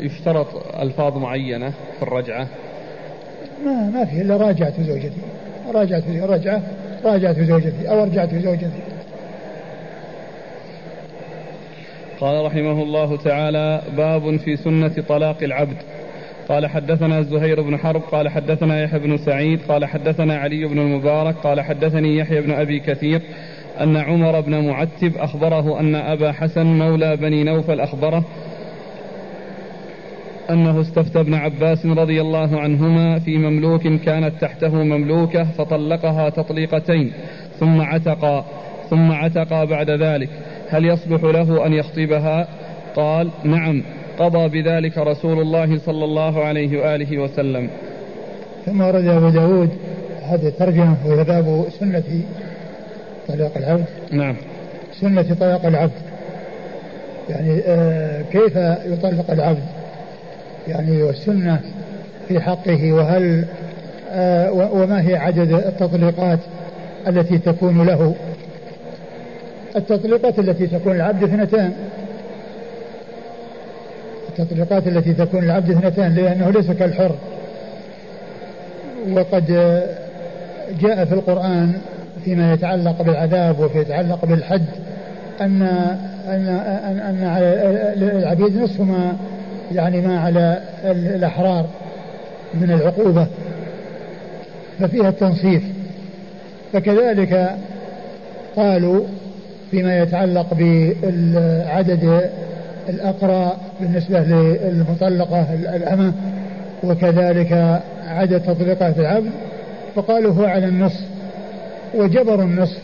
[0.02, 0.48] يشترط
[0.80, 2.48] ألفاظ معينة في الرجعة؟
[3.66, 5.22] ما ما في إلا راجعت زوجتي.
[5.74, 6.62] راجعت رجعة
[7.06, 8.82] راجعت زوجتي أو رجعت زوجتي.
[12.20, 15.78] قال رحمه الله تعالى باب في سنة طلاق العبد.
[16.50, 21.36] قال حدثنا زهير بن حرب قال حدثنا يحيى بن سعيد قال حدثنا علي بن المبارك
[21.36, 23.22] قال حدثني يحيى بن أبي كثير
[23.82, 28.24] أن عمر بن معتب أخبره أن أبا حسن مولى بني نوفل أخبره
[30.50, 37.14] أنه استفتى ابن عباس رضي الله عنهما في مملوك كانت تحته مملوكة فطلقها تطليقتين
[37.60, 38.46] ثم عتق
[38.90, 40.30] ثم عتق بعد ذلك.
[40.70, 42.48] هل يصلح له أن يخطبها؟
[42.96, 43.84] قال نعم
[44.20, 47.70] قضى بذلك رسول الله صلى الله عليه وآله وسلم.
[48.66, 49.70] ثم ورد أبو داود
[50.24, 52.04] هذا ترجمة وهي باب سنة
[53.28, 53.86] طلاق العبد.
[54.12, 54.36] نعم.
[55.02, 56.02] سنة طلاق العبد.
[57.30, 58.56] يعني آه كيف
[58.86, 59.83] يطلق العبد؟
[60.68, 61.60] يعني والسنة
[62.28, 63.46] في حقه وهل
[64.12, 66.40] آه وما هي عدد التطليقات
[67.08, 68.16] التي تكون له؟
[69.76, 71.74] التطليقات التي تكون العبد اثنتان.
[74.30, 77.16] التطليقات التي تكون العبد اثنتان لأنه ليس كالحر.
[79.12, 79.46] وقد
[80.82, 81.74] جاء في القرآن
[82.26, 84.66] فيما يتعلق بالعذاب وفي يتعلق بالحد
[85.42, 85.62] أن
[86.28, 86.48] أن
[86.86, 89.16] أن, أن العبيد نصف ما
[89.72, 91.66] يعني ما على الأحرار
[92.54, 93.28] من العقوبة
[94.80, 95.64] ففيها التنصيف.
[96.74, 97.56] فكذلك
[98.56, 99.04] قالوا
[99.72, 102.30] فيما يتعلق بعدد
[102.90, 106.14] الأقرى بالنسبة للمطلقة الأمة
[106.84, 109.32] وكذلك عدد تطليقات العبد
[109.96, 111.02] فقالوا هو على النصف
[111.96, 112.82] وجبروا النصف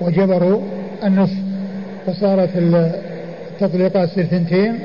[0.00, 0.60] وجبروا
[1.04, 1.36] النصف
[2.06, 4.78] فصارت التطليقات تصير ثنتين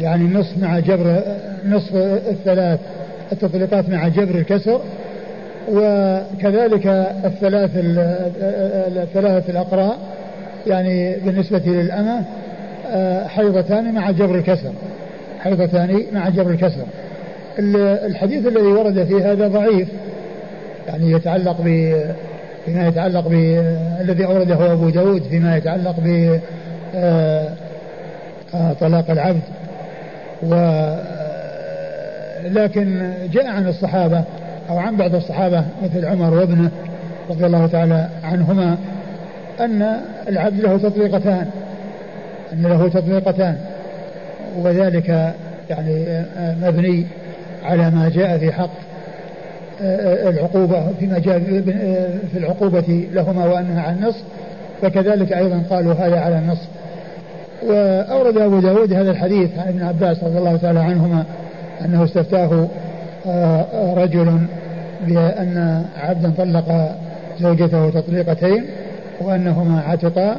[0.00, 1.22] يعني النصف مع جبر
[1.66, 1.94] نصف
[2.28, 2.80] الثلاث
[3.32, 4.80] التطليقات مع جبر الكسر
[5.68, 6.86] وكذلك
[7.24, 7.70] الثلاث
[8.96, 9.98] الثلاثة الأقراء
[10.66, 12.24] يعني بالنسبة للأمة
[12.92, 14.72] آه، حيضتان مع جبر الكسر
[15.40, 16.84] حيضتان مع جبر الكسر.
[17.58, 19.88] الحديث الذي ورد في هذا ضعيف
[20.88, 21.94] يعني يتعلق ب
[22.66, 23.32] فيما يتعلق ب
[24.00, 26.38] الذي أورده أبو داود فيما يتعلق ب
[26.94, 27.48] آه،
[28.54, 29.42] آه، طلاق العبد.
[30.42, 30.54] و
[32.44, 34.24] لكن جاء عن الصحابة
[34.70, 36.70] أو عن بعض الصحابة مثل عمر وابنه
[37.30, 38.76] رضي الله تعالى عنهما
[39.60, 39.96] أن
[40.28, 41.46] العبد له تطليقتان
[42.52, 43.56] أن له تطبيقتان
[44.56, 45.34] وذلك
[45.70, 46.24] يعني
[46.62, 47.06] مبني
[47.64, 48.70] على ما جاء في حق
[50.28, 51.38] العقوبة فيما جاء
[52.32, 54.16] في العقوبة لهما وأنها على النص
[54.82, 56.58] فكذلك أيضا قالوا هذا على النص
[57.62, 61.24] وأورد أبو داود هذا الحديث عن ابن عباس رضي الله تعالى عنهما
[61.84, 62.68] أنه استفتاه
[63.96, 64.38] رجل
[65.06, 66.96] بأن عبدا طلق
[67.40, 68.64] زوجته تطليقتين
[69.20, 70.36] وأنهما عتقا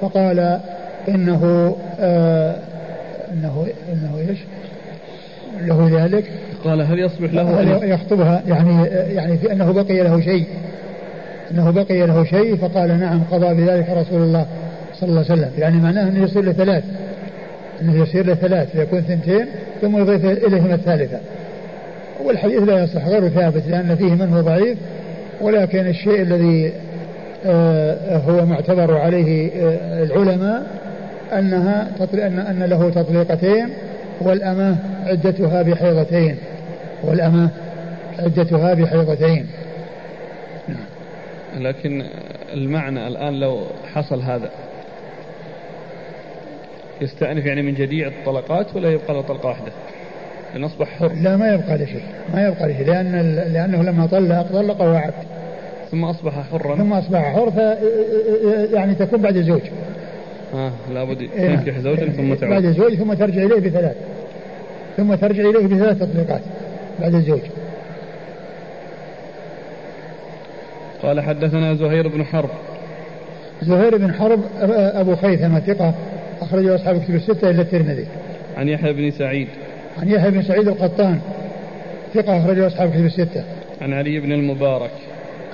[0.00, 0.60] فقال
[1.08, 2.56] إنه آه
[3.32, 4.38] إنه إنه إيش؟
[5.60, 6.24] له ذلك.
[6.64, 10.46] قال هل يصبح له هل يخطبها؟ يعني يعني في أنه بقي له شيء
[11.50, 14.46] أنه بقي له شيء فقال نعم قضى بذلك رسول الله.
[15.06, 15.50] صلى الله عليه وسلم.
[15.58, 16.84] يعني معناه أنه يصير لثلاث
[17.82, 19.46] أنه يصير لثلاث فيكون ثنتين
[19.80, 21.18] ثم يضيف إليهما الثالثة.
[22.24, 24.78] والحديث لا يصح غير ثابت لأن فيه من هو ضعيف
[25.40, 26.72] ولكن الشيء الذي
[27.46, 30.66] آه هو معتبر عليه آه العلماء
[31.32, 33.68] أنها أن أن له تطليقتين
[34.20, 34.76] والأمة
[35.06, 36.36] عدتها بحيضتين.
[37.02, 37.48] والأمة
[38.18, 39.46] عدتها بحيضتين.
[40.68, 41.62] نعم.
[41.62, 42.04] لكن
[42.52, 43.60] المعنى الآن لو
[43.94, 44.50] حصل هذا
[47.04, 49.72] يستأنف يعني من جديد الطلقات ولا يبقى له طلقة واحدة؟
[50.52, 51.12] لأن أصبح حر.
[51.22, 52.02] لا ما يبقى له شيء
[52.34, 55.14] ما يبقى له شيء لأن لأنه لما طلق طلق وعد
[55.90, 56.76] ثم أصبح حرا.
[56.76, 57.56] ثم أصبح حر ف
[58.74, 59.60] يعني تكون بعد زوج.
[60.54, 61.56] آه لابد إيه.
[61.56, 62.50] تنكح زوجا ثم تعود.
[62.50, 63.96] بعد الزوج ثم ترجع إليه بثلاث.
[64.96, 66.40] ثم ترجع إليه بثلاث تطليقات
[67.00, 67.40] بعد الزوج.
[71.02, 72.50] قال حدثنا زهير بن حرب.
[73.62, 74.40] زهير بن حرب
[74.94, 75.94] أبو خيثمة ثقة.
[76.40, 78.06] أخرجه أصحاب كتب الستة إلا الترمذي.
[78.56, 79.48] عن يحيى بن سعيد.
[79.98, 81.18] عن يحيى بن سعيد القطان.
[82.14, 83.44] ثقة أخرجه أصحاب كتب الستة.
[83.80, 84.90] عن علي بن المبارك.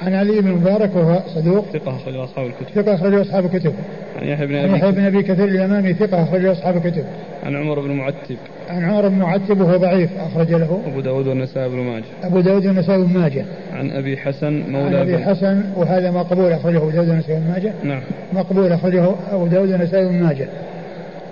[0.02, 1.64] عن علي بن المبارك وهو صدوق.
[1.72, 2.82] ثقة أخرجه أصحاب الكتب.
[2.82, 3.74] ثقة أخرجه أصحاب الكتب.
[4.22, 7.04] عن يحيى بن أبي يحيى بن أبي كثير اليمامي ثقة أخرجه أصحاب الكتب.
[7.42, 8.36] عن عمر بن معتب.
[8.70, 10.82] عن عمر بن معتب وهو ضعيف أخرج له.
[10.86, 12.04] أبو داود والنسائي بن ماجه.
[12.22, 13.44] أبو داود والنسائي بن ماجه.
[13.72, 17.72] عن أبي حسن مولى عن أبي حسن وهذا مقبول أخرجه أبو داود والنسائي بن ماجه.
[17.82, 18.02] نعم.
[18.32, 20.48] مقبول أخرجه أبو داود والنسائي بن ماجه.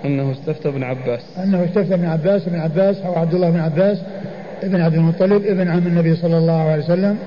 [0.05, 1.21] أنه استفتى ابن عباس.
[1.43, 3.97] أنه استفتى ابن عباس ابن عباس أو عبد الله بن عباس
[4.63, 7.17] ابن عبد المطلب ابن عم النبي صلى الله عليه وسلم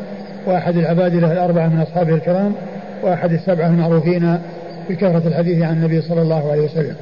[0.46, 2.54] وأحد العبادلة الأربعة من أصحابه الكرام
[3.02, 4.38] وأحد السبعة المعروفين
[4.90, 6.96] بكثرة الحديث عن النبي صلى الله عليه وسلم.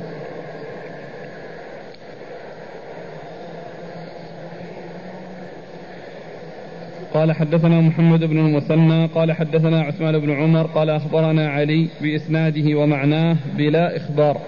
[7.15, 13.37] قال حدثنا محمد بن المثنى قال حدثنا عثمان بن عمر قال أخبرنا علي بإسناده ومعناه
[13.57, 14.41] بلا إخبار.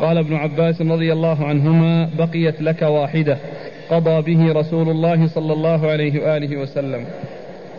[0.00, 3.36] قال ابن عباس رضي الله عنهما بقيت لك واحدة.
[3.90, 7.04] قضى به رسول الله صلى الله عليه وآله وسلم.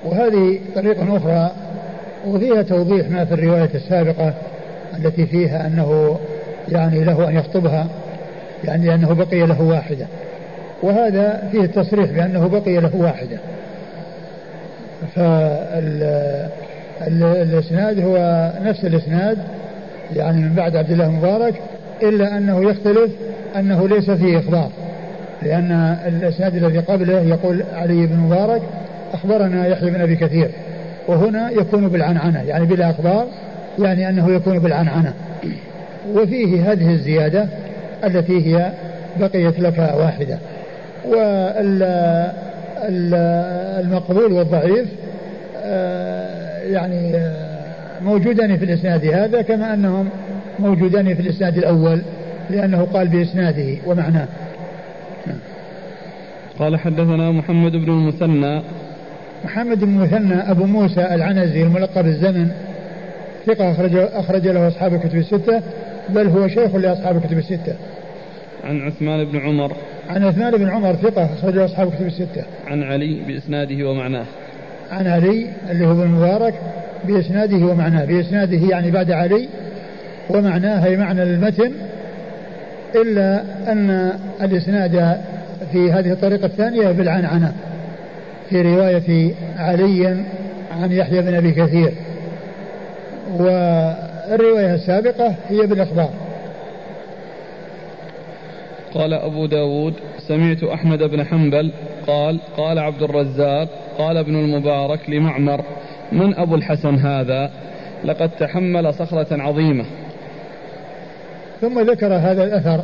[0.05, 1.51] وهذه طريقة أخرى
[2.27, 4.33] وفيها توضيح ما في الرواية السابقة
[4.99, 6.19] التي فيها أنه
[6.69, 7.87] يعني له أن يخطبها
[8.63, 10.07] يعني أنه بقي له واحدة.
[10.83, 13.37] وهذا فيه التصريح بأنه بقي له واحدة.
[16.99, 19.37] فالإسناد هو نفس الإسناد
[20.15, 21.55] يعني من بعد عبد الله المبارك
[22.03, 23.11] إلا أنه يختلف
[23.55, 24.69] أنه ليس فيه إخبار.
[25.41, 25.71] لأن
[26.07, 28.61] الإسناد الذي قبله يقول علي بن مبارك
[29.13, 30.49] أخبرنا يحيى بن أبي كثير.
[31.07, 33.27] وهنا يكون بالعنعنة يعني بلا أخبار
[33.79, 35.13] يعني أنه يكون بالعنعنة.
[36.13, 37.47] وفيه هذه الزيادة
[38.03, 38.71] التي هي
[39.19, 40.37] بقيت لك واحدة.
[42.89, 44.87] والمقبول والضعيف
[45.63, 47.59] آه، يعني آه،
[48.01, 50.09] موجودان في الإسناد هذا كما أنهم
[50.59, 52.01] موجودان في الإسناد الأول
[52.49, 54.27] لأنه قال بإسناده ومعناه.
[56.59, 58.61] قال حدثنا محمد بن المثنى.
[59.45, 62.51] محمد بن المثنى أبو موسى العنزي الملقب الزمن.
[63.45, 65.61] ثقة أخرج, أخرج له أصحاب الكتب الستة
[66.09, 67.75] بل هو شيخ لأصحاب الكتب الستة.
[68.63, 69.71] عن عثمان بن عمر.
[70.09, 72.43] عن عثمان بن عمر ثقة أخرج له أصحاب الكتب الستة.
[72.67, 74.25] عن علي بإسناده ومعناه.
[74.91, 76.53] عن علي اللي هو ابن المبارك
[77.07, 78.05] بإسناده ومعناه.
[78.05, 79.49] بإسناده يعني بعد علي
[80.29, 81.71] ومعناه أي معنى المتن
[82.95, 84.11] إلا أن
[84.41, 85.21] الإسناد
[85.71, 87.53] في هذه الطريقة الثانية بالعنعنة
[88.49, 90.07] في رواية علي
[90.81, 91.93] عن يحيى بن أبي كثير
[93.39, 96.09] والرواية السابقة هي بالإخبار.
[98.93, 99.93] قال أبو داود
[100.27, 101.71] سمعت أحمد بن حنبل
[102.07, 105.61] قال قال عبد الرزاق قال ابن المبارك لمعمر
[106.11, 107.51] من أبو الحسن هذا؟
[108.05, 109.85] لقد تحمل صخرة عظيمة.
[111.61, 112.83] ثم ذكر هذا الأثر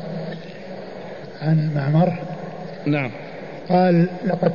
[1.42, 2.14] عن معمر.
[2.86, 3.12] نعم.
[3.70, 4.52] قال لقد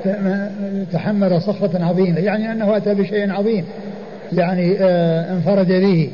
[0.93, 2.19] تحمل صخرة عظيمة.
[2.19, 3.65] يعني أنه أتى بشيء عظيم
[4.33, 6.11] يعني آه انفرد به.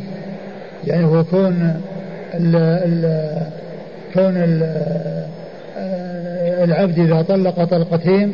[0.87, 1.81] يعني هو كون
[2.35, 3.33] ال ال
[4.15, 4.63] كون ال
[5.79, 8.33] آه، العبد إذا طلق طلقتين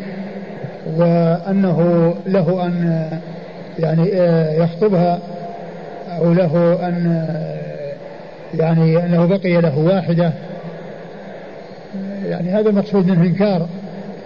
[0.96, 3.08] وأنه له أن
[3.78, 5.18] يعني آه، يخطبها
[6.08, 7.26] أو له أن
[8.54, 10.32] يعني أنه بقي له واحدة.
[12.28, 13.68] يعني هذا المقصود منه إنكار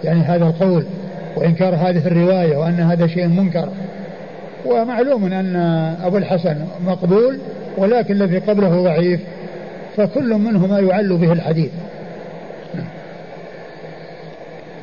[0.03, 0.85] يعني هذا القول
[1.35, 3.69] وإنكار هذه الرواية وأن هذا شيء منكر.
[4.65, 5.55] ومعلوم أن
[6.03, 7.39] أبو الحسن مقبول
[7.77, 9.21] ولكن الذي قبله ضعيف
[9.95, 11.71] فكل منهما يعل به الحديث.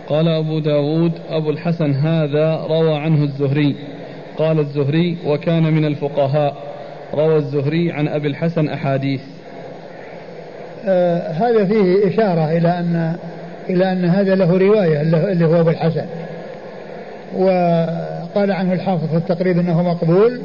[0.09, 3.77] قال أبو داود أبو الحسن هذا روى عنه الزهري.
[4.39, 6.70] قال الزهري وكان من الفقهاء.
[7.15, 9.21] روى الزهري عن أبي الحسن أحاديث.
[10.87, 13.17] آه هذا فيه إشارة إلى أن
[13.71, 16.05] إلى أن هذا له رواية اللي هو أبو الحسن.
[17.37, 20.41] وقال عنه الحافظ في التقريب أنه مقبول.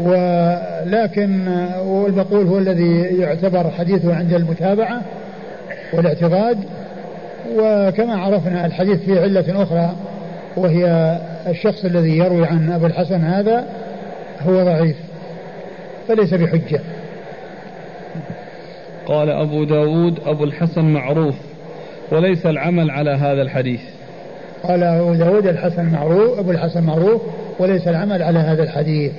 [0.00, 1.48] ولكن
[1.86, 5.02] والمقبول هو الذي يعتبر حديثه عند المتابعة
[5.92, 6.58] والاعتقاد.
[7.56, 9.96] وكما عرفنا الحديث فيه علة أخرى
[10.56, 13.64] وهي الشخص الذي يروي عن أبو الحسن هذا
[14.42, 14.96] هو ضعيف
[16.08, 16.80] فليس بحجة.
[19.06, 21.34] قال أبو داود أبو الحسن معروف
[22.12, 23.80] وليس العمل على هذا الحديث.
[24.62, 27.22] قال أبو داود الحسن معروف أبو الحسن معروف
[27.58, 29.12] وليس العمل على هذا الحديث.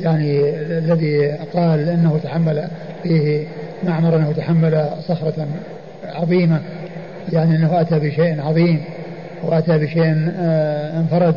[0.00, 0.40] يعني
[0.78, 2.68] الذي قال إنه تحمل
[3.02, 3.46] فيه
[3.84, 5.46] معمر أنه تحمل صخرة
[6.04, 6.60] عظيمة
[7.32, 8.84] يعني أنه أتى بشيء عظيم
[9.42, 11.34] وأتى بشيء آه، انفرد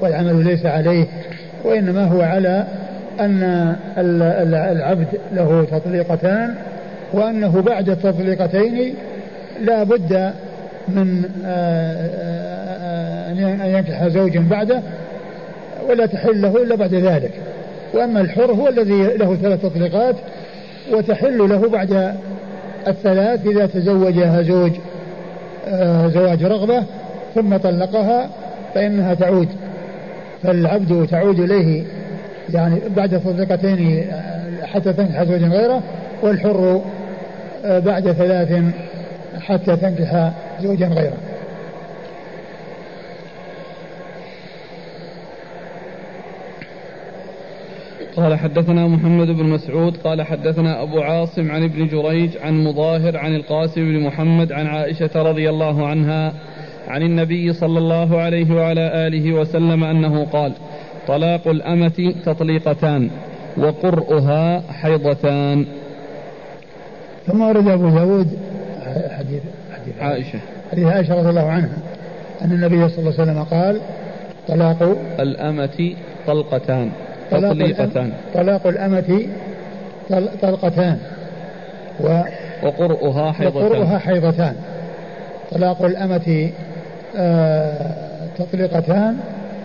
[0.00, 1.06] والعمل ليس عليه.
[1.64, 2.64] وإنما هو على
[3.20, 3.76] أن
[4.72, 6.54] العبد له تطليقتان
[7.12, 8.94] وأنه بعد التطليقتين
[9.60, 10.32] لا بد
[10.88, 12.08] من آه،
[12.76, 14.82] آه، أن ينكح زوجا بعده
[15.88, 17.30] ولا تحل له إلا بعد ذلك.
[17.94, 20.14] وأما الحر هو الذي له ثلاث تطليقات
[20.92, 22.14] وتحل له بعد
[22.88, 24.72] الثلاث إذا تزوجها زوج
[25.68, 26.82] آه زواج رغبة
[27.34, 28.28] ثم طلقها
[28.74, 29.48] فإنها تعود.
[30.42, 31.84] فالعبد تعود إليه
[32.54, 33.14] يعني بعد
[34.10, 35.82] آه، حتى تنكح زوجا غيره
[36.22, 36.82] والحر
[37.64, 38.64] آه بعد ثلاث
[39.40, 41.18] حتى تنكح زوجا غيره.
[48.16, 53.34] قال حدثنا محمد بن مسعود قال حدثنا أبو عاصم عن ابن جريج عن مظاهر عن
[53.34, 56.32] القاسم بن محمد عن عائشة رضي الله عنها
[56.88, 60.52] عن النبي صلى الله عليه وعلى آله وسلم أنه قال
[61.06, 63.10] طلاق الأمة تطليقتان
[63.56, 65.66] وقرؤها حيضتان.
[67.26, 68.38] ثم ورد أبو داود
[69.18, 69.42] حديث,
[69.72, 70.38] حديث عائشة.
[70.72, 71.78] حديث عائشة رضي الله عنها
[72.42, 73.80] أن النبي صلى الله عليه وسلم قال
[74.48, 75.94] طلاق الأمة
[76.26, 76.90] طلقتان
[77.30, 78.12] تطليقتان.
[78.34, 79.26] طلاق الأمة
[80.42, 80.98] طلقتان
[82.00, 82.20] و
[82.62, 83.62] وقرؤها حيضتان.
[83.62, 84.54] وقرؤها حيضتان.
[85.50, 86.50] طلاق الأمة
[88.38, 89.16] تطليقتان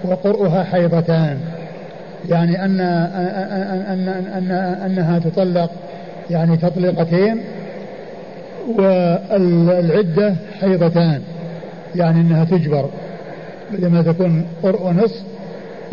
[0.04, 1.38] وقرؤها حيضتان.
[2.30, 4.08] يعني أن أن
[4.38, 4.52] أن
[4.86, 5.72] أنها تطلق
[6.30, 7.38] يعني تطليقتين
[8.68, 11.22] والعدة حيضتان
[11.96, 12.90] يعني أنها تجبر.
[13.72, 15.24] بدل ما تكون قرء نص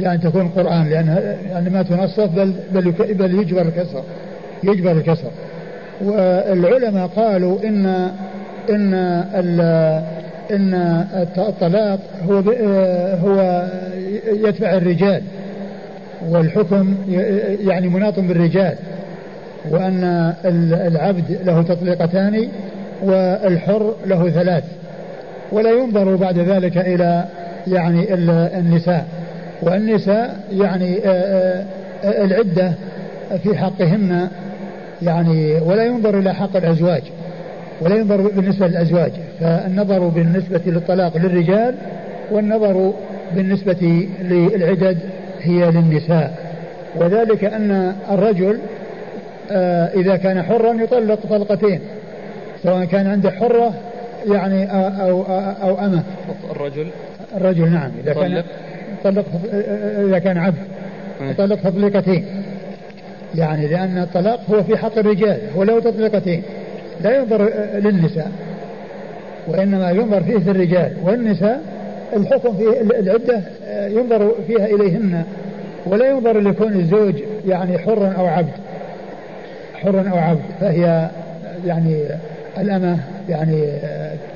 [0.00, 1.20] يعني تكون قرآن لأنها
[1.50, 4.02] يعني ما تنصف بل بل, بل يجبر الكسر
[4.64, 5.30] يجبر الكسر.
[6.04, 8.10] والعلماء قالوا إن
[8.70, 8.94] إن
[10.50, 10.74] إن
[11.38, 12.38] الطلاق هو
[13.24, 13.66] هو
[14.26, 15.22] يدفع الرجال
[16.28, 16.94] والحكم
[17.60, 18.74] يعني مناط بالرجال
[19.70, 20.34] وأن
[20.86, 22.48] العبد له تطليقتان
[23.02, 24.64] والحر له ثلاث
[25.52, 27.24] ولا ينظر بعد ذلك إلى
[27.66, 28.14] يعني
[28.58, 29.06] النساء
[29.62, 30.98] والنساء يعني
[32.04, 32.72] العدة
[33.42, 34.28] في حقهن
[35.02, 37.02] يعني ولا ينظر إلى حق الأزواج.
[37.80, 41.74] ولا ينظر بالنسبة للأزواج فالنظر بالنسبة للطلاق للرجال
[42.30, 42.92] والنظر
[43.36, 44.98] بالنسبة للعدد
[45.42, 46.50] هي للنساء.
[46.96, 48.58] وذلك أن الرجل
[49.52, 51.80] آه، إذا كان حرا يطلق طلقتين
[52.62, 53.74] سواء كان عنده حرة
[54.30, 55.22] يعني أو أو,
[55.62, 56.02] أو أمة.
[56.50, 56.86] الرجل؟
[57.36, 58.42] الرجل نعم إذا كان
[59.04, 59.24] طلق
[60.08, 60.56] إذا كان عبد.
[61.22, 62.24] يطلق تطليقتين.
[63.34, 66.42] يعني لأن الطلاق هو في حق الرجال هو له تطليقتين
[67.02, 68.30] لا ينظر للنساء
[69.48, 71.62] وإنما ينظر فيه في الرجال والنساء
[72.16, 73.40] الحكم في العدة
[73.86, 75.24] ينظر فيها إليهن
[75.86, 77.14] ولا ينظر لكون الزوج
[77.46, 78.52] يعني حر أو عبد.
[79.74, 81.10] حر أو عبد فهي
[81.66, 82.04] يعني
[82.58, 82.98] الأمة
[83.28, 83.64] يعني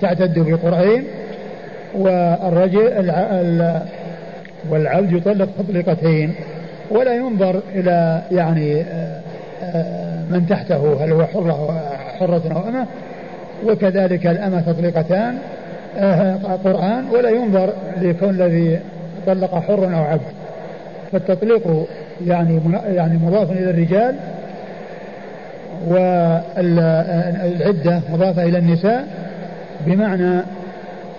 [0.01, 1.05] تعتد بقرعين
[1.95, 3.13] والرجل
[4.71, 6.35] والعبد يطلق تطليقتين
[6.91, 9.21] ولا ينظر إلى يعني آه،
[9.63, 11.81] آه، من تحته هل هو حرة
[12.19, 12.87] حرة أو أمة.
[13.67, 15.39] وكذلك الأمة تطليقتان
[15.99, 18.79] آه، قرآن ولا ينظر لكون الذي
[19.27, 20.33] طلق حر أو عبد.
[21.13, 21.87] فالتطليق
[22.27, 24.15] يعني يعني مضاف إلى الرجال
[25.87, 29.07] والعدة مضافة إلى النساء
[29.87, 30.41] بمعنى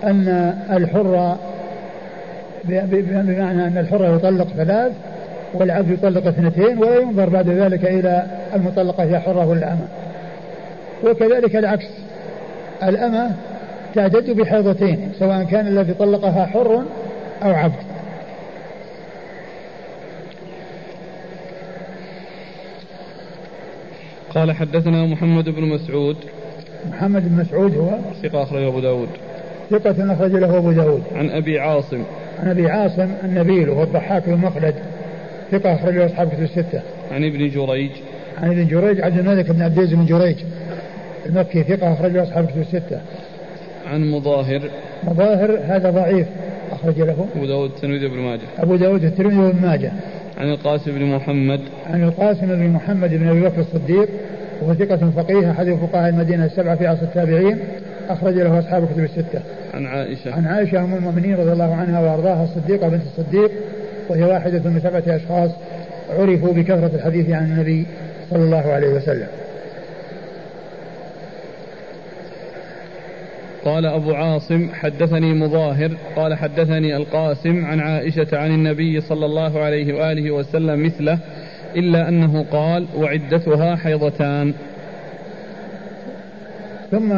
[0.04, 1.36] أن الحر
[2.64, 4.92] بمعنى أن الحر يطلق ثلاث
[5.54, 9.88] والعبد يطلق اثنتين ولا ينظر بعد ذلك إلى المطلقة هي حرة ولا أمة.
[11.04, 11.86] وكذلك العكس.
[12.82, 13.30] الأمة
[13.94, 16.82] تعتد بحيضتين سواء كان الذي طلقها حر
[17.42, 17.82] أو عبد.
[24.34, 26.16] قال حدثنا محمد بن مسعود.
[26.90, 27.90] محمد بن مسعود هو؟
[28.22, 29.08] ثقة أخرجه أبو داود.
[29.70, 31.02] ثقة أخرج له أبو داود.
[31.14, 32.02] عن أبي عاصم.
[32.42, 34.74] عن أبي عاصم النبيل وهو الضحاك بن مخلد
[35.52, 36.80] ثقة أخرجه أصحاب كتب الستة.
[37.12, 37.90] عن ابن جريج.
[38.38, 40.36] عن ابن جريج عبد الملك بن عبد العزيز بن جريج.
[41.26, 43.00] المكي ثقة أخرجه أصحاب كتب الستة.
[43.92, 44.70] عن مظاهر.
[45.04, 46.26] مظاهر هذا ضعيف
[46.72, 47.26] أخرج له.
[47.36, 48.40] أبو داود الترمذي بن ماجه.
[48.58, 49.92] أبو داود الترمذي بن ماجه.
[50.38, 51.60] عن القاسم بن محمد.
[51.86, 54.08] عن القاسم بن محمد بن أبي بكر الصديق
[54.62, 57.58] وهو ثقة فقيه أحد فقهاء المدينة السبعة في عصر التابعين
[58.08, 59.40] أخرج له أصحاب الكتب الستة.
[59.74, 60.34] عن عائشة.
[60.34, 63.50] عن عائشة أم المؤمنين رضي الله عنها وأرضاها الصديقة بنت الصديق
[64.08, 65.50] وهي واحدة من سبعة أشخاص
[66.18, 67.86] عرفوا بكثرة الحديث عن النبي
[68.30, 69.28] صلى الله عليه وسلم.
[73.64, 79.94] قال أبو عاصم حدثني مظاهر قال حدثني القاسم عن عائشة عن النبي صلى الله عليه
[79.94, 81.18] وآله وسلم مثله
[81.76, 84.54] إلا أنه قال وعدتها حيضتان
[86.90, 87.12] ثم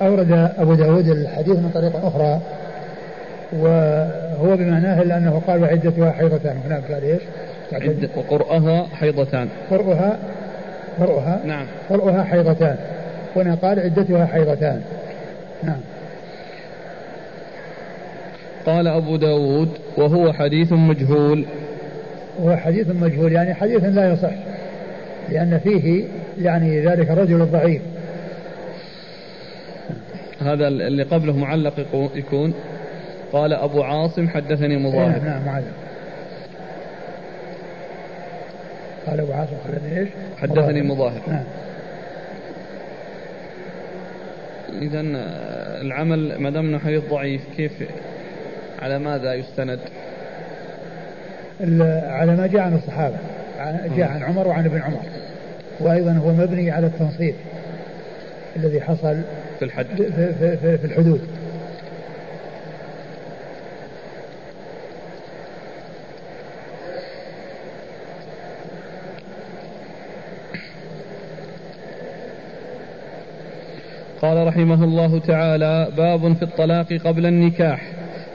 [0.00, 2.40] أورد أبو داود الحديث من طريق أخرى
[3.52, 6.56] وهو بمعناه إلا أنه قال وعدتها حيضتان.
[6.66, 7.22] هناك قال إيش؟
[7.72, 9.48] عد وقرأها حيضتان.
[9.70, 10.18] قرأها
[11.00, 11.66] قرأها نعم.
[11.90, 12.76] قرأها حيضتان.
[13.36, 14.82] هنا قال عدتها حيضتان.
[15.62, 15.80] نعم.
[18.66, 21.44] قال أبو داود وهو حديث مجهول.
[22.42, 24.32] هو حديث مجهول يعني حديث لا يصح
[25.28, 26.04] لأن فيه
[26.42, 27.82] يعني ذلك الرجل الضعيف
[30.40, 31.72] هذا اللي قبله معلق
[32.14, 32.54] يكون
[33.32, 35.22] قال أبو عاصم حدثني مظاهر.
[35.22, 35.72] نعم معلق
[39.06, 41.20] قال أبو عاصم حدثني إيش؟ حدثني مظاهر.
[41.28, 41.44] نعم.
[44.82, 45.00] إذا
[45.80, 47.72] العمل ما دام حديث ضعيف كيف
[48.82, 49.78] على ماذا يستند؟
[52.06, 53.16] على ما جاء عن الصحابة
[53.96, 55.02] جاء عن عمر وعن ابن عمر.
[55.80, 57.34] وأيضا هو مبني على التنصيب
[58.56, 59.20] الذي حصل
[59.58, 59.86] في الحد.
[59.96, 61.20] في, في, في الحدود.
[74.26, 77.80] قال رحمه الله تعالى باب في الطلاق قبل النكاح.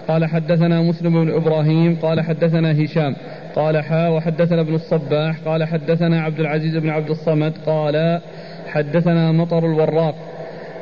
[0.07, 3.15] قال حدثنا مسلم بن إبراهيم قال حدثنا هشام
[3.55, 8.21] قال حا وحدثنا ابن الصباح قال حدثنا عبد العزيز بن عبد الصمد قال
[8.67, 10.15] حدثنا مطر الوراق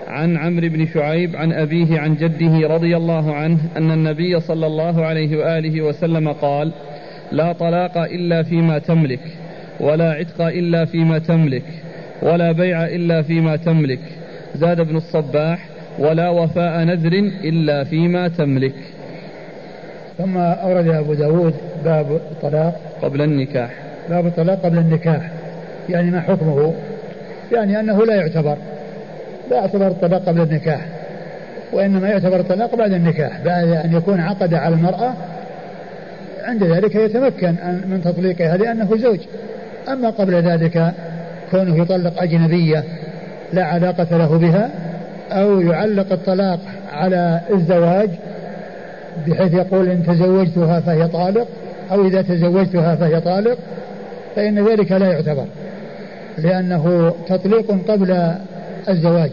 [0.08, 5.06] عن عمرو بن شعيب عن أبيه عن جده رضي الله عنه أن النبي صلى الله
[5.06, 6.72] عليه وآله وسلم قال
[7.32, 9.22] لا طلاق إلا فيما تملك
[9.80, 11.66] ولا عتق إلا فيما تملك
[12.22, 14.19] ولا بيع إلا فيما تملك.
[14.56, 15.66] زاد ابن الصباح
[16.00, 17.14] ولا وفاء نذر
[17.44, 18.76] إلا فيما تملك.
[20.18, 21.54] ثم أورد أبو داود
[21.86, 22.80] باب الطلاق.
[23.02, 23.72] قبل النكاح.
[24.10, 25.32] باب الطلاق قبل النكاح.
[25.90, 26.74] يعني ما حكمه؟
[27.52, 28.58] يعني أنه لا يعتبر.
[29.52, 30.86] لا يعتبر الطلاق قبل النكاح.
[31.74, 33.42] وإنما يعتبر الطلاق بعد النكاح.
[33.46, 35.14] بعد أن يكون عقد على المرأة
[36.44, 37.56] عند ذلك يتمكن
[37.88, 39.20] من تطليقها لأنه زوج.
[39.90, 40.94] أما قبل ذلك
[41.52, 42.84] كونه يطلق أجنبية
[43.54, 44.70] لا علاقة له بها
[45.32, 46.60] أو يعلق الطلاق
[46.94, 48.10] على الزواج
[49.28, 51.48] بحيث يقول إن تزوجتها فهي طالق
[51.92, 53.58] أو إذا تزوجتها فهي طالق
[54.36, 55.46] فإن ذلك لا يعتبر
[56.38, 58.34] لأنه تطليق قبل
[58.90, 59.32] الزواج.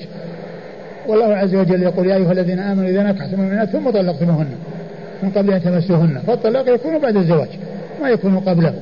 [1.08, 4.48] والله عز وجل يقول يا أيها الذين آمنوا إذا نكحتم المؤمنات ثم طلقتموهن
[5.22, 7.48] من قبل أن تمسوهن فالطلاق يكون بعد الزواج
[8.02, 8.74] ما يكون قبله.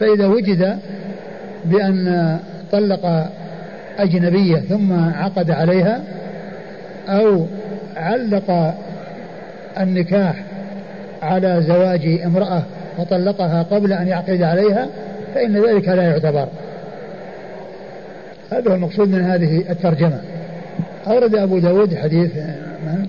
[0.00, 0.78] فإذا وجد
[1.64, 2.38] بأن
[2.72, 3.30] طلق
[4.02, 6.02] أجنبية ثم عقد عليها
[7.08, 7.46] أو
[7.96, 8.74] علق
[9.80, 10.34] النكاح
[11.22, 12.62] على زواج امرأة
[12.98, 14.88] فطلقها قبل أن يعقد عليها
[15.34, 16.48] فإن ذلك لا يعتبر.
[18.52, 20.20] هذا هو المقصود من هذه الترجمة.
[21.06, 22.36] أورد أبو داود حديث
[22.86, 23.06] من؟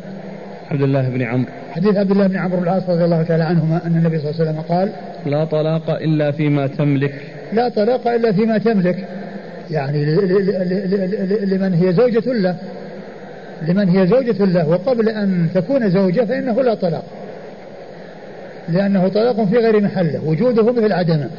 [0.71, 1.49] عبد الله بن عمرو.
[1.71, 4.41] حديث عبد الله بن عمرو بن العاص رضي الله تعالى عنهما أن النبي صلى الله
[4.41, 4.89] عليه وسلم قال
[5.25, 7.13] لا طلاق إلا فيما تملك.
[7.53, 9.07] لا طلاق إلا فيما تملك.
[9.71, 10.05] يعني
[11.45, 12.55] لمن هي زوجة له.
[13.67, 14.69] لمن هي زوجة له.
[14.69, 17.03] وقبل أن تكون زوجة فإنه لا طلاق.
[18.69, 20.21] لأنه طلاق في غير محله.
[20.25, 21.29] وجوده مثل عدمه.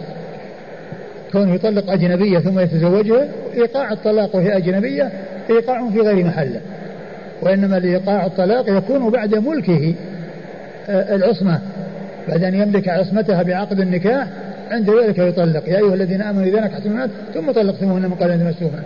[1.32, 5.10] كونه يطلق أجنبية ثم يتزوجها إيقاع الطلاق وهي أجنبية
[5.50, 6.60] إيقاع في غير محله.
[7.42, 9.94] وإنما لإيقاع الطلاق يكون بعد ملكه
[10.88, 11.60] آه، العصمة.
[12.28, 14.26] بعد أن يملك عصمتها بعقد النكاح
[14.72, 15.68] عند ذلك يطلق.
[15.68, 18.82] يا أيها الذين آمنوا إذا نكحتم الناس ثم طلقتموهن من قبل أن تمسوهن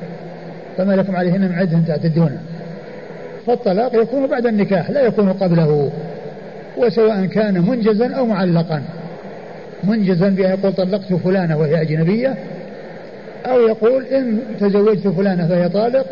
[0.77, 2.39] فما لكم عليهن من عدة تعتدون.
[3.47, 5.91] فالطلاق يكون بعد النكاح لا يكون قبله.
[6.77, 8.83] وسواء كان منجزا أو معلقا.
[9.85, 12.35] منجزا بأن يقول طلقت فلانة وهي أجنبية
[13.47, 16.07] أو يقول إن تزوجت فلانة فهي طالق